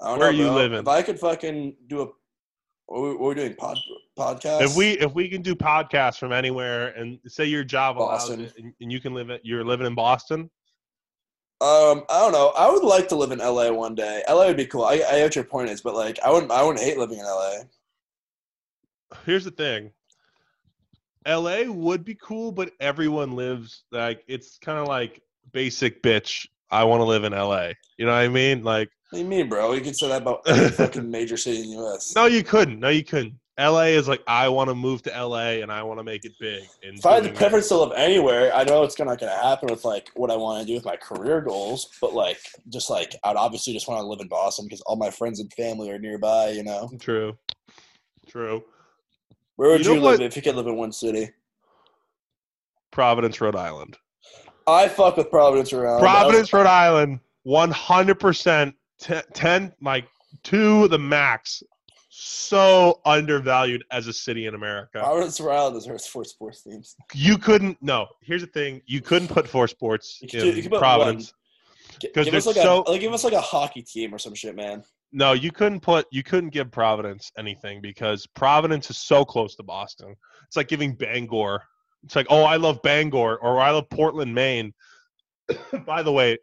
Where 0.00 0.18
know, 0.18 0.24
are 0.26 0.32
you 0.32 0.46
bro. 0.46 0.54
living? 0.54 0.78
If 0.80 0.88
I 0.88 1.02
could 1.02 1.18
fucking 1.18 1.76
do 1.86 2.02
a, 2.02 2.06
what 2.86 2.98
are 2.98 3.02
we, 3.02 3.16
what 3.16 3.24
are 3.24 3.28
we 3.28 3.34
doing? 3.34 3.54
Pod, 3.56 3.78
podcast? 4.18 4.62
If 4.62 4.76
we 4.76 4.92
if 4.92 5.14
we 5.14 5.28
can 5.28 5.42
do 5.42 5.54
podcasts 5.54 6.18
from 6.18 6.32
anywhere, 6.32 6.88
and 6.88 7.18
say 7.26 7.44
your 7.44 7.64
job 7.64 7.98
allows 7.98 8.28
Boston. 8.28 8.40
it, 8.40 8.54
and, 8.58 8.72
and 8.80 8.92
you 8.92 9.00
can 9.00 9.14
live 9.14 9.30
it, 9.30 9.40
you're 9.44 9.64
living 9.64 9.86
in 9.86 9.94
Boston. 9.94 10.50
Um, 11.60 12.04
I 12.10 12.20
don't 12.20 12.32
know. 12.32 12.52
I 12.58 12.70
would 12.70 12.82
like 12.82 13.08
to 13.08 13.16
live 13.16 13.30
in 13.30 13.38
LA 13.38 13.70
one 13.70 13.94
day. 13.94 14.22
LA 14.28 14.48
would 14.48 14.56
be 14.56 14.66
cool. 14.66 14.84
I, 14.84 14.94
I 14.94 14.98
get 14.98 15.22
what 15.22 15.36
your 15.36 15.44
point 15.44 15.70
is, 15.70 15.80
but 15.80 15.94
like, 15.94 16.18
I 16.24 16.30
wouldn't. 16.30 16.52
I 16.52 16.62
wouldn't 16.62 16.84
hate 16.84 16.98
living 16.98 17.18
in 17.18 17.24
LA. 17.24 17.58
Here's 19.24 19.44
the 19.44 19.50
thing. 19.50 19.92
LA 21.26 21.62
would 21.62 22.04
be 22.04 22.16
cool, 22.16 22.52
but 22.52 22.72
everyone 22.80 23.32
lives 23.32 23.84
like 23.90 24.24
it's 24.26 24.58
kind 24.58 24.78
of 24.78 24.88
like 24.88 25.22
basic 25.52 26.02
bitch. 26.02 26.46
I 26.70 26.84
want 26.84 27.00
to 27.00 27.04
live 27.04 27.24
in 27.24 27.32
LA. 27.32 27.70
You 27.96 28.06
know 28.06 28.12
what 28.12 28.18
I 28.18 28.28
mean? 28.28 28.62
Like, 28.64 28.90
What 29.14 29.18
do 29.18 29.22
you 29.22 29.30
mean, 29.30 29.48
bro? 29.48 29.72
You 29.74 29.80
could 29.80 29.94
say 29.96 30.08
that 30.08 30.22
about 30.22 30.40
every 30.48 30.70
fucking 30.70 31.08
major 31.08 31.36
city 31.36 31.58
in 31.60 31.70
the 31.70 31.76
U.S. 31.76 32.16
no, 32.16 32.26
you 32.26 32.42
couldn't. 32.42 32.80
No, 32.80 32.88
you 32.88 33.04
couldn't. 33.04 33.34
LA 33.56 33.82
is 33.94 34.08
like 34.08 34.20
I 34.26 34.48
want 34.48 34.70
to 34.70 34.74
move 34.74 35.02
to 35.02 35.10
LA 35.10 35.60
and 35.62 35.70
I 35.70 35.84
want 35.84 36.00
to 36.00 36.02
make 36.02 36.24
it 36.24 36.32
big. 36.40 36.64
And 36.82 36.98
If 36.98 37.06
I 37.06 37.14
had 37.14 37.22
the 37.24 37.30
preference 37.30 37.68
to 37.68 37.76
live 37.76 37.92
anywhere, 37.94 38.52
I 38.52 38.64
know 38.64 38.82
it's 38.82 38.98
not 38.98 39.04
going 39.06 39.18
to 39.20 39.28
happen 39.28 39.68
with 39.70 39.84
like 39.84 40.10
what 40.16 40.32
I 40.32 40.36
want 40.36 40.62
to 40.62 40.66
do 40.66 40.74
with 40.74 40.84
my 40.84 40.96
career 40.96 41.40
goals. 41.40 41.90
But 42.00 42.12
like, 42.12 42.38
just 42.70 42.90
like, 42.90 43.14
I'd 43.22 43.36
obviously 43.36 43.72
just 43.72 43.86
want 43.86 44.00
to 44.00 44.06
live 44.08 44.18
in 44.20 44.26
Boston 44.26 44.64
because 44.66 44.80
all 44.80 44.96
my 44.96 45.10
friends 45.10 45.38
and 45.38 45.52
family 45.52 45.88
are 45.92 45.98
nearby. 46.00 46.48
You 46.48 46.64
know, 46.64 46.90
True. 46.98 47.38
True. 48.26 48.64
where 49.54 49.70
would 49.70 49.84
You 49.86 49.92
you, 49.94 50.00
know 50.00 50.06
live 50.08 50.18
what- 50.18 50.26
if 50.26 50.34
you 50.34 50.42
could 50.42 50.56
live 50.56 50.66
in 50.66 50.74
one 50.74 50.90
city? 50.90 51.30
Providence, 52.90 53.40
Rhode 53.40 53.54
Island. 53.54 53.96
I 54.66 54.88
fuck 54.88 55.16
with 55.16 55.30
Providence 55.30 55.72
Rhode 55.72 55.86
Island. 55.86 56.00
Providence, 56.02 56.52
Rhode 56.52 56.66
Island, 56.66 57.20
100%, 57.46 58.72
t- 59.00 59.20
10, 59.34 59.72
like 59.80 60.06
to 60.44 60.88
the 60.88 60.98
max. 60.98 61.62
So 62.16 63.00
undervalued 63.04 63.82
as 63.90 64.06
a 64.06 64.12
city 64.12 64.46
in 64.46 64.54
America. 64.54 65.00
Providence, 65.00 65.40
Rhode 65.40 65.56
Island 65.56 65.74
deserves 65.76 66.06
four 66.06 66.24
sports 66.24 66.62
teams. 66.62 66.94
You 67.12 67.36
couldn't, 67.38 67.76
no, 67.82 68.06
here's 68.22 68.42
the 68.42 68.46
thing. 68.46 68.82
You 68.86 69.00
couldn't 69.00 69.28
put 69.28 69.48
four 69.48 69.66
sports 69.66 70.18
You 70.22 70.28
do- 70.28 70.50
in 70.50 70.68
Providence. 70.70 71.32
'Cause 72.14 72.24
Give 72.26 72.34
us 72.34 72.44
they're 72.44 72.54
like 72.54 72.62
so- 72.62 72.84
a 72.86 72.90
like, 72.92 73.00
give 73.00 73.12
us 73.12 73.24
like 73.24 73.32
a 73.32 73.40
hockey 73.40 73.82
team 73.82 74.14
or 74.14 74.18
some 74.18 74.34
shit, 74.34 74.54
man. 74.54 74.84
No, 75.12 75.32
you 75.32 75.50
couldn't 75.52 75.80
put, 75.80 76.06
you 76.10 76.22
couldn't 76.22 76.50
give 76.50 76.70
Providence 76.70 77.30
anything 77.38 77.80
because 77.80 78.26
Providence 78.28 78.90
is 78.90 78.98
so 78.98 79.24
close 79.24 79.54
to 79.56 79.62
Boston. 79.62 80.14
It's 80.46 80.56
like 80.56 80.68
giving 80.68 80.94
Bangor. 80.94 81.62
It's 82.04 82.14
like, 82.16 82.26
oh, 82.30 82.42
I 82.44 82.56
love 82.56 82.80
Bangor 82.82 83.36
or 83.38 83.60
I 83.60 83.70
love 83.70 83.88
Portland, 83.90 84.34
Maine. 84.34 84.72
By 85.86 86.02
the 86.02 86.12
way, 86.12 86.38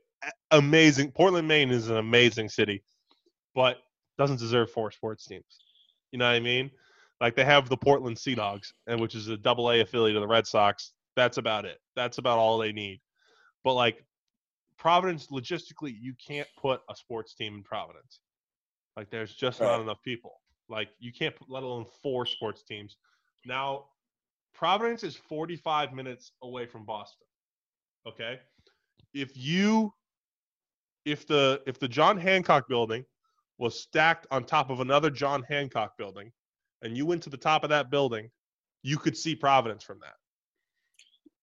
amazing. 0.51 1.11
Portland, 1.11 1.47
Maine 1.47 1.71
is 1.71 1.89
an 1.89 1.97
amazing 1.97 2.49
city, 2.49 2.83
but 3.55 3.77
doesn't 4.17 4.39
deserve 4.39 4.71
four 4.71 4.91
sports 4.91 5.25
teams. 5.25 5.59
You 6.11 6.19
know 6.19 6.25
what 6.25 6.35
I 6.35 6.39
mean? 6.39 6.71
Like 7.19 7.35
they 7.35 7.45
have 7.45 7.69
the 7.69 7.77
Portland 7.77 8.17
Sea 8.17 8.35
Dogs, 8.35 8.73
and 8.87 8.99
which 8.99 9.15
is 9.15 9.27
a 9.27 9.37
double 9.37 9.69
A 9.71 9.81
affiliate 9.81 10.17
of 10.17 10.21
the 10.21 10.27
Red 10.27 10.47
Sox. 10.47 10.93
That's 11.15 11.37
about 11.37 11.65
it. 11.65 11.79
That's 11.95 12.17
about 12.17 12.37
all 12.37 12.57
they 12.57 12.71
need. 12.71 12.99
But 13.63 13.75
like 13.75 14.03
Providence, 14.77 15.27
logistically, 15.27 15.95
you 15.99 16.13
can't 16.25 16.47
put 16.57 16.81
a 16.89 16.95
sports 16.95 17.35
team 17.35 17.55
in 17.55 17.63
Providence. 17.63 18.21
Like 18.97 19.09
there's 19.11 19.33
just 19.33 19.61
not 19.61 19.79
enough 19.79 20.01
people. 20.03 20.41
Like 20.69 20.89
you 20.99 21.11
can't, 21.13 21.35
put, 21.35 21.49
let 21.49 21.63
alone 21.63 21.85
four 22.01 22.25
sports 22.25 22.63
teams. 22.63 22.97
Now, 23.45 23.85
Providence 24.53 25.03
is 25.03 25.15
45 25.15 25.93
minutes 25.93 26.31
away 26.41 26.65
from 26.65 26.85
Boston. 26.85 27.27
Okay, 28.07 28.39
if 29.13 29.37
you, 29.37 29.93
if 31.05 31.25
the 31.27 31.61
if 31.65 31.79
the 31.79 31.87
John 31.87 32.17
Hancock 32.17 32.67
building 32.67 33.05
was 33.57 33.79
stacked 33.79 34.27
on 34.31 34.43
top 34.43 34.69
of 34.69 34.79
another 34.79 35.09
John 35.09 35.43
Hancock 35.43 35.97
building, 35.97 36.31
and 36.81 36.97
you 36.97 37.05
went 37.05 37.23
to 37.23 37.29
the 37.29 37.37
top 37.37 37.63
of 37.63 37.69
that 37.69 37.89
building, 37.91 38.29
you 38.83 38.97
could 38.97 39.17
see 39.17 39.35
Providence 39.35 39.83
from 39.83 39.99
that. 40.01 40.15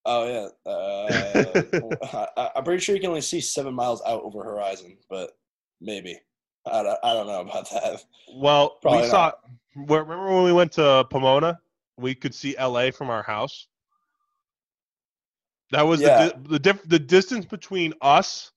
Oh 0.05 0.27
yeah, 0.27 0.71
uh, 0.71 2.27
I, 2.37 2.51
I'm 2.57 2.65
pretty 2.65 2.81
sure 2.81 2.95
you 2.95 3.01
can 3.01 3.11
only 3.11 3.21
see 3.21 3.41
seven 3.41 3.75
miles 3.75 4.03
out 4.07 4.23
over 4.23 4.43
horizon, 4.43 4.97
but 5.11 5.33
maybe 5.81 6.19
I 6.67 6.83
don't, 6.83 6.99
I 7.03 7.13
don't 7.15 7.27
know 7.27 7.41
about 7.41 7.71
that. 7.71 8.05
Well, 8.35 8.79
Probably 8.83 9.03
we 9.03 9.09
saw. 9.09 9.33
Remember 9.77 10.35
when 10.35 10.45
we 10.45 10.53
went 10.53 10.73
to 10.73 11.07
Pomona 11.11 11.61
we 11.99 12.15
could 12.15 12.35
see 12.35 12.57
LA 12.59 12.91
from 12.91 13.11
our 13.11 13.23
house. 13.23 13.67
That 15.73 15.83
was 15.83 16.01
Yeah. 16.01 16.29
the 16.29 16.49
the 16.49 16.59
diff- 16.59 16.89
the 16.89 16.99
distance 16.99 17.45
between 17.45 17.93
us 18.01 18.53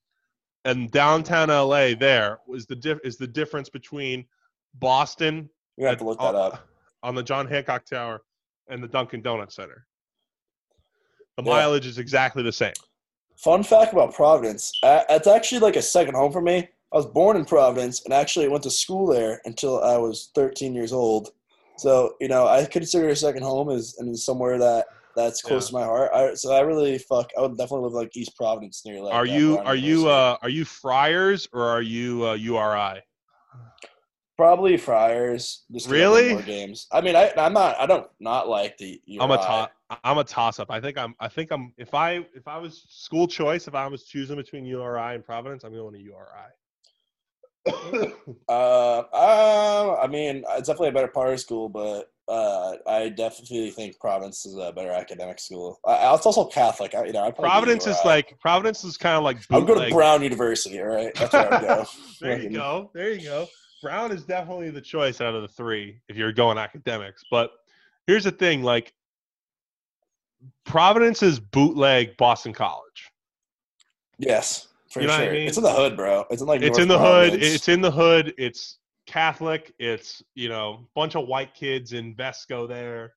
and 0.64 0.90
downtown 0.90 1.48
LA. 1.48 1.94
There 1.94 2.38
was 2.46 2.66
the 2.66 2.76
diff- 2.76 3.00
is 3.04 3.16
the 3.16 3.26
difference 3.26 3.68
between 3.68 4.24
Boston 4.74 5.48
You 5.76 5.86
have 5.86 5.98
to 5.98 6.04
look 6.04 6.18
that 6.18 6.34
on- 6.34 6.52
up. 6.52 6.68
on 7.02 7.14
the 7.14 7.22
John 7.22 7.46
Hancock 7.48 7.84
Tower 7.84 8.22
and 8.68 8.82
the 8.82 8.88
Dunkin' 8.88 9.22
Donuts 9.22 9.56
Center. 9.56 9.86
The 11.36 11.42
Yeah. 11.44 11.50
mileage 11.50 11.86
is 11.86 11.98
exactly 11.98 12.42
the 12.42 12.52
same. 12.52 12.74
Fun 13.36 13.62
fact 13.64 13.92
about 13.92 14.14
Providence: 14.14 14.72
it's 14.82 15.26
actually 15.26 15.58
like 15.60 15.76
a 15.76 15.82
second 15.82 16.14
home 16.14 16.30
for 16.32 16.40
me. 16.42 16.68
I 16.92 16.96
was 16.96 17.06
born 17.06 17.36
in 17.36 17.44
Providence 17.44 18.04
and 18.04 18.12
actually 18.12 18.46
went 18.48 18.62
to 18.64 18.70
school 18.70 19.06
there 19.06 19.40
until 19.46 19.82
I 19.82 19.96
was 19.96 20.30
13 20.34 20.74
years 20.74 20.92
old. 20.92 21.30
So 21.78 22.14
you 22.20 22.28
know, 22.28 22.46
I 22.46 22.64
consider 22.66 23.08
a 23.08 23.16
second 23.16 23.42
home 23.42 23.70
is 23.70 23.96
and 23.98 24.10
is 24.10 24.24
somewhere 24.24 24.58
that 24.58 24.86
that's 25.14 25.42
close 25.42 25.72
Yeah. 25.72 25.78
to 25.78 25.84
my 25.84 25.84
heart. 25.84 26.10
I, 26.14 26.34
so 26.34 26.52
I 26.52 26.60
really 26.60 26.98
fuck. 26.98 27.30
I 27.36 27.42
would 27.42 27.56
definitely 27.56 27.84
live 27.84 27.92
like 27.92 28.16
East 28.16 28.36
Providence 28.36 28.82
near 28.84 29.00
like. 29.00 29.14
are 29.14 29.26
you 29.26 29.58
are 29.58 29.76
you 29.76 30.08
uh, 30.08 30.36
are 30.42 30.48
you 30.48 30.64
Friars 30.64 31.48
or 31.52 31.62
are 31.62 31.82
you 31.82 32.26
uh, 32.26 32.34
URI? 32.34 33.02
Probably 34.36 34.76
Friars. 34.76 35.64
Just 35.70 35.88
Really? 35.88 36.32
More 36.32 36.42
games. 36.42 36.86
I 36.90 37.00
mean, 37.00 37.14
I, 37.14 37.32
I'm 37.36 37.52
not. 37.52 37.78
I 37.78 37.86
don't 37.86 38.08
not 38.18 38.48
like 38.48 38.76
the. 38.78 39.00
URI. 39.06 39.22
I'm 39.22 39.30
a 39.30 39.36
toss. 39.36 39.68
I'm 40.02 40.18
a 40.18 40.24
toss 40.24 40.58
up. 40.58 40.70
I 40.70 40.80
think 40.80 40.96
I'm. 40.96 41.14
I 41.20 41.28
think 41.28 41.52
I'm. 41.52 41.72
If 41.76 41.94
I 41.94 42.26
if 42.34 42.48
I 42.48 42.58
was 42.58 42.84
school 42.88 43.28
choice, 43.28 43.68
if 43.68 43.74
I 43.74 43.86
was 43.86 44.04
choosing 44.04 44.36
between 44.36 44.64
URI 44.64 45.14
and 45.14 45.24
Providence, 45.24 45.64
I'm 45.64 45.74
going 45.74 45.94
to 45.94 46.00
URI. 46.00 46.50
Uh, 48.48 49.02
uh, 49.12 50.00
I 50.02 50.06
mean, 50.08 50.44
it's 50.50 50.66
definitely 50.66 50.88
a 50.88 50.92
better 50.92 51.08
part 51.08 51.32
of 51.32 51.40
school, 51.40 51.68
but 51.68 52.10
uh, 52.32 52.76
I 52.86 53.10
definitely 53.10 53.70
think 53.70 54.00
Providence 54.00 54.46
is 54.46 54.56
a 54.56 54.72
better 54.72 54.90
academic 54.90 55.38
school. 55.38 55.78
I, 55.86 56.14
it's 56.14 56.24
also 56.24 56.46
Catholic. 56.46 56.94
I, 56.94 57.04
you 57.04 57.12
know, 57.12 57.24
I'd 57.24 57.34
probably 57.34 57.48
go 57.48 57.50
Providence 57.50 57.86
is 57.86 57.98
like 58.06 58.40
Providence 58.40 58.84
is 58.84 58.96
kind 58.96 59.16
of 59.16 59.22
like. 59.22 59.36
I 59.50 59.58
would 59.58 59.66
go 59.66 59.74
to. 59.74 59.92
Brown 59.92 60.22
University. 60.22 60.80
All 60.80 60.86
right, 60.86 61.14
that's 61.14 61.30
where 61.30 61.52
I 61.52 61.60
go. 61.60 61.84
there 62.22 62.40
you 62.40 62.48
go. 62.48 62.90
There 62.94 63.12
you 63.12 63.22
go. 63.22 63.48
Brown 63.82 64.12
is 64.12 64.24
definitely 64.24 64.70
the 64.70 64.80
choice 64.80 65.20
out 65.20 65.34
of 65.34 65.42
the 65.42 65.48
three 65.48 66.00
if 66.08 66.16
you're 66.16 66.32
going 66.32 66.56
academics. 66.56 67.22
But 67.30 67.50
here's 68.06 68.24
the 68.24 68.30
thing: 68.30 68.62
like 68.62 68.94
Providence 70.64 71.22
is 71.22 71.38
bootleg 71.38 72.16
Boston 72.16 72.54
College. 72.54 73.10
Yes, 74.18 74.68
for 74.90 75.02
You 75.02 75.06
know 75.06 75.12
what 75.12 75.20
I 75.20 75.24
sure. 75.24 75.32
mean? 75.34 75.48
It's 75.48 75.58
in 75.58 75.64
the 75.64 75.72
hood, 75.72 75.96
bro. 75.98 76.24
It's 76.30 76.40
in 76.40 76.48
like. 76.48 76.62
it's 76.62 76.78
North 76.78 76.82
in 76.82 76.88
the 76.88 76.98
hood. 76.98 77.42
It's 77.42 77.68
in 77.68 77.82
the 77.82 77.90
hood. 77.90 78.32
It's 78.38 78.78
Catholic. 79.12 79.74
It's 79.78 80.22
you 80.34 80.48
know 80.48 80.88
bunch 80.94 81.16
of 81.16 81.28
white 81.28 81.54
kids 81.54 81.92
in 81.92 82.14
Vesco 82.14 82.66
there. 82.66 83.12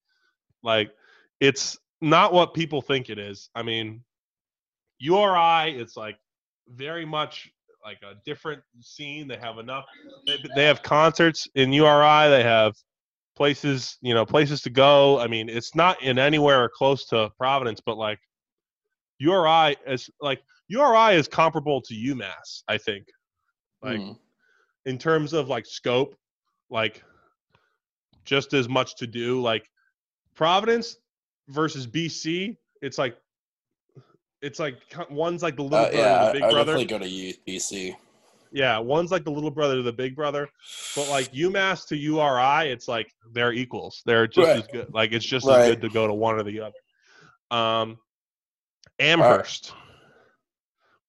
Like 0.62 0.92
it's 1.40 1.78
not 2.02 2.34
what 2.34 2.54
people 2.54 2.82
think 2.82 3.10
it 3.10 3.18
is. 3.18 3.50
I 3.56 3.64
mean, 3.64 4.04
URI. 5.00 5.80
It's 5.80 5.96
like 5.96 6.18
very 6.68 7.06
much 7.06 7.50
like 7.84 8.00
a 8.04 8.16
different 8.26 8.62
scene. 8.82 9.30
They 9.30 9.38
have 9.38 9.58
enough. 9.58 9.86
They, 10.28 10.38
they 10.56 10.66
have 10.66 10.84
concerts 10.84 11.48
in 11.56 11.72
URI. 11.72 12.30
They 12.30 12.44
have 12.44 12.76
places 13.38 13.98
you 14.02 14.14
know 14.14 14.26
places 14.26 14.62
to 14.64 14.70
go. 14.70 15.20
I 15.20 15.28
mean, 15.28 15.48
it's 15.48 15.76
not 15.76 16.02
in 16.04 16.20
anywhere 16.20 16.68
close 16.68 17.06
to 17.08 17.32
Providence, 17.38 17.80
but 17.86 17.98
like 17.98 18.20
URI 19.20 19.78
is 19.88 20.10
like 20.20 20.42
URI 20.68 21.16
is 21.16 21.30
comparable 21.30 21.80
to 21.84 21.94
UMass. 21.94 22.64
I 22.68 22.78
think 22.78 23.06
like 23.82 24.02
Hmm. 24.02 24.12
In 24.86 24.98
terms 24.98 25.34
of 25.34 25.48
like 25.48 25.66
scope, 25.66 26.16
like 26.70 27.04
just 28.24 28.54
as 28.54 28.68
much 28.70 28.96
to 28.98 29.08
do. 29.08 29.42
Like 29.42 29.70
Providence 30.36 30.98
versus 31.50 31.88
BC, 31.88 32.58
it's 32.82 32.98
like 32.98 33.18
it's 34.42 34.60
like 34.60 34.76
one's 35.10 35.42
like 35.42 35.56
the 35.56 35.64
little 35.64 35.80
Uh, 35.86 35.92
brother 35.92 35.98
yeah, 35.98 36.18
to 36.20 36.22
I, 36.22 36.26
the 36.28 36.34
big 36.34 36.44
I 36.44 36.52
brother. 36.52 36.78
definitely 36.78 36.86
go 36.86 37.34
to 37.34 37.52
BC. 37.52 37.96
Yeah, 38.52 38.78
one's 38.78 39.12
like 39.12 39.26
the 39.26 39.32
little 39.32 39.52
brother 39.52 39.76
to 39.76 39.82
the 39.82 39.92
big 39.92 40.16
brother. 40.16 40.48
But 40.96 41.10
like 41.10 41.34
UMass 41.34 41.88
to 41.88 41.98
URI, 41.98 42.70
it's 42.72 42.88
like 42.88 43.12
they're 43.34 43.52
equals. 43.52 44.02
They're 44.06 44.28
just 44.28 44.48
Right. 44.48 44.58
as 44.58 44.68
good. 44.68 44.94
Like 44.94 45.12
it's 45.12 45.26
just 45.26 45.46
Right. 45.46 45.62
as 45.62 45.68
good 45.72 45.82
to 45.82 45.90
go 45.90 46.08
to 46.08 46.14
one 46.14 46.36
or 46.36 46.44
the 46.44 46.62
other. 46.62 47.58
Um, 47.58 47.98
Amherst. 49.00 49.74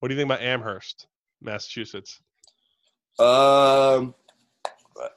What 0.00 0.08
do 0.08 0.14
you 0.14 0.20
think 0.20 0.28
about 0.28 0.42
Amherst, 0.42 1.06
Massachusetts? 1.40 2.20
Um, 3.18 4.14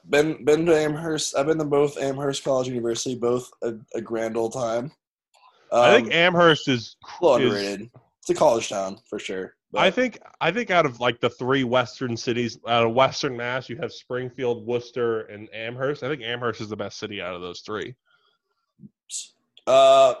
been 0.08 0.44
been 0.44 0.66
to 0.66 0.76
Amherst. 0.76 1.36
I've 1.36 1.46
been 1.46 1.58
to 1.58 1.64
both 1.64 1.98
Amherst 1.98 2.44
College 2.44 2.68
University, 2.68 3.14
both 3.14 3.50
a, 3.62 3.74
a 3.94 4.00
grand 4.00 4.36
old 4.36 4.52
time. 4.52 4.92
Um, 5.72 5.82
I 5.82 5.94
think 5.96 6.12
Amherst 6.14 6.68
is 6.68 6.96
a 7.20 7.24
little 7.24 7.52
is- 7.52 7.88
It's 8.20 8.30
a 8.30 8.34
college 8.34 8.68
town 8.68 8.98
for 9.08 9.18
sure. 9.18 9.54
but- 9.72 9.80
I 9.82 9.90
think 9.90 10.18
I 10.40 10.50
think 10.50 10.70
out 10.70 10.84
of 10.86 11.00
like 11.00 11.20
the 11.20 11.30
three 11.30 11.64
western 11.64 12.16
cities 12.16 12.58
out 12.68 12.84
of 12.86 12.92
Western 12.92 13.36
Mass, 13.36 13.68
you 13.68 13.76
have 13.76 13.92
Springfield, 13.92 14.66
Worcester, 14.66 15.22
and 15.22 15.48
Amherst. 15.54 16.02
I 16.02 16.08
think 16.08 16.22
Amherst 16.22 16.60
is 16.60 16.68
the 16.68 16.76
best 16.76 16.98
city 16.98 17.20
out 17.22 17.34
of 17.34 17.40
those 17.40 17.60
three. 17.60 17.94
Uh, 19.66 20.14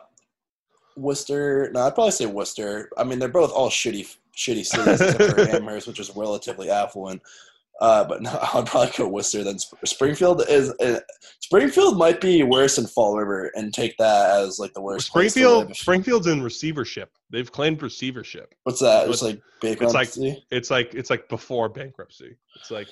Worcester. 0.96 1.70
No, 1.72 1.80
I'd 1.86 1.94
probably 1.94 2.12
say 2.12 2.26
Worcester. 2.26 2.90
I 2.96 3.04
mean, 3.04 3.18
they're 3.18 3.28
both 3.28 3.52
all 3.52 3.70
shitty, 3.70 4.16
shitty 4.36 4.64
cities 4.64 5.00
except 5.00 5.22
for 5.34 5.40
Amherst, 5.56 5.86
which 5.88 6.00
is 6.00 6.14
relatively 6.14 6.70
affluent. 6.70 7.22
Uh, 7.80 8.04
but 8.04 8.20
no, 8.22 8.30
I'd 8.54 8.66
probably 8.66 8.92
go 8.96 9.08
Worcester. 9.08 9.42
Then 9.42 9.58
Sp- 9.58 9.80
Springfield 9.84 10.42
is 10.48 10.70
uh, 10.80 11.00
Springfield 11.40 11.96
might 11.98 12.20
be 12.20 12.42
worse 12.42 12.76
than 12.76 12.86
Fall 12.86 13.16
River, 13.16 13.50
and 13.54 13.72
take 13.72 13.96
that 13.98 14.38
as 14.40 14.58
like 14.58 14.72
the 14.74 14.80
worst. 14.82 15.06
Springfield. 15.06 15.74
Springfield's 15.76 16.26
in 16.26 16.42
receivership. 16.42 17.10
They've 17.30 17.50
claimed 17.50 17.82
receivership. 17.82 18.54
What's 18.64 18.80
that? 18.80 19.04
It's- 19.04 19.10
It's 19.14 19.22
like 19.22 19.40
it's 19.86 19.94
like- 19.94 20.08
It's 20.50 20.70
like 20.70 20.94
it's 20.94 21.10
like 21.10 21.28
before 21.28 21.68
bankruptcy. 21.68 22.36
It's 22.56 22.70
like 22.70 22.88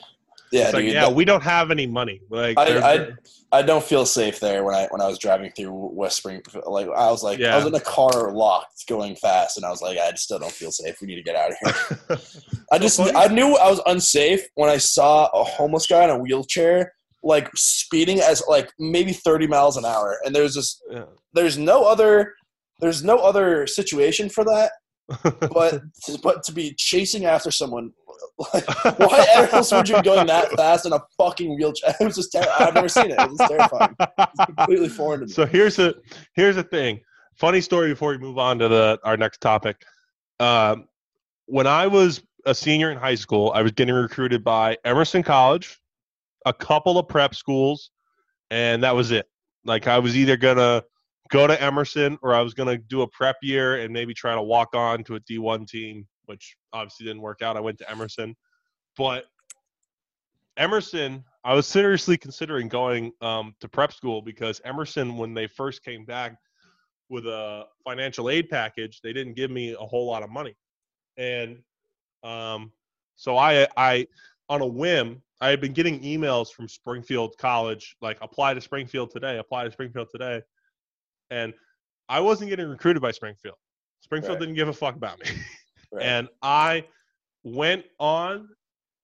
yeah, 0.53 0.65
it's 0.65 0.75
like 0.75 0.85
yeah, 0.85 0.93
that- 1.07 1.15
we 1.15 1.25
don't 1.25 1.43
have 1.43 1.71
any 1.71 1.87
money. 1.87 2.21
Like 2.31 2.59
I- 2.59 2.95
I- 2.95 3.09
I 3.51 3.63
don't 3.63 3.83
feel 3.83 4.05
safe 4.05 4.41
there 4.41 4.63
when 4.63 4.75
I 4.75 4.87
when 4.91 5.01
I 5.01 5.07
was 5.07 5.19
driving 5.19 5.51
through 5.57 5.73
West 5.95 6.19
Springfield. 6.19 6.65
Like 6.67 6.87
I 6.89 7.11
was 7.11 7.23
like 7.23 7.39
Yeah. 7.39 7.55
I 7.55 7.57
was 7.57 7.65
in 7.65 7.75
a 7.75 7.81
car 7.81 8.31
locked 8.33 8.87
going 8.87 9.17
fast, 9.17 9.57
and 9.57 9.65
I 9.65 9.71
was 9.71 9.81
like 9.81 9.97
I 9.97 10.13
still 10.15 10.39
don't 10.39 10.53
feel 10.53 10.71
safe. 10.71 10.97
We 11.01 11.07
need 11.07 11.15
to 11.17 11.23
get 11.23 11.35
out 11.35 11.53
of 11.53 11.57
here. 12.09 12.19
I 12.73 12.79
just 12.79 12.99
funny. 12.99 13.13
I 13.17 13.29
knew 13.29 13.57
I 13.57 13.71
was 13.71 13.81
unsafe 13.87 14.43
when 14.55 14.69
I 14.69 14.77
saw 14.77 15.29
a 15.33 15.45
homeless 15.45 15.87
guy 15.87 16.05
in 16.05 16.11
a 16.11 16.19
wheelchair 16.19 16.93
like 17.23 17.49
speeding 17.57 18.21
as 18.21 18.43
like 18.49 18.71
maybe 18.79 19.13
30 19.13 19.47
miles 19.49 19.77
an 19.77 19.85
hour 19.85 20.19
and 20.25 20.35
there's 20.37 20.55
just 20.55 20.81
Yeah. 20.91 21.05
there's 21.35 21.57
no 21.59 21.85
other 21.85 22.35
there's 22.81 23.03
no 23.03 23.17
other 23.19 23.67
situation 23.67 24.29
for 24.29 24.45
that 24.45 24.71
but 25.51 25.83
but 26.23 26.43
to 26.43 26.53
be 26.53 26.75
chasing 26.77 27.25
after 27.25 27.51
someone 27.51 27.93
like 28.55 28.67
why 28.99 29.27
else 29.53 29.73
would 29.73 29.89
you 29.89 29.97
be 29.97 30.03
going 30.03 30.27
that 30.27 30.51
fast 30.53 30.87
in 30.87 30.93
a 30.93 31.01
fucking 31.17 31.57
wheelchair 31.57 31.95
it 31.99 32.05
was 32.05 32.17
just 32.17 32.33
ter- 32.33 32.45
I've 32.59 32.75
never 32.75 32.89
seen 32.89 33.11
it 33.11 33.19
it 33.19 33.31
was 33.31 33.39
terrifying 33.49 33.95
it's 34.01 34.45
completely 34.45 34.89
foreign 34.89 35.21
to 35.21 35.27
me 35.27 35.33
so 35.33 35.47
here's 35.47 35.77
the 35.77 35.95
here's 36.35 36.57
the 36.57 36.63
thing. 36.63 37.01
Funny 37.37 37.61
story 37.61 37.91
before 37.91 38.11
we 38.11 38.19
move 38.19 38.39
on 38.39 38.59
to 38.59 38.69
the 38.69 38.99
our 39.05 39.17
next 39.17 39.41
topic. 39.41 39.85
Um, 40.41 40.89
when 41.47 41.67
I 41.67 41.87
was 41.87 42.23
a 42.47 42.55
senior 42.55 42.91
in 42.91 42.99
high 42.99 43.15
school, 43.15 43.53
I 43.55 43.63
was 43.63 43.73
getting 43.73 43.95
recruited 43.95 44.45
by 44.45 44.77
Emerson 44.85 45.23
College, 45.23 45.79
a 46.47 46.53
couple 46.53 46.99
of 46.99 47.09
prep 47.09 47.35
schools, 47.35 47.91
and 48.51 48.83
that 48.83 48.95
was 48.95 49.11
it. 49.11 49.27
Like 49.65 49.87
I 49.87 49.99
was 49.99 50.17
either 50.17 50.37
gonna 50.37 50.83
go 51.29 51.47
to 51.47 51.61
Emerson 51.61 52.19
or 52.23 52.35
I 52.35 52.41
was 52.41 52.55
gonna 52.55 52.79
do 52.79 53.03
a 53.03 53.09
prep 53.09 53.37
year 53.43 53.77
and 53.81 53.93
maybe 53.93 54.15
try 54.15 54.35
to 54.35 54.43
walk 54.43 54.75
on 54.75 55.05
to 55.05 55.17
a 55.17 55.21
D1 55.21 55.67
team, 55.67 56.07
which 56.27 56.57
obviously 56.73 57.07
didn't 57.07 57.23
work 57.23 57.43
out. 57.43 57.57
I 57.57 57.61
went 57.61 57.79
to 57.79 57.91
Emerson, 57.91 58.37
but 58.97 59.25
Emerson, 60.57 61.25
I 61.45 61.55
was 61.55 61.67
seriously 61.67 62.17
considering 62.17 62.69
going 62.69 63.13
um, 63.21 63.55
to 63.61 63.69
prep 63.69 63.93
school 63.93 64.21
because 64.21 64.61
Emerson, 64.65 65.17
when 65.17 65.35
they 65.35 65.47
first 65.47 65.85
came 65.85 66.05
back 66.05 66.37
with 67.09 67.27
a 67.27 67.65
financial 67.85 68.29
aid 68.29 68.51
package, 68.51 69.01
they 69.03 69.13
didn't 69.13 69.35
give 69.35 69.51
me 69.51 69.73
a 69.73 69.87
whole 69.87 70.07
lot 70.07 70.23
of 70.23 70.31
money, 70.31 70.57
and 71.17 71.59
um, 72.23 72.73
so 73.17 73.37
I, 73.37 73.67
I, 73.77 74.07
on 74.49 74.61
a 74.61 74.67
whim, 74.67 75.23
I 75.41 75.49
had 75.49 75.61
been 75.61 75.73
getting 75.73 76.01
emails 76.01 76.53
from 76.53 76.69
Springfield 76.69 77.37
College, 77.39 77.97
like 78.01 78.19
apply 78.21 78.55
to 78.55 78.61
Springfield 78.61 79.11
today, 79.11 79.39
apply 79.39 79.65
to 79.65 79.71
Springfield 79.71 80.09
today, 80.11 80.43
and 81.31 81.53
I 82.09 82.21
wasn't 82.21 82.51
getting 82.51 82.69
recruited 82.69 83.03
by 83.03 83.11
Springfield. 83.11 83.57
Springfield 84.01 84.35
Right. 84.35 84.41
didn't 84.41 84.55
give 84.55 84.69
a 84.69 84.73
fuck 84.73 84.97
about 84.97 85.19
me. 85.21 85.27
Right. 85.91 86.05
And 86.05 86.29
I 86.43 86.85
went 87.45 87.87
on 87.99 88.51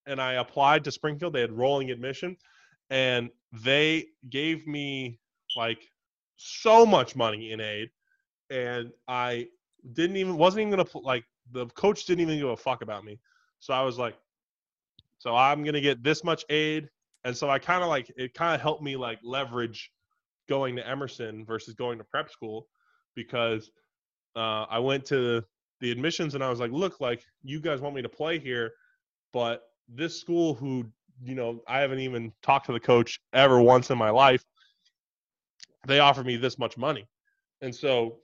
and 0.06 0.20
I 0.20 0.34
applied 0.34 0.84
to 0.84 0.92
Springfield. 0.92 1.32
They 1.32 1.40
had 1.40 1.50
rolling 1.50 1.90
admission 1.90 2.36
and 2.90 3.30
they 3.52 4.08
gave 4.28 4.66
me 4.66 5.18
like 5.56 5.82
so 6.36 6.84
much 6.84 7.16
money 7.16 7.52
in 7.52 7.60
aid. 7.62 7.88
And 8.50 8.92
I 9.08 9.48
didn't 9.94 10.16
even, 10.16 10.36
wasn't 10.36 10.66
even 10.66 10.74
going 10.74 10.86
to, 10.86 10.98
like, 10.98 11.24
the 11.52 11.66
coach 11.68 12.04
didn't 12.04 12.20
even 12.20 12.38
give 12.38 12.50
a 12.50 12.56
fuck 12.56 12.82
about 12.82 13.02
me. 13.02 13.18
So 13.60 13.72
I 13.72 13.80
was 13.80 13.98
like, 13.98 14.18
so 15.18 15.34
I'm 15.34 15.62
going 15.62 15.72
to 15.72 15.80
get 15.80 16.02
this 16.02 16.22
much 16.22 16.44
aid. 16.50 16.90
And 17.24 17.34
so 17.34 17.48
I 17.48 17.58
kind 17.58 17.82
of 17.82 17.88
like, 17.88 18.12
it 18.16 18.34
kind 18.34 18.54
of 18.54 18.60
helped 18.60 18.82
me 18.82 18.96
like 18.96 19.20
leverage 19.22 19.90
going 20.48 20.76
to 20.76 20.86
Emerson 20.86 21.44
versus 21.44 21.74
going 21.74 21.98
to 21.98 22.04
prep 22.04 22.30
school 22.30 22.66
because 23.14 23.70
uh, 24.36 24.66
I 24.68 24.78
went 24.78 25.04
to 25.06 25.44
the 25.80 25.90
admissions 25.90 26.34
and 26.34 26.42
I 26.42 26.50
was 26.50 26.60
like, 26.60 26.72
look, 26.72 27.00
like 27.00 27.24
you 27.42 27.60
guys 27.60 27.80
want 27.80 27.94
me 27.94 28.02
to 28.02 28.08
play 28.08 28.38
here, 28.38 28.72
but 29.32 29.62
this 29.88 30.20
school 30.20 30.54
who 30.54 30.86
you 31.22 31.34
know 31.34 31.60
I 31.68 31.80
haven't 31.80 32.00
even 32.00 32.32
talked 32.42 32.66
to 32.66 32.72
the 32.72 32.80
coach 32.80 33.20
ever 33.32 33.60
once 33.60 33.90
in 33.90 33.98
my 33.98 34.10
life, 34.10 34.44
they 35.86 36.00
offered 36.00 36.26
me 36.26 36.36
this 36.36 36.58
much 36.58 36.76
money, 36.76 37.06
and 37.60 37.74
so 37.74 38.18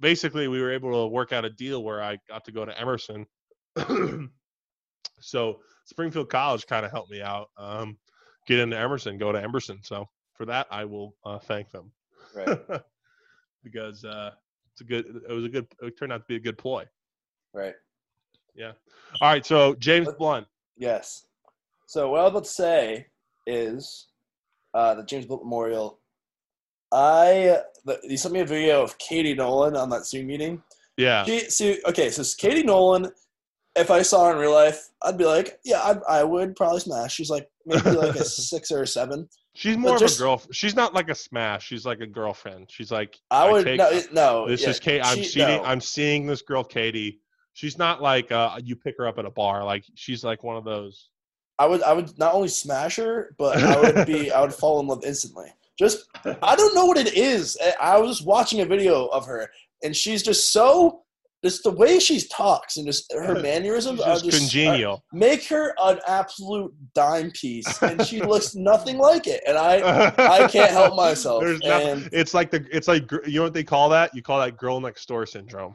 basically 0.00 0.48
we 0.48 0.60
were 0.60 0.72
able 0.72 0.92
to 0.92 1.06
work 1.08 1.32
out 1.32 1.44
a 1.44 1.50
deal 1.50 1.82
where 1.82 2.02
I 2.02 2.18
got 2.28 2.44
to 2.44 2.52
go 2.52 2.64
to 2.64 2.78
Emerson. 2.78 3.26
so 5.20 5.60
Springfield 5.86 6.28
College 6.28 6.66
kind 6.66 6.84
of 6.84 6.90
helped 6.92 7.10
me 7.10 7.22
out. 7.22 7.48
Um, 7.56 7.96
get 8.46 8.58
into 8.58 8.78
Emerson, 8.78 9.18
go 9.18 9.32
to 9.32 9.42
Emerson. 9.42 9.80
So 9.82 10.06
for 10.34 10.46
that, 10.46 10.66
I 10.70 10.84
will 10.84 11.14
uh, 11.24 11.38
thank 11.38 11.70
them. 11.70 11.92
Right. 12.34 12.58
because 13.64 14.04
uh, 14.04 14.30
it's 14.72 14.80
a 14.80 14.84
good. 14.84 15.06
It 15.28 15.32
was 15.32 15.44
a 15.44 15.48
good. 15.48 15.66
It 15.80 15.98
turned 15.98 16.12
out 16.12 16.18
to 16.18 16.26
be 16.28 16.36
a 16.36 16.40
good 16.40 16.58
ploy. 16.58 16.84
Right. 17.54 17.74
Yeah. 18.54 18.72
All 19.20 19.28
right. 19.28 19.44
So 19.44 19.74
James 19.74 20.08
Blunt. 20.18 20.46
Yes. 20.76 21.26
So 21.86 22.10
what 22.10 22.20
I 22.20 22.22
was 22.22 22.30
about 22.30 22.44
to 22.44 22.50
say 22.50 23.06
is 23.46 24.06
uh, 24.74 24.94
the 24.94 25.04
James 25.04 25.26
Blunt 25.26 25.44
Memorial. 25.44 25.98
I 26.92 27.60
the, 27.84 27.98
you 28.02 28.16
sent 28.16 28.34
me 28.34 28.40
a 28.40 28.46
video 28.46 28.82
of 28.82 28.98
Katie 28.98 29.34
Nolan 29.34 29.76
on 29.76 29.90
that 29.90 30.06
Zoom 30.06 30.26
meeting. 30.26 30.62
Yeah. 30.96 31.24
She, 31.24 31.40
see, 31.50 31.80
okay, 31.86 32.10
so 32.10 32.22
Katie 32.38 32.62
Nolan. 32.62 33.10
If 33.74 33.90
I 33.90 34.02
saw 34.02 34.26
her 34.26 34.32
in 34.32 34.38
real 34.38 34.52
life, 34.52 34.90
I'd 35.02 35.16
be 35.16 35.24
like, 35.24 35.58
yeah, 35.64 35.80
I, 35.80 36.18
I 36.20 36.24
would 36.24 36.54
probably 36.56 36.80
smash. 36.80 37.14
She's 37.14 37.30
like 37.30 37.48
maybe 37.64 37.90
like 37.92 38.16
a 38.16 38.24
six 38.24 38.70
or 38.70 38.82
a 38.82 38.86
seven. 38.86 39.26
She's 39.54 39.76
more 39.76 39.98
just- 39.98 40.14
of 40.16 40.20
a 40.20 40.24
girl. 40.24 40.42
She's 40.52 40.74
not 40.74 40.94
like 40.94 41.08
a 41.10 41.14
smash. 41.14 41.66
She's 41.66 41.84
like 41.84 42.00
a 42.00 42.06
girlfriend. 42.06 42.70
She's 42.70 42.90
like 42.90 43.18
I 43.30 43.50
would 43.50 43.64
take- 43.64 43.78
no, 43.78 44.00
no. 44.12 44.48
This 44.48 44.62
yeah, 44.62 44.70
is 44.70 44.80
Kate. 44.80 45.02
I'm 45.04 45.18
she- 45.18 45.24
seeing. 45.24 45.48
no. 45.48 45.64
I'm 45.64 45.80
seeing 45.80 46.26
this 46.26 46.42
girl, 46.42 46.64
Katie. 46.64 47.20
She's 47.54 47.76
not 47.76 48.00
like 48.00 48.32
uh, 48.32 48.58
you 48.64 48.76
pick 48.76 48.96
her 48.98 49.06
up 49.06 49.18
at 49.18 49.26
a 49.26 49.30
bar. 49.30 49.62
Like 49.64 49.84
she's 49.94 50.24
like 50.24 50.42
one 50.42 50.56
of 50.56 50.64
those. 50.64 51.10
I 51.58 51.66
would 51.66 51.82
I 51.82 51.92
would 51.92 52.18
not 52.18 52.32
only 52.34 52.48
smash 52.48 52.96
her, 52.96 53.34
but 53.38 53.58
I 53.58 53.78
would 53.80 54.06
be 54.06 54.32
I 54.32 54.40
would 54.40 54.54
fall 54.54 54.80
in 54.80 54.86
love 54.86 55.04
instantly. 55.04 55.48
Just 55.78 56.06
I 56.24 56.56
don't 56.56 56.74
know 56.74 56.86
what 56.86 56.96
it 56.96 57.12
is. 57.14 57.58
I- 57.62 57.74
I 57.94 57.98
was 57.98 58.16
just 58.16 58.26
watching 58.26 58.60
a 58.60 58.64
video 58.64 59.06
of 59.06 59.26
her, 59.26 59.50
and 59.84 59.94
she's 59.94 60.22
just 60.22 60.50
so 60.50 61.01
just 61.44 61.62
the 61.64 61.70
way 61.70 61.98
she 61.98 62.20
talks 62.28 62.76
and 62.76 62.86
just 62.86 63.12
her 63.12 63.40
mannerisms 63.42 63.98
She's 63.98 64.06
are 64.06 64.12
just 64.14 64.24
just 64.24 64.36
uh, 64.36 64.40
congenial. 64.40 65.04
make 65.12 65.44
her 65.48 65.74
an 65.82 65.98
absolute 66.06 66.72
dime 66.94 67.30
piece, 67.32 67.82
and 67.82 68.04
she 68.06 68.20
looks 68.32 68.54
nothing 68.54 68.98
like 68.98 69.26
it. 69.26 69.42
And 69.46 69.56
I 69.58 70.12
I 70.18 70.46
can't 70.50 70.70
help 70.70 70.94
myself. 70.96 71.42
There's. 71.42 71.60
And 71.62 72.08
It's 72.12 72.34
like 72.34 72.50
the. 72.50 72.66
It's 72.70 72.88
like 72.88 73.10
you 73.26 73.38
know 73.38 73.42
what 73.44 73.54
they 73.54 73.64
call 73.64 73.88
that? 73.90 74.14
You 74.14 74.22
call 74.22 74.40
that 74.40 74.56
girl 74.56 74.80
next 74.80 75.06
door 75.06 75.26
syndrome. 75.26 75.74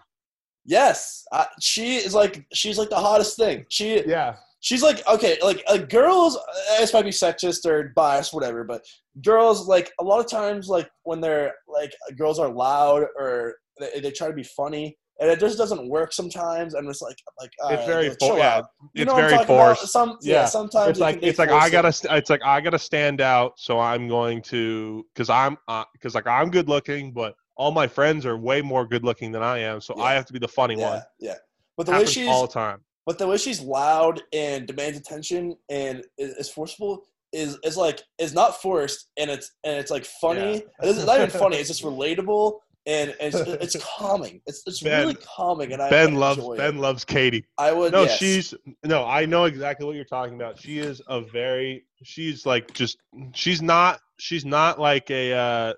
yes, 0.66 1.24
I, 1.32 1.48
she 1.62 1.98
is 1.98 2.14
like 2.14 2.46
she's 2.54 2.78
like 2.78 2.90
the 2.90 2.96
hottest 3.00 3.38
thing. 3.38 3.66
She 3.70 4.04
Yeah. 4.06 4.36
she's 4.60 4.82
like 4.82 5.06
okay 5.08 5.38
like 5.44 5.64
like 5.70 5.88
girls 5.90 6.36
uh, 6.36 6.80
this 6.80 6.92
might 6.94 7.04
be 7.06 7.12
sexist 7.12 7.66
or 7.66 7.94
biased 7.96 8.34
whatever 8.34 8.64
but 8.64 8.82
girls 9.24 9.68
like 9.68 9.92
a 10.00 10.04
lot 10.04 10.20
of 10.20 10.28
times 10.30 10.68
like 10.68 10.90
when 11.04 11.22
they're 11.22 11.54
like 11.68 11.94
girls 12.18 12.40
are 12.40 12.50
loud 12.50 13.04
or 13.20 13.56
they, 13.80 14.00
they 14.00 14.12
try 14.12 14.28
to 14.28 14.34
be 14.34 14.44
funny 14.44 14.98
and 15.20 15.30
it 15.30 15.40
just 15.40 15.58
doesn't 15.58 15.90
work 15.90 16.14
sometimes 16.14 16.74
and 16.74 16.88
it's 16.90 17.02
like 17.02 17.18
like 17.40 17.52
It's 17.54 17.64
alright, 17.64 17.86
very 17.88 18.10
like, 18.10 18.20
for- 18.20 18.38
yeah. 18.38 18.62
You 18.94 19.02
it's 19.04 19.06
know 19.08 19.14
what 19.16 19.24
I'm 19.26 19.30
very 19.32 19.46
forced. 19.46 19.88
some 19.92 20.18
yeah, 20.22 20.34
Yeah. 20.42 20.46
sometimes 20.46 20.90
It's 20.92 21.00
like 21.00 21.20
it's 21.22 21.40
like 21.40 21.50
I 21.50 21.70
gotta. 21.70 21.92
st- 21.92 22.14
It's 22.14 22.30
like 22.30 22.42
I 22.46 22.62
gotta 22.62 22.80
stand 22.80 23.22
out. 23.22 23.54
So 23.58 23.80
I'm 23.80 24.08
going 24.08 24.42
to 24.44 25.06
because 25.14 25.30
I'm 25.30 25.58
uh, 25.68 25.84
because 25.94 26.14
like 26.16 26.28
I'm 26.28 26.50
good 26.52 26.70
looking, 26.70 27.12
but 27.12 27.36
all 27.56 27.72
my 27.72 27.88
friends 27.88 28.26
are 28.26 28.38
way 28.38 28.62
more 28.62 28.86
good 28.86 29.04
looking 29.04 29.32
than 29.32 29.42
I 29.44 29.58
am. 29.60 29.82
So 29.82 30.00
I 30.00 30.14
have 30.14 30.26
to 30.28 30.34
be 30.34 30.40
the 30.40 30.48
funny 30.48 30.76
yeah 30.78 30.90
one. 30.90 31.02
yeah 31.20 31.34
but 31.78 31.86
the 31.88 31.92
way 31.94 32.06
she's 32.06 32.28
all 32.28 32.46
the 32.48 32.54
time. 32.54 32.80
but 33.06 33.18
the 33.18 33.28
way 33.28 33.38
she's 33.38 33.62
loud 33.62 34.22
and 34.34 34.68
demands 34.68 34.98
attention 34.98 35.56
and 35.70 36.04
is, 36.18 36.32
is 36.36 36.50
forceful 36.50 37.04
is 37.34 37.58
is 37.64 37.76
like 37.76 38.04
is 38.20 38.34
not 38.34 38.62
forced 38.62 39.10
and 39.18 39.30
it's 39.30 39.52
and 39.64 39.76
it's 39.78 39.92
like 39.92 40.06
funny. 40.06 40.54
Yeah. 40.82 40.90
It's 40.90 41.06
not 41.06 41.18
even 41.18 41.30
funny. 41.30 41.58
It's 41.60 41.68
just 41.70 41.84
relatable 41.84 42.60
and 42.88 43.14
it's 43.20 43.36
it's 43.76 43.84
calming. 43.84 44.42
It's 44.48 44.64
it's 44.66 44.82
Ben- 44.82 45.02
really 45.02 45.16
calming 45.16 45.74
and 45.74 45.82
I 45.82 45.90
Ben 45.90 46.14
I 46.16 46.18
loves 46.18 46.40
enjoy 46.40 46.54
it. 46.54 46.58
Ben 46.58 46.78
loves 46.80 47.06
Katie. 47.06 47.46
I 47.60 47.72
would. 47.74 47.92
No, 47.92 48.04
yes. 48.04 48.18
she's 48.18 48.54
no. 48.84 49.06
I 49.06 49.26
know 49.26 49.44
exactly 49.46 49.86
what 49.86 49.96
you're 49.96 50.06
talking 50.06 50.34
about. 50.36 50.60
She 50.60 50.80
is 50.80 51.02
a 51.08 51.22
very. 51.22 51.86
She's 52.04 52.46
like 52.46 52.74
just. 52.74 52.98
She's 53.36 53.62
not. 53.62 54.00
She's 54.18 54.46
not 54.46 54.80
like 54.80 55.12
a. 55.12 55.34
uh 55.34 55.74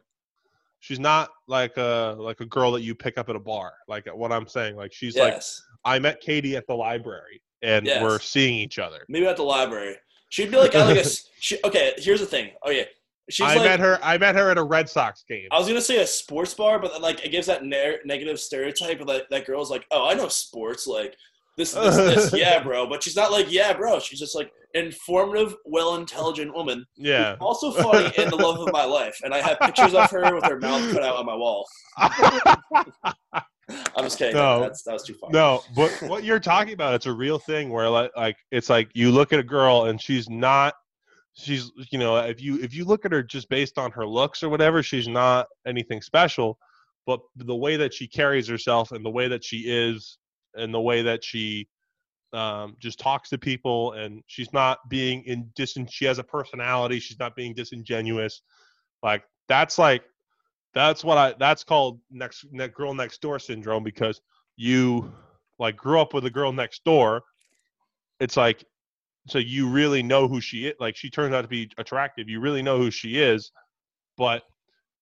She's 0.82 1.00
not 1.00 1.30
like 1.48 1.76
a 1.76 2.16
like 2.18 2.40
a 2.40 2.46
girl 2.46 2.72
that 2.72 2.82
you 2.84 2.96
pick 2.96 3.18
up 3.18 3.28
at 3.30 3.36
a 3.36 3.40
bar. 3.40 3.74
Like 3.90 4.06
what 4.16 4.32
I'm 4.32 4.48
saying. 4.48 4.78
Like 4.78 4.94
she's 4.94 5.18
like 5.18 5.34
yes. 5.34 5.62
I 5.84 6.00
met 6.00 6.22
Katie 6.22 6.56
at 6.56 6.68
the 6.68 6.74
library 6.74 7.42
and 7.62 7.86
Yes. 7.86 8.02
we're 8.02 8.20
seeing 8.20 8.54
each 8.54 8.80
other. 8.80 9.06
Maybe 9.10 9.26
at 9.28 9.36
the 9.36 9.44
library. 9.44 9.98
She'd 10.30 10.52
be 10.52 10.56
like 10.58 10.74
at 10.76 10.86
like 10.86 10.96
a. 10.96 11.00
s- 11.02 11.28
She, 11.42 11.58
okay, 11.66 11.96
here's 11.98 12.22
the 12.22 12.26
thing. 12.26 12.52
Oh 12.64 12.70
yeah, 12.70 12.84
she's 13.30 13.46
I 13.46 13.56
like. 13.56 13.64
met 13.64 13.80
her. 13.80 14.00
I 14.04 14.18
met 14.18 14.36
her 14.36 14.50
at 14.50 14.58
a 14.58 14.64
Red 14.64 14.90
Sox 14.90 15.24
game. 15.28 15.48
I 15.52 15.58
was 15.60 15.68
gonna 15.68 15.82
say 15.82 16.02
a 16.02 16.08
sports 16.08 16.54
bar, 16.54 16.80
but 16.80 17.02
like 17.02 17.24
it 17.26 17.30
gives 17.30 17.48
that 17.48 17.64
ne- 17.64 18.00
negative 18.06 18.40
stereotype 18.40 19.00
of 19.02 19.08
that 19.08 19.30
that 19.30 19.46
girl's 19.46 19.70
like, 19.72 19.86
oh, 19.92 20.10
I 20.10 20.14
know 20.14 20.28
sports, 20.28 20.88
like 20.88 21.16
this, 21.58 21.74
this, 21.74 21.96
this, 21.96 22.34
yeah, 22.38 22.64
bro. 22.64 22.88
But 22.88 23.04
she's 23.04 23.16
not 23.16 23.32
like, 23.32 23.52
yeah, 23.52 23.74
bro. 23.74 24.00
She's 24.00 24.20
just 24.20 24.36
like 24.36 24.50
informative, 24.74 25.56
well 25.66 25.96
intelligent 25.96 26.54
woman. 26.54 26.86
yeah. 26.96 27.36
Also 27.42 27.72
funny 27.72 28.12
and 28.18 28.32
the 28.32 28.36
love 28.36 28.60
of 28.60 28.72
my 28.72 28.86
life. 28.86 29.18
And 29.24 29.34
I 29.34 29.42
have 29.42 29.60
pictures 29.60 29.94
of 29.94 30.10
her 30.12 30.34
with 30.34 30.46
her 30.46 30.60
mouth 30.60 30.92
cut 30.94 31.04
out 31.04 31.18
on 31.18 31.26
my 31.26 31.36
wall. 31.36 31.68
I'm 33.70 34.04
just 34.04 34.18
kidding. 34.18 34.36
No. 34.36 34.62
That's 34.62 34.84
that 34.84 34.94
was 34.94 35.04
too 35.04 35.14
far. 35.16 35.30
No, 35.32 35.62
but 35.76 35.92
what 36.04 36.24
you're 36.24 36.40
talking 36.40 36.74
about, 36.74 36.96
it's 36.96 37.06
a 37.06 37.14
real 37.14 37.38
thing 37.38 37.70
where 37.70 37.90
like, 37.90 38.12
like 38.16 38.38
it's 38.52 38.70
like 38.70 38.90
you 38.94 39.12
look 39.12 39.34
at 39.34 39.40
a 39.40 39.44
girl 39.44 39.86
and 39.86 40.02
she's 40.02 40.30
not 40.30 40.74
she's 41.40 41.72
you 41.92 42.00
know, 42.00 42.18
if 42.18 42.42
you 42.42 42.60
if 42.62 42.74
you 42.74 42.86
look 42.86 43.06
at 43.06 43.12
her 43.12 43.24
just 43.24 43.50
based 43.50 43.78
on 43.78 43.92
her 43.92 44.08
looks 44.08 44.44
or 44.44 44.50
whatever, 44.50 44.84
she's 44.84 45.08
not 45.08 45.48
anything 45.66 46.02
special, 46.02 46.58
but 47.06 47.20
the 47.36 47.56
way 47.56 47.78
that 47.78 47.94
she 47.94 48.08
carries 48.08 48.48
herself 48.48 48.92
and 48.92 49.06
the 49.06 49.10
way 49.10 49.28
that 49.28 49.44
she 49.44 49.64
is 49.68 50.18
and 50.56 50.74
the 50.74 50.82
way 50.82 51.02
that 51.02 51.24
she 51.24 51.68
um, 52.34 52.76
just 52.80 53.00
talks 53.00 53.30
to 53.30 53.38
people 53.38 53.94
and 53.94 54.24
she's 54.28 54.54
not 54.54 54.78
being 54.90 55.24
in 55.24 55.50
dis 55.56 55.78
she 55.90 56.06
has 56.06 56.20
a 56.20 56.24
personality, 56.24 57.00
she's 57.00 57.20
not 57.20 57.36
being 57.36 57.54
disingenuous. 57.54 58.42
Like 59.02 59.24
that's 59.48 59.78
like 59.78 60.04
that's 60.74 61.04
what 61.04 61.18
I 61.18 61.34
that's 61.40 61.64
called 61.64 62.00
next 62.12 62.46
ne- 62.52 62.68
girl 62.68 62.94
next 62.94 63.22
door 63.22 63.40
syndrome 63.40 63.84
because 63.84 64.22
you 64.56 65.12
like 65.58 65.76
grew 65.76 66.00
up 66.00 66.14
with 66.14 66.26
a 66.26 66.30
girl 66.30 66.52
next 66.52 66.84
door. 66.84 67.24
It's 68.20 68.38
like 68.38 68.64
so 69.30 69.38
you 69.38 69.70
really 69.70 70.02
know 70.04 70.28
who 70.28 70.42
she 70.42 70.68
is. 70.68 70.74
Like 70.80 70.96
she 70.96 71.10
turns 71.10 71.34
out 71.34 71.42
to 71.44 71.48
be 71.48 71.70
attractive. 71.78 72.28
You 72.30 72.40
really 72.40 72.62
know 72.62 72.78
who 72.78 72.92
she 72.92 73.18
is, 73.20 73.52
but 74.18 74.44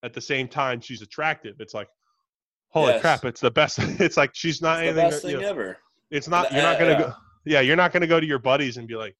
at 0.04 0.14
the 0.14 0.22
same 0.22 0.48
time 0.48 0.80
she's 0.82 1.02
attractive. 1.02 1.56
It's 1.60 1.74
like 1.74 1.88
holy 2.70 2.94
Yes. 2.94 3.02
crap! 3.02 3.26
It's 3.26 3.42
the 3.42 3.52
best. 3.52 3.80
It's 4.00 4.18
like 4.18 4.32
she's 4.34 4.62
not 4.62 4.84
It's 4.84 4.96
the 4.96 5.02
anything. 5.04 5.30
you 5.30 5.36
thing 5.38 5.42
know, 5.42 5.50
ever. 5.50 5.78
it's 6.12 6.28
not. 6.28 6.52
You're 6.52 6.62
not 6.62 6.78
gonna 6.80 6.92
yeah. 6.92 7.00
go. 7.02 7.14
Yeah, 7.46 7.62
you're 7.62 7.76
not 7.78 7.94
gonna 7.94 8.08
go 8.08 8.20
to 8.20 8.26
your 8.26 8.40
buddies 8.40 8.78
and 8.78 8.88
be 8.88 8.96
like, 8.96 9.16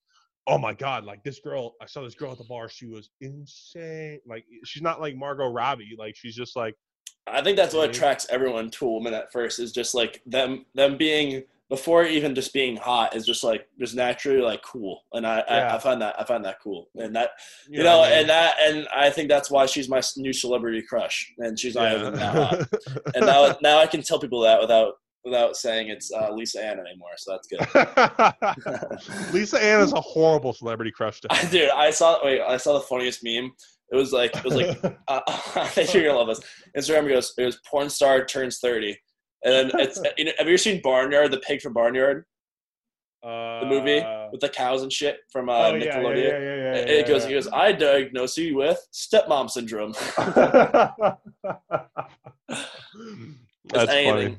"Oh 0.46 0.58
my 0.58 0.74
god, 0.74 1.04
like 1.04 1.22
this 1.24 1.40
girl, 1.40 1.74
I 1.80 1.86
saw 1.86 2.02
this 2.02 2.14
girl 2.14 2.30
at 2.32 2.38
the 2.38 2.44
bar. 2.44 2.68
She 2.68 2.86
was 2.86 3.10
insane. 3.20 4.20
Like 4.26 4.44
she's 4.64 4.82
not 4.82 5.00
like 5.00 5.16
Margot 5.16 5.50
Robbie. 5.50 5.96
Like 5.98 6.14
she's 6.16 6.34
just 6.36 6.54
like 6.56 6.74
I 7.26 7.42
think 7.42 7.56
that's 7.56 7.74
what 7.74 7.88
attracts 7.90 8.26
everyone 8.30 8.70
to 8.72 8.86
a 8.86 8.90
woman 8.90 9.14
at 9.14 9.32
first 9.32 9.58
is 9.58 9.72
just 9.72 9.94
like 9.94 10.22
them 10.26 10.64
them 10.74 10.96
being 10.96 11.42
before 11.68 12.04
even 12.04 12.34
just 12.34 12.52
being 12.54 12.76
hot 12.76 13.14
is 13.14 13.26
just 13.26 13.44
like 13.44 13.68
just 13.78 13.94
naturally 13.94 14.40
like 14.40 14.62
cool 14.62 15.02
and 15.12 15.26
I, 15.26 15.44
Yeah. 15.46 15.72
I, 15.72 15.76
I 15.76 15.78
find 15.78 16.00
that 16.00 16.18
I 16.18 16.24
find 16.24 16.44
that 16.44 16.60
cool 16.62 16.88
and 16.94 17.14
that 17.14 17.30
you, 17.68 17.78
you 17.78 17.84
know 17.84 18.02
I 18.02 18.08
mean? 18.10 18.18
and 18.20 18.30
that 18.30 18.56
and 18.60 18.88
I 18.94 19.10
think 19.10 19.28
that's 19.28 19.50
why 19.50 19.66
she's 19.66 19.88
my 19.88 20.00
new 20.16 20.32
celebrity 20.32 20.82
crush 20.82 21.30
and 21.38 21.58
she's 21.58 21.74
not 21.74 21.92
even 21.92 22.14
that 22.14 22.34
hot 22.34 22.68
and 23.14 23.26
now 23.26 23.56
now 23.62 23.78
I 23.78 23.86
can 23.86 24.02
tell 24.02 24.18
people 24.18 24.40
that 24.42 24.60
without 24.60 24.94
without 25.24 25.56
saying 25.56 25.88
it's 25.88 26.10
uh, 26.12 26.32
Lisa 26.32 26.64
Ann 26.64 26.78
anymore 26.80 27.10
so 27.18 27.32
that's 27.32 27.48
good 27.48 29.32
Lisa 29.34 29.62
Ann 29.62 29.80
is 29.80 29.92
a 29.92 30.00
horrible 30.00 30.52
celebrity 30.54 30.90
crush 30.90 31.20
to 31.20 31.28
have. 31.34 31.50
dude 31.50 31.70
I 31.70 31.90
saw 31.90 32.24
wait 32.24 32.40
I 32.40 32.56
saw 32.56 32.74
the 32.74 32.80
funniest 32.80 33.22
meme 33.22 33.52
it 33.90 33.96
was 33.96 34.12
like 34.12 34.36
it 34.36 34.44
was 34.44 34.54
like 34.54 34.84
uh, 35.08 35.20
I 35.56 35.66
think 35.68 35.94
you're 35.94 36.04
gonna 36.04 36.18
love 36.18 36.28
this. 36.28 36.40
Instagram 36.76 37.08
goes, 37.08 37.32
it 37.38 37.44
was 37.44 37.58
porn 37.66 37.88
star 37.88 38.22
turns 38.24 38.58
thirty, 38.58 38.98
and 39.44 39.54
then 39.54 39.70
it's. 39.80 40.00
You 40.18 40.24
know, 40.26 40.32
have 40.38 40.46
you 40.46 40.52
ever 40.54 40.58
seen 40.58 40.80
Barnyard, 40.82 41.30
the 41.30 41.38
pig 41.38 41.60
from 41.62 41.72
Barnyard, 41.72 42.24
uh, 43.22 43.60
the 43.60 43.66
movie 43.66 44.02
with 44.32 44.40
the 44.40 44.48
cows 44.48 44.82
and 44.82 44.92
shit 44.92 45.20
from 45.30 45.48
uh, 45.48 45.52
oh, 45.68 45.74
yeah, 45.74 45.84
yeah, 45.84 45.96
Nickelodeon? 45.96 46.16
yeah, 46.16 46.38
yeah, 46.38 46.38
yeah, 46.38 46.74
It- 46.74 46.88
yeah, 46.88 46.94
it 46.94 47.06
goes, 47.08 47.22
yeah. 47.22 47.28
he 47.28 47.34
goes, 47.34 47.48
I 47.48 47.72
diagnose 47.72 48.36
you 48.38 48.56
with 48.56 48.80
stepmom 48.92 49.50
syndrome. 49.50 49.92
that's 53.68 53.92
funny. 53.92 54.36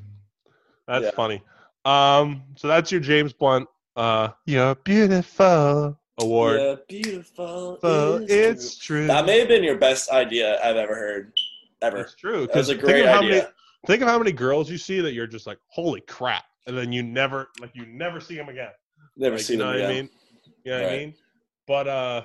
That's 0.86 1.04
Yeah. 1.04 1.10
funny. 1.12 1.42
Um, 1.84 2.42
so 2.56 2.68
that's 2.68 2.90
your 2.92 3.00
James 3.00 3.32
Blunt. 3.32 3.68
Uh, 3.96 4.28
you're 4.46 4.74
beautiful. 4.76 5.98
award. 6.20 6.60
Yeah, 6.60 6.74
beautiful. 6.88 7.78
Uh, 7.82 8.18
is 8.22 8.30
it's 8.30 8.78
true. 8.78 8.98
true. 8.98 9.06
That 9.06 9.24
may 9.26 9.38
have 9.38 9.48
been 9.48 9.64
your 9.64 9.78
best 9.78 10.10
idea 10.10 10.62
I've 10.62 10.76
ever 10.76 10.94
heard. 10.94 11.32
Ever. 11.82 11.98
It's 12.02 12.14
true. 12.14 12.46
That 12.48 12.56
was 12.56 12.68
a 12.68 12.74
great 12.74 13.06
idea. 13.06 13.30
Many, 13.30 13.42
think 13.86 14.02
of 14.02 14.08
how 14.08 14.18
many 14.18 14.32
girls 14.32 14.70
you 14.70 14.78
see 14.78 15.00
that 15.00 15.12
you're 15.12 15.26
just 15.26 15.46
like, 15.46 15.58
holy 15.68 16.00
crap, 16.02 16.44
and 16.66 16.76
then 16.76 16.92
you 16.92 17.02
never 17.02 17.48
like 17.60 17.70
you 17.74 17.86
never 17.86 18.20
see 18.20 18.36
them 18.36 18.48
again. 18.48 18.70
Never 19.16 19.36
Like, 19.36 19.44
seen 19.44 19.58
you 19.58 19.64
know 19.64 19.72
them 19.72 19.80
what 19.82 19.88
I 19.88 19.92
again. 19.92 20.04
mean? 20.04 20.10
You 20.64 20.70
know 20.72 20.82
what 20.82 20.92
I 20.92 20.96
mean? 20.96 21.14
But 21.66 21.88
uh, 21.88 22.22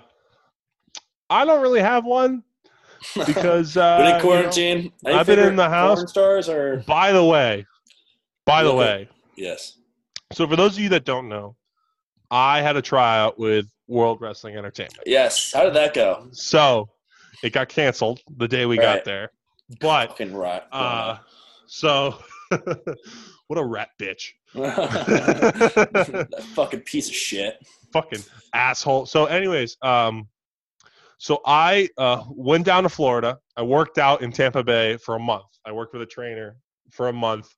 I 1.30 1.46
don't 1.46 1.62
really 1.62 1.82
have 1.82 2.06
one 2.06 2.44
because 3.26 3.78
uh, 3.78 3.98
you 4.00 4.06
in 4.06 4.12
know- 4.18 4.22
quarantine. 4.22 4.92
Any 5.06 5.16
I've 5.16 5.28
been 5.28 5.40
in 5.40 5.56
the 5.56 5.70
house. 5.70 6.10
stars 6.10 6.50
or 6.50 6.84
by 6.88 7.12
the 7.12 7.24
way, 7.24 7.66
by 8.46 8.64
the 8.64 8.74
way, 8.74 9.10
yes. 9.36 9.78
so 10.34 10.48
for 10.48 10.56
those 10.56 10.74
of 10.78 10.80
you 10.84 10.90
that 10.90 11.06
don't 11.06 11.28
know, 11.30 11.56
I 12.32 12.62
had 12.62 12.76
a 12.76 12.82
tryout 12.82 13.40
with 13.40 13.66
World 13.88 14.20
Wrestling 14.22 14.56
Entertainment. 14.56 15.00
Yes. 15.06 15.52
How 15.54 15.64
did 15.64 15.74
that 15.76 15.94
go? 15.94 16.28
So 16.32 16.90
it 17.44 17.54
got 17.54 17.70
canceled 17.70 18.22
the 18.38 18.48
day 18.48 18.66
we 18.66 18.78
Right. 18.78 18.84
got 18.98 19.06
there. 19.06 19.32
But 19.80 20.10
Fucking 20.10 20.34
right. 20.34 20.64
uh, 20.72 21.18
so 21.68 22.18
what 23.48 23.58
a 23.58 23.64
rat 23.64 23.90
bitch. 24.00 24.32
that 24.54 26.44
fucking 26.54 26.82
piece 26.82 27.10
of 27.10 27.16
shit. 27.16 27.58
fucking 27.92 28.24
asshole. 28.54 29.06
So, 29.06 29.26
anyways, 29.26 29.78
um, 29.82 30.28
so 31.18 31.42
I 31.46 31.90
uh, 31.98 32.24
went 32.30 32.66
down 32.66 32.84
to 32.84 32.90
Florida. 32.90 33.40
I 33.58 33.64
worked 33.64 33.98
out 33.98 34.22
in 34.22 34.32
Tampa 34.32 34.64
Bay 34.64 34.98
for 34.98 35.16
a 35.16 35.20
month. 35.20 35.46
I 35.66 35.72
worked 35.72 35.94
with 35.94 36.02
a 36.02 36.06
trainer 36.06 36.58
for 36.92 37.08
a 37.08 37.14
month. 37.14 37.54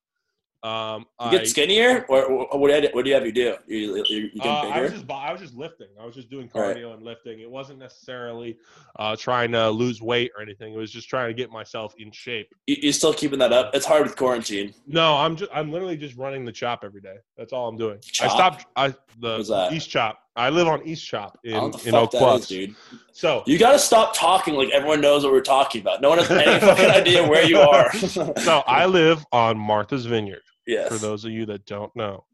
Um, 0.62 1.06
You 1.20 1.26
I, 1.26 1.30
get 1.30 1.46
skinnier, 1.46 2.04
or, 2.08 2.24
or 2.24 2.58
what, 2.58 2.68
do 2.68 2.80
you, 2.82 2.88
what 2.92 3.04
do 3.04 3.10
you 3.10 3.14
have 3.14 3.24
you 3.24 3.32
do? 3.32 3.54
You, 3.68 4.04
you, 4.08 4.30
you 4.34 4.42
uh, 4.42 4.70
I 4.72 4.80
was 4.80 4.92
just 4.92 5.04
I 5.08 5.30
was 5.32 5.40
just 5.40 5.54
lifting. 5.54 5.86
I 6.00 6.04
was 6.04 6.14
just 6.14 6.28
doing 6.28 6.50
Right. 6.54 6.76
cardio 6.76 6.94
and 6.94 7.02
lifting. 7.04 7.40
It 7.40 7.50
wasn't 7.50 7.78
necessarily 7.78 8.56
uh, 8.98 9.14
trying 9.14 9.52
to 9.52 9.70
lose 9.70 10.02
weight 10.02 10.32
or 10.36 10.42
anything. 10.42 10.74
It 10.74 10.76
was 10.76 10.90
just 10.90 11.08
trying 11.08 11.28
to 11.28 11.34
get 11.34 11.50
myself 11.50 11.94
in 11.98 12.10
shape. 12.10 12.52
You, 12.66 12.76
you 12.82 12.92
still 12.92 13.14
keeping 13.14 13.38
that 13.38 13.52
up? 13.52 13.74
It's 13.74 13.86
hard 13.86 14.02
with 14.02 14.16
quarantine. 14.16 14.74
No, 14.86 15.14
I'm 15.14 15.36
just 15.36 15.50
I'm 15.54 15.70
literally 15.70 15.96
just 15.96 16.16
running 16.16 16.44
the 16.44 16.52
chop 16.52 16.82
every 16.84 17.00
day. 17.00 17.16
That's 17.36 17.52
all 17.52 17.68
I'm 17.68 17.76
doing. 17.76 17.98
I 18.20 18.28
stopped. 18.28 18.66
I 18.74 18.94
the 19.20 19.42
that? 19.44 19.72
East 19.72 19.90
Chop. 19.90 20.18
I 20.36 20.50
live 20.50 20.68
on 20.68 20.86
East 20.86 21.04
Chop 21.04 21.36
in 21.42 21.52
don't 21.54 21.62
know 21.62 21.68
what 21.70 21.82
the 21.82 21.88
in 21.88 21.94
Oak 21.96 22.10
Bluffs. 22.12 22.46
dude. 22.46 22.74
So 23.12 23.42
You 23.46 23.58
got 23.58 23.72
to 23.72 23.78
stop 23.78 24.14
talking 24.14 24.54
like 24.54 24.70
everyone 24.70 25.00
knows 25.00 25.24
what 25.24 25.32
we're 25.32 25.40
talking 25.40 25.80
about. 25.80 26.00
No 26.00 26.10
one 26.10 26.18
has 26.18 26.30
any 26.30 26.60
fucking 26.60 26.90
idea 26.90 27.26
where 27.28 27.44
you 27.44 27.58
are. 27.58 27.92
so 27.96 28.62
I 28.66 28.86
live 28.86 29.26
on 29.32 29.58
Martha's 29.58 30.06
Vineyard. 30.06 30.42
Yes. 30.68 30.88
For 30.92 30.98
those 30.98 31.24
of 31.24 31.32
you 31.32 31.44
that 31.46 31.66
don't 31.66 31.94
know, 31.96 32.24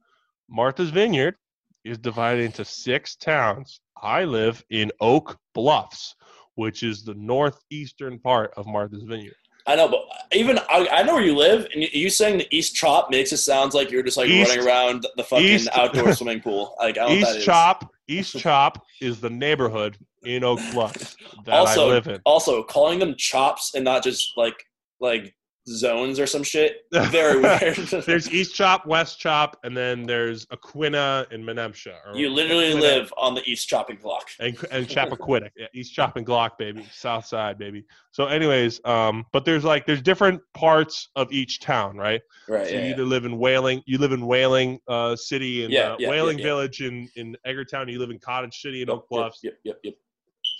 Martha's 0.51 0.91
Vineyard 0.91 1.37
is 1.85 1.97
divided 1.97 2.45
into 2.45 2.65
six 2.65 3.17
towns. 3.17 3.81
I 4.03 4.25
live 4.25 4.63
in 4.71 4.93
Oak 5.01 5.39
Bluffs, 5.55 6.15
which 6.57 6.83
is 6.83 7.03
the 7.05 7.15
northeastern 7.15 8.19
part 8.19 8.53
of 8.57 8.67
Martha's 8.67 9.03
Vineyard. 9.05 9.37
I 9.67 9.77
know, 9.77 9.89
but 9.89 10.01
even 10.33 10.59
I, 10.69 10.87
I 10.93 11.03
know 11.05 11.15
where 11.15 11.23
you 11.25 11.35
live, 11.35 11.67
and 11.73 11.83
you, 11.83 12.11
saying 12.11 12.37
the 12.37 12.47
East 12.55 12.75
Chop 12.75 13.11
makes 13.11 13.33
it 13.33 13.39
sounds 13.39 13.73
like 13.75 13.91
you're 13.91 14.03
just 14.03 14.19
like 14.19 14.29
East- 14.29 14.51
running 14.51 14.67
around 14.67 15.07
the 15.17 15.25
fucking 15.25 15.47
East- 15.47 15.71
outdoor 15.73 16.13
swimming 16.15 16.43
pool. 16.43 16.75
Like 16.79 16.99
I 16.99 17.07
don't 17.07 17.09
know 17.09 17.15
what 17.15 17.21
that 17.21 17.29
East 17.31 17.39
is. 17.39 17.45
Chop, 17.47 17.91
East 18.09 18.39
Chop 18.39 18.85
is 19.01 19.21
the 19.21 19.31
neighborhood 19.31 19.97
in 20.25 20.45
Oak 20.45 20.61
Bluffs 20.73 21.17
that 21.47 21.55
Also- 21.55 21.87
I 21.89 21.93
live 21.95 22.07
in. 22.09 22.21
Also, 22.27 22.63
calling 22.63 22.99
them 22.99 23.15
chops 23.17 23.75
and 23.75 23.85
not 23.85 24.03
just 24.03 24.33
like 24.37 24.67
like 25.01 25.35
zones 25.69 26.21
or 26.21 26.27
some 26.27 26.43
shit. 26.43 26.83
Very 26.93 27.41
weird. 27.41 27.77
There's 28.07 28.31
East 28.31 28.55
Chop, 28.55 28.87
West 28.87 29.19
Chop, 29.19 29.59
and 29.65 29.77
then 29.77 30.05
there's 30.05 30.47
Aquinnah 30.47 31.31
and 31.33 31.45
Menemsha. 31.45 31.95
you 32.15 32.29
literally 32.29 32.73
Aquinnah 32.73 32.81
live 32.81 33.15
on 33.17 33.35
the 33.35 33.43
East 33.49 33.69
chopping 33.69 33.97
block. 33.97 34.29
and 34.41 34.57
and 34.71 34.87
Chappaquiddick, 34.87 35.51
yeah, 35.57 35.67
East 35.75 35.95
Chop 35.95 36.17
and 36.17 36.27
Glock, 36.27 36.59
baby, 36.59 36.87
South 36.93 37.27
Side, 37.27 37.59
baby. 37.59 37.85
So, 38.13 38.27
anyways, 38.27 38.81
um, 38.85 39.25
but 39.33 39.45
there's 39.45 39.65
like 39.65 39.87
there's 39.87 40.03
different 40.03 40.41
parts 40.55 41.09
of 41.17 41.33
each 41.33 41.61
town, 41.61 41.97
right? 41.97 42.21
Right. 42.49 42.67
So 42.67 42.75
yeah, 42.75 42.81
you 42.81 42.87
yeah. 42.87 42.93
either 42.93 43.05
live 43.05 43.25
in 43.25 43.39
Whaling, 43.39 43.83
you 43.87 43.99
live 43.99 44.13
in 44.13 44.27
Whaling 44.27 44.79
uh, 44.89 45.17
City 45.17 45.65
in 45.65 45.71
Yeah, 45.71 45.93
uh, 45.93 45.97
yeah, 45.99 46.09
Whaling 46.11 46.39
yeah, 46.39 46.45
yeah. 46.45 46.51
Village 46.51 46.81
in 46.83 47.09
in 47.17 47.37
Edgartown. 47.47 47.91
You 47.91 47.99
live 47.99 48.11
in 48.11 48.19
Cottage 48.19 48.61
City 48.61 48.83
in 48.83 48.91
Oak 48.91 49.09
Bluffs. 49.09 49.41
Yep, 49.43 49.55
yep, 49.65 49.79
yep. 49.83 49.95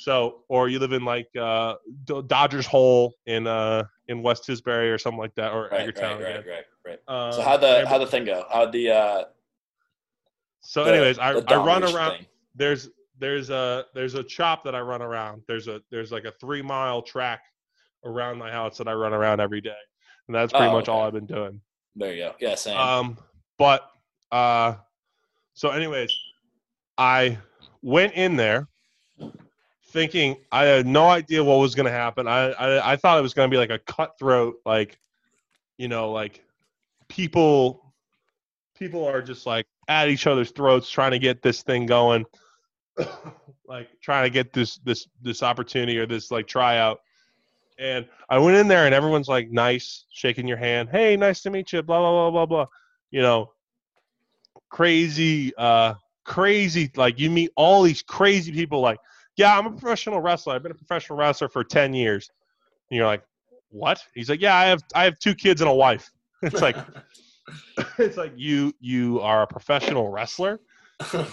So, 0.05 0.43
or 0.49 0.69
you 0.69 0.79
live 0.81 0.93
in 0.93 1.03
like 1.03 1.29
uh, 1.35 1.77
Dodgers 2.27 2.67
Hole 2.67 3.15
in 3.25 3.47
uh 3.47 3.85
in 4.09 4.23
West 4.23 4.47
Tisbury 4.47 4.93
or 4.95 4.99
something 4.99 5.19
like 5.19 5.35
that, 5.37 5.51
or 5.55 5.71
Right, 5.73 5.89
Edgartown 5.89 6.17
right, 6.21 6.23
right, 6.23 6.37
again. 6.41 6.45
right, 6.85 6.99
right. 7.09 7.27
Um, 7.27 7.33
So 7.33 7.41
how 7.41 7.57
the 7.57 7.87
how 7.89 7.97
the 7.97 8.07
thing 8.07 8.27
go? 8.27 8.45
How 8.53 8.67
the 8.67 8.91
uh 8.91 9.25
so, 10.61 10.85
the- 10.85 10.93
anyways, 10.93 11.19
I, 11.19 11.31
I 11.33 11.57
run 11.65 11.85
around. 11.85 12.19
thing? 12.19 12.27
there's 12.55 12.91
there's 13.19 13.49
a 13.49 13.87
there's 13.95 14.13
a 14.15 14.23
chop 14.23 14.63
that 14.65 14.75
I 14.75 14.81
run 14.81 15.01
around. 15.01 15.41
There's 15.49 15.69
a 15.69 15.81
there's 15.91 16.13
like 16.13 16.25
a 16.27 16.33
three 16.39 16.61
mile 16.61 17.01
track 17.01 17.41
around 18.05 18.37
my 18.37 18.51
house 18.51 18.77
that 18.77 18.89
I 18.89 18.93
run 18.93 19.15
around 19.15 19.41
every 19.41 19.63
day, 19.63 19.73
and 20.29 20.35
that's 20.35 20.53
pretty 20.53 20.67
Oh, 20.67 20.73
much 20.73 20.91
all. 20.91 21.01
I've 21.07 21.15
been 21.15 21.25
doing. 21.25 21.63
There 21.97 22.13
you 22.13 22.25
go. 22.25 22.35
Yeah, 22.41 22.57
same. 22.57 22.77
Um, 22.77 23.17
but 23.59 23.89
uh, 24.33 24.75
so 25.55 25.71
anyways, 25.71 26.15
I 26.99 27.39
went 27.81 28.13
in 28.13 28.37
there 28.37 28.69
thinking 29.95 30.37
I 30.53 30.65
had 30.65 30.87
no 30.87 31.09
idea 31.09 31.43
what 31.43 31.57
was 31.57 31.75
gonna 31.75 31.91
happen. 31.91 32.29
I 32.29 32.51
I, 32.51 32.93
I 32.93 32.97
thought 32.97 33.19
it 33.19 33.23
was 33.23 33.33
gonna 33.33 33.49
be 33.49 33.57
like 33.57 33.71
a 33.71 33.79
cutthroat, 33.79 34.57
like 34.67 34.99
you 35.79 35.89
know, 35.89 36.13
like 36.13 36.45
people 37.09 37.95
people 38.77 39.07
are 39.07 39.23
just 39.23 39.47
like 39.47 39.67
at 39.89 40.09
each 40.09 40.27
other's 40.27 40.51
throats 40.51 40.91
trying 40.91 41.13
to 41.13 41.19
get 41.19 41.43
this 41.43 41.63
thing 41.63 41.87
going 41.87 42.25
like 43.67 43.89
trying 44.01 44.25
to 44.25 44.31
get 44.31 44.53
this 44.53 44.79
this 44.79 45.07
this 45.23 45.43
opportunity 45.43 45.99
or 45.99 46.07
this 46.07 46.31
like 46.31 46.47
tryout 46.47 47.01
and 47.79 48.07
i 48.29 48.39
went 48.39 48.57
in 48.57 48.69
there 48.69 48.87
and 48.87 48.95
everyone's 48.95 49.29
like 49.29 49.51
nice 49.51 50.05
shaking 50.13 50.47
your 50.47 50.57
hand 50.57 50.89
hey 50.91 51.17
nice 51.17 51.43
to 51.43 51.51
meet 51.51 51.73
you 51.73 51.83
blah 51.83 51.99
blah 51.99 52.11
blah 52.11 52.31
blah 52.31 52.47
blah 52.47 52.67
you 53.11 53.21
know 53.21 53.53
crazy 54.71 55.53
uh 55.57 55.95
crazy 56.25 56.91
like 56.97 57.19
you 57.19 57.31
meet 57.31 57.51
all 57.57 57.83
these 57.83 58.03
crazy 58.03 58.53
people 58.53 58.81
like 58.81 58.99
yeah 59.37 59.59
i'm 59.59 59.67
a 59.67 59.71
professional 59.71 60.21
wrestler. 60.21 60.55
I've 60.55 60.63
been 60.63 60.73
a 60.73 60.77
professional 60.77 61.19
wrestler 61.19 61.49
for 61.49 61.65
10 61.65 61.95
years. 61.95 62.31
And 62.91 62.97
you're 62.97 63.07
like 63.07 63.23
what? 63.71 64.03
He's 64.15 64.29
like 64.31 64.41
yeah 64.41 64.57
i 64.57 64.65
have 64.67 64.83
i 64.95 65.05
have 65.05 65.19
two 65.19 65.35
kids 65.35 65.61
and 65.61 65.71
a 65.71 65.75
wife. 65.75 66.11
It's 66.43 66.61
like 66.61 66.77
it's 67.99 68.17
like 68.17 68.33
you 68.37 68.73
you 68.81 69.21
are 69.21 69.43
a 69.43 69.47
professional 69.47 70.09
wrestler? 70.11 70.61
A 71.01 71.25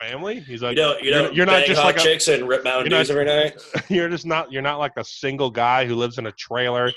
family? 0.00 0.40
He's 0.40 0.62
you 0.62 0.68
like 0.68 0.76
know, 0.76 0.96
you 0.98 1.10
you're- 1.10 1.22
know 1.24 1.30
you're 1.30 1.46
not 1.46 1.64
just 1.66 1.82
like 1.82 1.96
a- 1.96 2.00
chicks 2.00 2.28
and 2.28 2.48
rip 2.48 2.64
Mountain 2.64 2.90
you're 2.90 3.00
every 3.00 3.24
night. 3.24 3.60
you're 3.88 4.08
just 4.08 4.26
not 4.26 4.50
you're 4.50 4.62
not 4.62 4.78
like 4.78 4.92
a 4.96 5.04
single 5.04 5.50
guy 5.50 5.84
who 5.86 5.94
lives 5.94 6.18
in 6.18 6.26
a 6.26 6.32
trailer 6.32 6.90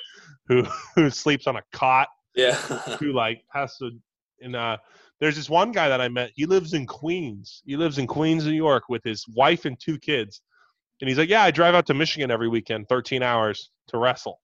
who 0.47 0.64
who 0.95 1.09
sleeps 1.09 1.47
on 1.47 1.55
a 1.57 1.61
cot 1.74 2.07
Yeah. 2.36 2.55
who 2.99 3.11
like 3.11 3.43
has 3.49 3.78
to 3.78 3.91
and 4.41 4.55
uh 4.55 4.78
there's 5.20 5.36
this 5.36 5.49
one 5.49 5.72
guy 5.72 5.88
that 5.89 6.01
I 6.01 6.09
met. 6.09 6.32
He 6.36 6.45
lives 6.45 6.74
in 6.74 6.86
Queens. 6.86 7.61
He 7.66 7.78
lives 7.78 7.97
in 7.97 8.07
Queens 8.07 8.45
New 8.45 8.51
York 8.51 8.84
with 8.89 9.03
his 9.03 9.26
wife 9.30 9.64
and 9.66 9.80
two 9.80 9.97
kids 9.97 10.41
and 11.04 11.10
he's 11.10 11.18
like 11.18 11.28
yeah 11.28 11.43
I 11.43 11.51
drive 11.51 11.76
out 11.76 11.86
to 11.88 11.93
Michigan 11.93 12.32
every 12.32 12.47
weekend 12.47 12.88
13 12.88 13.22
hours 13.22 13.72
to 13.89 13.97
wrestle 13.97 14.39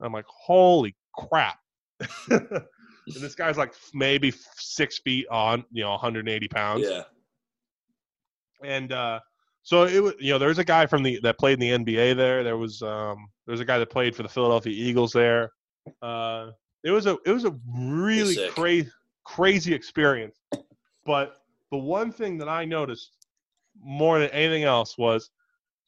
I'm 0.00 0.12
like 0.12 0.24
holy 0.26 0.96
crap 1.14 1.58
and 2.30 2.66
this 3.06 3.36
guy's 3.36 3.56
like 3.56 3.72
maybe 3.94 4.34
six 4.56 4.98
feet 4.98 5.28
on 5.30 5.64
you 5.70 5.84
know 5.84 5.90
180 5.90 6.48
pounds 6.48 6.84
yeah. 6.84 7.02
and 8.64 8.90
uh, 8.90 9.20
so 9.62 9.84
it 9.84 10.02
was 10.02 10.14
you 10.18 10.32
know 10.32 10.38
there 10.40 10.48
was 10.48 10.58
a 10.58 10.64
guy 10.64 10.86
from 10.86 11.04
the 11.04 11.20
that 11.22 11.38
played 11.38 11.62
in 11.62 11.84
the 11.84 11.92
NBA 11.92 12.16
there. 12.16 12.44
There 12.44 12.56
was 12.56 12.82
um 12.82 13.28
there 13.46 13.52
was 13.52 13.60
a 13.60 13.64
guy 13.64 13.78
that 13.78 13.90
played 13.90 14.14
for 14.14 14.22
the 14.22 14.28
Philadelphia 14.28 14.72
Eagles 14.72 15.12
there. 15.12 15.50
Uh, 16.00 16.50
it 16.84 16.90
was 16.92 17.06
a 17.06 17.16
it 17.26 17.32
was 17.32 17.44
a 17.44 17.54
really 17.76 18.48
crazy 18.50 18.88
crazy 19.24 19.74
experience. 19.74 20.40
But 21.04 21.38
the 21.72 21.78
one 21.78 22.12
thing 22.12 22.38
that 22.38 22.48
I 22.48 22.64
noticed 22.64 23.10
more 23.82 24.20
than 24.20 24.30
anything 24.30 24.62
else 24.62 24.96
was 24.96 25.30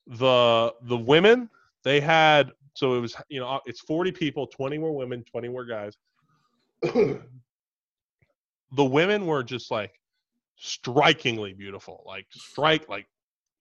the 0.09 0.75
the 0.83 0.97
women 0.97 1.51
they 1.85 2.01
had 2.01 2.53
so 2.75 2.95
it 2.95 3.01
was 3.01 3.15
you 3.29 3.41
know 3.41 3.61
it's 3.67 3.81
40 3.81 4.13
people 4.13 4.47
20 4.47 4.79
were 4.79 4.93
women 4.93 5.25
20 5.25 5.49
were 5.49 5.65
guys. 5.65 5.97
The 8.73 8.85
women 8.85 9.25
were 9.25 9.43
just 9.43 9.71
like 9.71 9.99
strikingly 10.57 11.55
beautiful 11.55 12.03
like 12.07 12.27
strike 12.31 12.87
like 12.87 13.07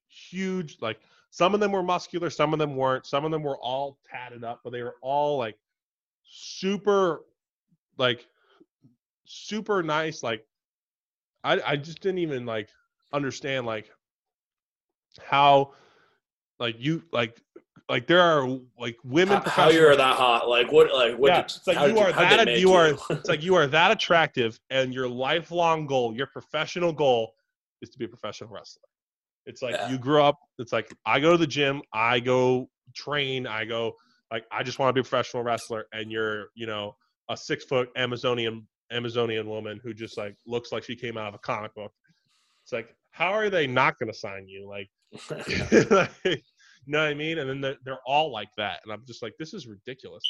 huge 0.10 0.78
like 0.82 1.00
some 1.30 1.54
of 1.54 1.62
them 1.62 1.72
were 1.72 1.82
muscular 1.82 2.30
some 2.30 2.52
of 2.52 2.60
them 2.60 2.76
weren't 2.76 3.06
some 3.06 3.24
of 3.24 3.32
them 3.32 3.42
were 3.44 3.58
all 3.60 4.00
tatted 4.10 4.44
up 4.44 4.60
but 4.66 4.72
they 4.72 4.82
were 4.82 4.96
all 5.02 5.38
like 5.38 5.58
super 6.24 7.22
like 7.98 8.28
super 9.26 9.82
nice 9.82 10.24
like 10.24 10.46
i 11.44 11.60
i 11.66 11.76
just 11.78 12.02
didn't 12.02 12.20
even 12.20 12.46
like 12.46 12.68
understand 13.14 13.66
like 13.66 13.90
how 15.24 15.72
like 16.60 16.76
you 16.80 17.04
like 17.12 17.40
like 17.90 18.06
there 18.08 18.22
are 18.22 18.48
like 18.80 18.98
women 19.04 19.42
How, 19.42 19.50
how 19.50 19.70
you're 19.70 19.96
that 19.96 20.16
hot? 20.18 20.50
Like 20.50 20.72
what? 20.72 20.94
Like 20.94 21.18
what? 21.18 21.30
yeah, 21.30 21.38
did- 21.38 21.46
it's 21.46 21.68
like 21.68 21.90
you 21.90 21.98
are 22.00 22.12
how'd 22.12 22.40
that 22.40 22.46
make 22.46 22.60
you 22.60 22.74
are 22.74 22.90
it's 23.10 23.30
like 23.30 23.44
you 23.44 23.56
are 23.56 23.68
that 23.68 23.92
attractive 23.92 24.60
and 24.70 24.94
your 24.94 25.08
lifelong 25.08 25.86
goal 25.88 26.14
your 26.16 26.28
professional 26.28 26.92
goal 26.92 27.34
is 27.82 27.90
to 27.92 27.98
be 27.98 28.06
a 28.06 28.08
professional 28.08 28.50
wrestler 28.50 28.82
It's 29.46 29.62
like 29.62 29.76
Yeah. 29.76 29.90
you 29.92 29.98
grew 29.98 30.22
up. 30.22 30.38
It's 30.60 30.74
like 30.74 30.90
I 31.06 31.20
go 31.20 31.32
to 31.32 31.38
the 31.38 31.48
gym, 31.48 31.82
I 31.94 32.20
go 32.20 32.70
train, 32.96 33.48
I 33.48 33.64
go 33.66 33.94
like 34.32 34.46
I 34.52 34.64
just 34.64 34.80
want 34.80 34.90
to 34.90 34.94
be 34.94 35.00
a 35.00 35.10
professional 35.10 35.44
wrestler, 35.44 35.86
and 35.94 36.12
you're 36.12 36.48
you 36.56 36.66
know 36.68 36.96
a 37.30 37.38
six 37.38 37.64
foot 37.64 37.90
Amazonian 37.96 38.68
Amazonian 38.92 39.48
woman 39.48 39.80
who 39.84 39.94
just 39.94 40.18
like 40.18 40.36
looks 40.46 40.72
like 40.74 40.84
she 40.84 40.96
came 40.96 41.18
out 41.18 41.28
of 41.30 41.36
a 41.36 41.40
comic 41.40 41.74
book. 41.76 41.94
It's 42.64 42.74
like 42.74 42.94
how 43.12 43.32
are 43.32 43.50
they 43.50 43.68
not 43.68 43.98
going 43.98 44.12
to 44.12 44.18
sign 44.18 44.48
you? 44.48 44.68
Like, 44.68 44.90
like, 45.30 45.48
you 45.48 46.94
know 46.94 47.00
what 47.00 47.08
I 47.10 47.14
mean? 47.14 47.40
And 47.40 47.50
then 47.50 47.62
they're, 47.62 47.76
they're 47.84 48.00
all 48.06 48.32
like 48.32 48.50
that, 48.58 48.80
and 48.84 48.92
I'm 48.94 49.04
just 49.06 49.22
like, 49.22 49.34
this 49.40 49.54
is 49.54 49.68
ridiculous. 49.68 50.24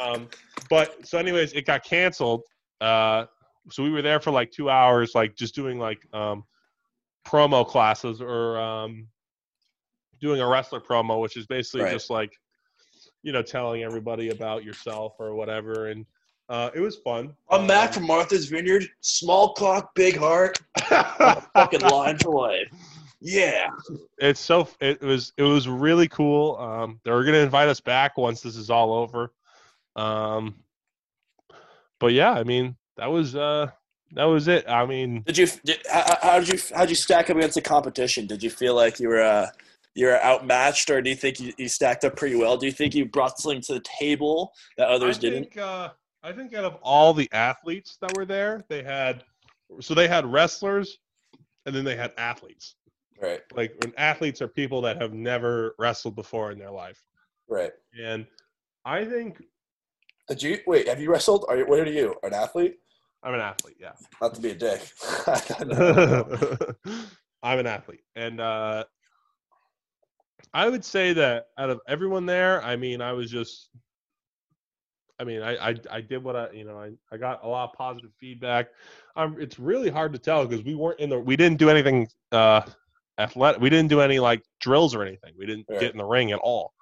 Um, 0.00 0.28
but 0.70 1.06
so, 1.06 1.18
anyways, 1.18 1.52
it 1.52 1.66
got 1.66 1.84
canceled. 1.84 2.42
Uh, 2.80 3.26
so 3.70 3.82
we 3.82 3.90
were 3.90 4.02
there 4.02 4.20
for 4.20 4.30
like 4.30 4.50
two 4.50 4.68
hours, 4.70 5.14
like 5.14 5.36
just 5.36 5.54
doing 5.54 5.78
like 5.78 6.06
um, 6.12 6.44
promo 7.26 7.66
classes 7.66 8.20
or 8.20 8.58
um, 8.58 9.06
doing 10.20 10.40
a 10.40 10.46
wrestler 10.46 10.80
promo, 10.80 11.20
which 11.20 11.36
is 11.36 11.46
basically 11.46 11.82
Right. 11.82 11.92
just 11.92 12.10
like 12.10 12.32
you 13.22 13.32
know 13.32 13.42
telling 13.42 13.82
everybody 13.82 14.28
about 14.30 14.64
yourself 14.64 15.14
or 15.18 15.34
whatever, 15.34 15.86
and 15.88 16.04
uh, 16.50 16.70
it 16.74 16.80
was 16.80 16.96
fun. 16.96 17.32
I'm 17.50 17.66
Mac 17.66 17.88
Um, 17.88 17.92
from 17.94 18.06
Martha's 18.06 18.46
Vineyard. 18.46 18.86
Small 19.00 19.54
cock, 19.54 19.94
big 19.94 20.16
heart. 20.16 20.58
Fucking 21.54 21.80
line 21.80 22.18
for 22.18 22.34
life. 22.34 22.68
Yeah. 23.26 23.68
it's 24.18 24.38
so 24.38 24.68
it 24.80 25.00
was 25.00 25.32
it 25.38 25.42
was 25.42 25.66
really 25.66 26.08
cool. 26.08 26.56
Um, 26.56 27.00
they're 27.04 27.24
gonna 27.24 27.38
invite 27.38 27.68
us 27.68 27.80
back 27.80 28.18
once 28.18 28.42
this 28.42 28.54
is 28.54 28.68
all 28.68 28.92
over. 28.92 29.32
Um, 29.96 30.56
but 31.98 32.12
yeah, 32.12 32.32
I 32.32 32.44
mean 32.44 32.76
that 32.98 33.06
was 33.06 33.34
uh 33.34 33.70
that 34.12 34.24
was 34.24 34.46
it. 34.46 34.68
I 34.68 34.86
mean, 34.86 35.22
Did 35.22 35.38
you? 35.38 35.48
Did, 35.64 35.78
how, 35.90 36.16
how 36.22 36.38
did 36.38 36.48
you? 36.48 36.58
How 36.74 36.80
did 36.82 36.90
you 36.90 36.96
stack 36.96 37.30
up 37.30 37.36
against 37.36 37.56
the 37.56 37.62
competition? 37.62 38.26
Did 38.26 38.42
you 38.42 38.50
feel 38.50 38.74
like 38.74 39.00
you 39.00 39.08
were 39.08 39.22
uh, 39.22 39.48
you 39.94 40.06
were 40.06 40.22
outmatched, 40.22 40.90
or 40.90 41.02
do 41.02 41.10
you 41.10 41.16
think 41.16 41.40
you, 41.40 41.52
you 41.58 41.68
stacked 41.68 42.04
up 42.04 42.16
pretty 42.16 42.36
well? 42.36 42.56
Do 42.56 42.66
you 42.66 42.72
think 42.72 42.94
you 42.94 43.06
brought 43.06 43.38
something 43.38 43.62
to 43.62 43.74
the 43.74 43.84
table 43.98 44.52
that 44.76 44.88
others 44.88 45.18
I 45.18 45.20
didn't? 45.20 45.42
think 45.44 45.58
uh, 45.58 45.90
I 46.22 46.32
think 46.32 46.54
out 46.54 46.64
of 46.64 46.76
all 46.82 47.12
the 47.12 47.28
athletes 47.32 47.96
that 48.00 48.16
were 48.16 48.24
there, 48.24 48.64
they 48.68 48.82
had 48.82 49.24
so 49.80 49.94
they 49.94 50.06
had 50.06 50.26
wrestlers, 50.26 50.98
and 51.66 51.74
then 51.74 51.84
they 51.84 51.96
had 51.96 52.12
athletes. 52.16 52.76
Right. 53.20 53.40
Like 53.54 53.74
when 53.82 53.92
athletes 53.96 54.42
are 54.42 54.48
people 54.48 54.80
that 54.82 55.00
have 55.00 55.12
never 55.12 55.74
wrestled 55.78 56.16
before 56.16 56.50
in 56.50 56.58
their 56.58 56.70
life, 56.70 57.00
Right. 57.48 57.72
and 58.00 58.26
I 58.84 59.04
think 59.04 59.42
Did 60.28 60.42
you 60.42 60.58
wait? 60.66 60.88
Have 60.88 61.00
you 61.00 61.10
wrestled? 61.10 61.44
Are 61.48 61.56
you? 61.58 61.66
What 61.66 61.80
are 61.80 61.90
you? 61.90 62.14
An 62.22 62.34
athlete? 62.34 62.76
I'm 63.22 63.34
an 63.34 63.40
athlete. 63.40 63.76
Yeah. 63.80 63.92
Not 64.20 64.34
to 64.34 64.40
be 64.40 64.50
a 64.50 64.54
dick. 64.54 64.80
I'm 67.42 67.58
an 67.58 67.66
athlete, 67.66 68.02
and 68.16 68.40
uh, 68.40 68.84
I 70.52 70.68
would 70.68 70.84
say 70.84 71.12
that 71.14 71.46
out 71.58 71.70
of 71.70 71.80
everyone 71.88 72.26
there, 72.26 72.62
I 72.62 72.76
mean, 72.76 73.00
I 73.00 73.12
was 73.12 73.30
just, 73.30 73.68
I 75.18 75.24
mean, 75.24 75.42
I 75.42 75.70
I, 75.70 75.74
I 75.90 76.00
did 76.00 76.22
what 76.24 76.36
I, 76.36 76.50
you 76.52 76.64
know, 76.64 76.78
I, 76.78 76.92
I 77.12 77.16
got 77.18 77.44
a 77.44 77.48
lot 77.48 77.70
of 77.70 77.76
positive 77.76 78.10
feedback. 78.18 78.68
Um, 79.16 79.36
it's 79.38 79.58
really 79.58 79.90
hard 79.90 80.12
to 80.14 80.18
tell 80.18 80.46
because 80.46 80.64
we 80.64 80.74
weren't 80.74 81.00
in 81.00 81.10
the, 81.10 81.18
we 81.18 81.36
didn't 81.36 81.58
do 81.58 81.68
anything 81.70 82.08
uh, 82.32 82.62
athletic, 83.18 83.60
we 83.60 83.70
didn't 83.70 83.88
do 83.90 84.00
any 84.00 84.18
like 84.18 84.42
drills 84.60 84.94
or 84.94 85.02
anything. 85.02 85.34
We 85.38 85.46
didn't 85.46 85.66
Right. 85.68 85.80
get 85.80 85.92
in 85.92 85.98
the 85.98 86.04
ring 86.04 86.32
at 86.32 86.38
all. 86.40 86.72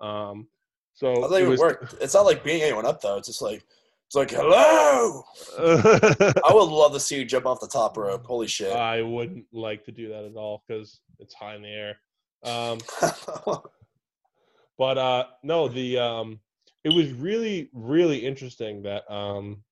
Um, 0.00 0.48
so 0.94 1.24
I 1.24 1.28
think 1.28 1.46
it 1.46 1.48
was- 1.48 1.60
worked. 1.60 1.94
It's 2.00 2.14
not 2.14 2.26
like 2.26 2.44
beating 2.44 2.62
anyone 2.62 2.86
up 2.86 3.00
though. 3.00 3.16
It's 3.16 3.28
just 3.28 3.42
like 3.42 3.64
it's 4.06 4.14
like 4.16 4.30
hello. 4.30 5.22
I 5.58 6.52
would 6.52 6.68
love 6.68 6.92
to 6.94 7.00
see 7.00 7.18
you 7.18 7.24
jump 7.24 7.46
off 7.46 7.60
the 7.60 7.68
top 7.68 7.96
rope. 7.96 8.24
Holy 8.26 8.48
shit. 8.48 8.72
I 8.74 9.02
wouldn't 9.02 9.46
like 9.52 9.84
to 9.84 9.92
do 9.92 10.08
that 10.08 10.24
at 10.24 10.34
all 10.36 10.62
because 10.66 11.00
it's 11.20 11.34
high 11.34 11.54
in 11.54 11.62
the 11.62 11.68
air. 11.68 12.00
Um, 12.42 12.78
but 14.78 14.98
uh 14.98 15.26
no 15.42 15.68
the 15.68 15.98
um 15.98 16.40
it 16.84 16.88
was 16.92 17.12
really 17.12 17.68
really 17.74 18.18
interesting 18.26 18.82
that 18.82 19.10
um 19.12 19.62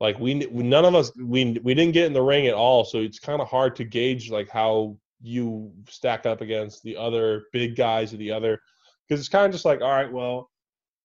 like 0.00 0.18
we 0.18 0.34
none 0.34 0.84
of 0.84 0.94
us 0.94 1.10
we 1.16 1.58
we 1.62 1.74
didn't 1.74 1.92
get 1.92 2.06
in 2.06 2.12
the 2.12 2.22
ring 2.22 2.46
at 2.46 2.54
all 2.54 2.84
so 2.84 2.98
it's 2.98 3.18
kind 3.18 3.40
of 3.40 3.48
hard 3.48 3.74
to 3.76 3.84
gauge 3.84 4.30
like 4.30 4.48
how 4.48 4.96
you 5.22 5.72
stack 5.88 6.26
up 6.26 6.40
against 6.40 6.82
the 6.82 6.96
other 6.96 7.44
big 7.52 7.76
guys 7.76 8.12
or 8.12 8.18
the 8.18 8.30
other 8.30 8.60
because 9.08 9.20
it's 9.20 9.28
kind 9.28 9.46
of 9.46 9.52
just 9.52 9.64
like 9.64 9.80
all 9.80 9.90
right 9.90 10.12
well 10.12 10.50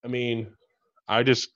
i 0.03 0.07
mean 0.07 0.47
i 1.07 1.23
just 1.23 1.49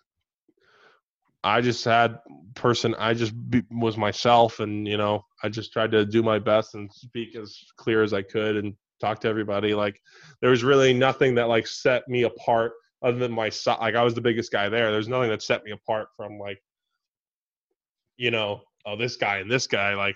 i 1.44 1.60
just 1.60 1.84
had 1.84 2.20
person 2.54 2.96
i 2.98 3.14
just 3.14 3.34
be, 3.50 3.62
was 3.72 3.98
myself 3.98 4.62
and 4.62 4.88
you 4.88 4.98
know 4.98 5.24
i 5.44 5.50
just 5.50 5.74
tried 5.74 5.92
to 5.92 6.06
do 6.06 6.24
my 6.24 6.40
best 6.40 6.76
and 6.76 6.92
speak 6.94 7.36
as 7.36 7.58
clear 7.78 8.02
as 8.02 8.14
i 8.14 8.22
could 8.22 8.56
and 8.56 8.74
talk 9.02 9.20
to 9.20 9.28
everybody 9.28 9.74
like 9.74 10.00
there 10.42 10.52
was 10.52 10.64
really 10.64 10.94
nothing 10.94 11.36
that 11.36 11.50
like 11.50 11.68
set 11.68 12.08
me 12.08 12.24
apart 12.24 12.72
other 13.04 13.20
than 13.20 13.32
my 13.32 13.52
like 13.68 13.96
I 13.96 14.04
was 14.04 14.16
the 14.16 14.22
biggest 14.22 14.52
guy 14.52 14.68
there. 14.68 14.92
There's 14.92 15.08
nothing 15.08 15.30
that 15.30 15.44
set 15.44 15.64
me 15.64 15.72
apart 15.72 16.08
from 16.16 16.40
like 16.40 16.60
you 18.18 18.32
know, 18.32 18.62
oh 18.86 18.96
this 18.96 19.16
guy 19.16 19.38
and 19.38 19.52
this 19.52 19.68
guy 19.68 19.96
like 19.96 20.16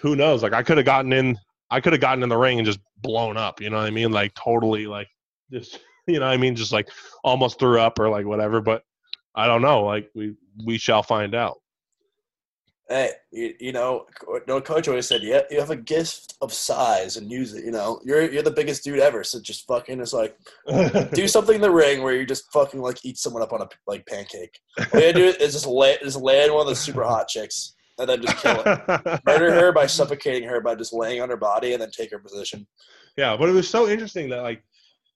who 0.00 0.16
knows? 0.16 0.42
Like 0.42 0.52
I 0.52 0.62
could 0.62 0.76
have 0.76 0.86
gotten 0.86 1.12
in 1.12 1.38
I 1.70 1.80
could 1.80 1.92
have 1.92 2.00
gotten 2.00 2.22
in 2.22 2.28
the 2.28 2.36
ring 2.36 2.58
and 2.58 2.66
just 2.66 2.80
blown 2.98 3.36
up, 3.36 3.60
you 3.60 3.70
know 3.70 3.76
what 3.78 3.86
I 3.86 3.90
mean? 3.90 4.12
Like 4.12 4.34
totally 4.34 4.86
like 4.86 5.08
just 5.52 5.78
you 6.06 6.20
know 6.20 6.26
I 6.26 6.36
mean 6.36 6.56
just 6.56 6.72
like 6.72 6.88
almost 7.24 7.58
threw 7.58 7.80
up 7.80 7.98
or 7.98 8.08
like 8.08 8.26
whatever, 8.26 8.60
but 8.60 8.82
I 9.34 9.46
don't 9.46 9.62
know, 9.62 9.84
like 9.84 10.10
we 10.14 10.34
we 10.64 10.78
shall 10.78 11.02
find 11.02 11.34
out. 11.34 11.58
Hey, 12.90 13.12
you, 13.30 13.54
you 13.60 13.72
know, 13.72 14.04
no 14.48 14.60
coach 14.60 14.88
always 14.88 15.06
said, 15.06 15.22
yeah, 15.22 15.42
you 15.48 15.60
have 15.60 15.70
a 15.70 15.76
gift 15.76 16.34
of 16.42 16.52
size 16.52 17.16
and 17.16 17.30
use 17.30 17.54
it. 17.54 17.64
You 17.64 17.70
know, 17.70 18.00
you're 18.04 18.30
you're 18.30 18.42
the 18.42 18.50
biggest 18.50 18.82
dude 18.82 18.98
ever, 18.98 19.22
so 19.22 19.40
just 19.40 19.66
fucking 19.66 20.00
it's 20.00 20.12
like 20.12 20.36
do 21.12 21.28
something 21.28 21.54
in 21.54 21.60
the 21.60 21.70
ring 21.70 22.02
where 22.02 22.14
you 22.14 22.26
just 22.26 22.52
fucking 22.52 22.80
like 22.80 22.98
eat 23.04 23.16
someone 23.16 23.42
up 23.42 23.52
on 23.52 23.62
a 23.62 23.68
like 23.86 24.04
pancake. 24.06 24.58
All 24.92 25.00
you 25.00 25.12
do 25.12 25.24
is 25.26 25.52
just 25.52 25.66
lay 25.66 25.96
just 26.02 26.20
land 26.20 26.52
one 26.52 26.62
of 26.62 26.66
the 26.66 26.76
super 26.76 27.04
hot 27.04 27.28
chicks 27.28 27.74
and 27.98 28.08
then 28.08 28.22
just 28.22 28.36
kill 28.38 28.62
her. 28.62 29.20
Murder 29.26 29.52
her 29.52 29.72
by 29.72 29.86
suffocating 29.86 30.48
her 30.48 30.60
by 30.60 30.74
just 30.74 30.92
laying 30.92 31.22
on 31.22 31.30
her 31.30 31.36
body 31.36 31.72
and 31.72 31.80
then 31.80 31.90
take 31.92 32.10
her 32.10 32.18
position. 32.18 32.66
Yeah, 33.16 33.36
but 33.36 33.48
it 33.48 33.52
was 33.52 33.68
so 33.68 33.88
interesting 33.88 34.28
that 34.30 34.42
like 34.42 34.64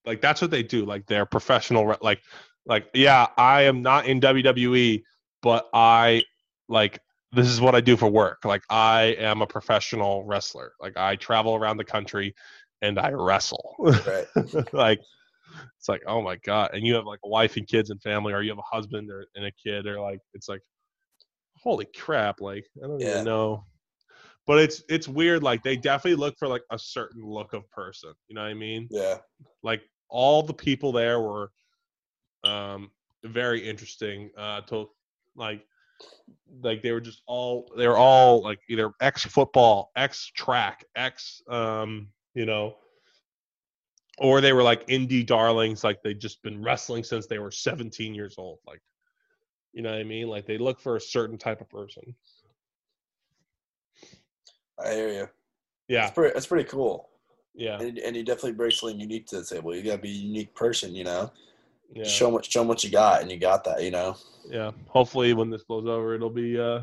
like 0.06 0.20
that's 0.20 0.40
what 0.40 0.52
they 0.52 0.62
do. 0.62 0.84
Like 0.84 1.06
they're 1.06 1.26
professional 1.26 1.96
like 2.00 2.22
like 2.66 2.86
yeah, 2.94 3.26
I 3.36 3.62
am 3.62 3.82
not 3.82 4.06
in 4.06 4.20
WWE, 4.20 5.02
but 5.42 5.66
I 5.74 6.22
like 6.68 7.00
this 7.34 7.48
is 7.48 7.60
what 7.60 7.74
I 7.74 7.80
do 7.80 7.96
for 7.96 8.08
work. 8.08 8.44
Like 8.44 8.62
I 8.70 9.16
am 9.18 9.42
a 9.42 9.46
professional 9.46 10.24
wrestler. 10.24 10.72
Like 10.80 10.96
I 10.96 11.16
travel 11.16 11.54
around 11.54 11.76
the 11.76 11.84
country 11.84 12.34
and 12.82 12.98
I 12.98 13.10
wrestle. 13.10 13.76
Right. 14.06 14.26
like 14.72 15.00
it's 15.76 15.88
like 15.88 16.02
oh 16.06 16.20
my 16.22 16.36
god 16.36 16.70
and 16.72 16.84
you 16.86 16.94
have 16.94 17.04
like 17.06 17.20
a 17.24 17.28
wife 17.28 17.56
and 17.56 17.68
kids 17.68 17.90
and 17.90 18.00
family 18.02 18.32
or 18.32 18.42
you 18.42 18.50
have 18.50 18.58
a 18.58 18.76
husband 18.76 19.10
or 19.10 19.26
and 19.36 19.44
a 19.44 19.52
kid 19.52 19.86
or 19.86 20.00
like 20.00 20.18
it's 20.32 20.48
like 20.48 20.62
holy 21.56 21.86
crap 21.96 22.40
like 22.40 22.64
i 22.82 22.86
don't 22.86 23.00
Yeah. 23.00 23.10
even 23.12 23.24
know 23.24 23.64
but 24.46 24.58
it's 24.58 24.82
it's 24.88 25.06
weird 25.06 25.42
like 25.42 25.62
they 25.62 25.76
definitely 25.76 26.16
look 26.16 26.34
for 26.38 26.48
like 26.48 26.62
a 26.70 26.78
certain 26.78 27.22
look 27.24 27.52
of 27.52 27.68
person 27.70 28.12
you 28.28 28.34
know 28.34 28.42
what 28.42 28.48
i 28.50 28.54
mean 28.54 28.88
Yeah. 28.90 29.18
like 29.62 29.82
all 30.08 30.42
the 30.42 30.54
people 30.54 30.92
there 30.92 31.20
were 31.20 31.50
um 32.42 32.90
very 33.24 33.66
interesting 33.66 34.30
uh 34.36 34.60
to 34.62 34.88
like 35.36 35.64
like 36.62 36.82
they 36.82 36.92
were 36.92 37.00
just 37.00 37.22
all 37.26 37.70
they 37.76 37.86
were 37.86 37.96
all 37.96 38.42
like 38.42 38.60
either 38.68 38.92
ex 39.00 39.24
football 39.24 39.90
ex 39.96 40.26
track 40.34 40.84
ex 40.96 41.42
um 41.48 42.08
you 42.34 42.46
know 42.46 42.76
or 44.18 44.40
they 44.40 44.52
were 44.52 44.62
like 44.62 44.86
indie 44.86 45.26
darlings 45.26 45.82
like 45.82 46.02
they'd 46.02 46.20
just 46.20 46.42
been 46.42 46.62
wrestling 46.62 47.02
since 47.02 47.26
they 47.26 47.38
were 47.38 47.50
17 47.50 48.14
years 48.14 48.36
old 48.38 48.58
like 48.66 48.80
you 49.72 49.82
know 49.82 49.90
what 49.90 49.98
i 49.98 50.04
mean 50.04 50.28
like 50.28 50.46
they 50.46 50.58
look 50.58 50.80
for 50.80 50.96
a 50.96 51.00
certain 51.00 51.38
type 51.38 51.60
of 51.60 51.68
person 51.68 52.14
I 54.82 54.92
hear 54.92 55.08
you. 55.08 55.28
yeah 55.88 56.02
That's 56.02 56.14
pretty, 56.14 56.34
that's 56.34 56.46
pretty 56.46 56.68
cool. 56.68 57.08
yeah 57.54 57.78
And, 57.78 57.98
and 57.98 58.16
you 58.16 58.24
definitely 58.24 58.52
bring 58.52 58.70
something 58.72 58.98
unique 58.98 59.26
to 59.28 59.40
the 59.40 59.44
table. 59.44 59.74
You 59.74 59.82
gotta 59.82 59.98
be 59.98 60.10
a 60.10 60.12
unique 60.12 60.54
person, 60.54 60.94
you 60.94 61.04
know. 61.04 61.30
Yeah 61.92 62.04
Show 62.04 62.28
what 62.28 62.44
show 62.44 62.62
what 62.62 62.82
you 62.84 62.90
got, 62.90 63.22
and 63.22 63.30
you 63.30 63.38
got 63.38 63.64
that, 63.64 63.82
you 63.82 63.90
know. 63.90 64.16
yeah 64.48 64.70
hopefully 64.88 65.32
when 65.34 65.50
this 65.50 65.64
blows 65.64 65.86
over 65.86 66.14
it'll 66.14 66.30
be 66.30 66.58
uh 66.58 66.80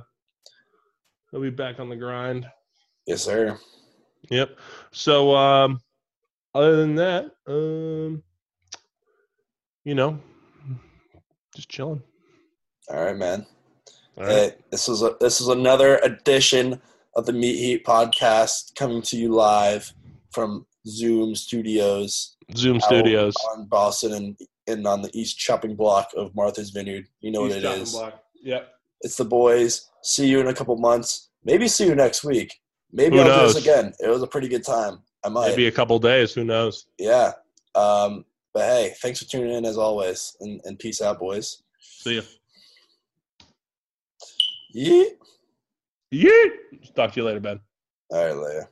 it'll 1.32 1.43
be 1.43 1.49
back 1.49 1.80
on 1.80 1.89
the 1.89 1.95
grind 1.95 2.47
Yes, 3.08 3.24
sir. 3.24 3.58
Yep. 4.30 4.58
So 4.91 5.36
um 5.36 5.80
other 6.54 6.76
than 6.78 6.95
that, 6.95 7.32
um 7.47 8.22
you 9.84 9.95
know, 9.95 10.20
just 11.56 11.70
chilling. 11.70 12.04
All 12.89 13.04
right, 13.04 13.18
man. 13.18 13.45
All 14.18 14.26
right. 14.26 14.32
Hey, 14.32 14.54
this 14.70 14.88
was 14.88 15.02
a, 15.02 15.16
this 15.20 15.41
is 15.41 15.47
another 15.47 15.97
edition 16.04 16.80
of 17.16 17.26
the 17.26 17.34
Meat 17.34 17.58
Heat 17.58 17.86
podcast 17.86 18.76
coming 18.76 19.02
to 19.04 19.18
you 19.18 19.34
live 19.34 19.91
from 20.32 20.66
Zoom 20.88 21.36
Studios 21.36 22.38
Zoom 22.56 22.80
Studios. 22.80 23.34
on 23.52 23.66
Boston 23.66 24.14
and, 24.14 24.38
and 24.68 24.86
on 24.88 25.01
the 25.01 25.09
East 25.14 25.38
Chopping 25.38 25.76
Block 25.76 26.09
of 26.16 26.36
Martha's 26.36 26.70
Vineyard. 26.70 27.07
You 27.20 27.32
know 27.32 27.45
East 27.45 27.55
what 27.55 27.57
it 27.57 27.62
Chopping 27.64 27.82
is. 27.82 27.91
Block. 27.91 28.24
Yep. 28.43 28.74
It's 29.01 29.18
the 29.18 29.26
boys. 29.26 29.89
See 30.03 30.28
you 30.28 30.39
in 30.39 30.47
a 30.47 30.53
couple 30.53 30.76
months. 30.78 31.30
Maybe 31.43 31.68
see 31.68 31.88
you 31.88 31.95
next 31.95 32.24
week. 32.24 32.53
Maybe 32.91 33.18
Who 33.18 33.24
I'll 33.24 33.47
do 33.47 33.53
this 33.53 33.64
again. 33.64 33.93
It 33.99 34.09
was 34.09 34.22
a 34.22 34.28
pretty 34.28 34.47
good 34.47 34.66
time. 34.66 34.99
I 35.24 35.30
might. 35.30 35.49
Maybe 35.49 35.68
a 35.68 35.72
couple 35.72 35.97
days. 35.99 36.34
Who 36.34 36.43
knows? 36.43 36.88
Yeah. 36.97 37.34
Um, 37.76 38.26
but 38.53 38.64
hey, 38.64 38.93
thanks 39.01 39.20
for 39.20 39.26
tuning 39.30 39.53
in 39.53 39.66
as 39.66 39.78
always, 39.78 40.36
and, 40.41 40.59
and 40.66 40.78
peace 40.78 41.01
out, 41.01 41.20
boys. 41.20 41.64
See 41.80 42.16
ya. 42.16 42.22
Yeah. 44.74 45.03
Yeah. 46.12 46.45
Talk 46.95 47.14
to 47.14 47.20
you 47.20 47.26
later, 47.26 47.39
Ben. 47.39 47.59
All 48.09 48.26
right, 48.26 48.36
later. 48.36 48.70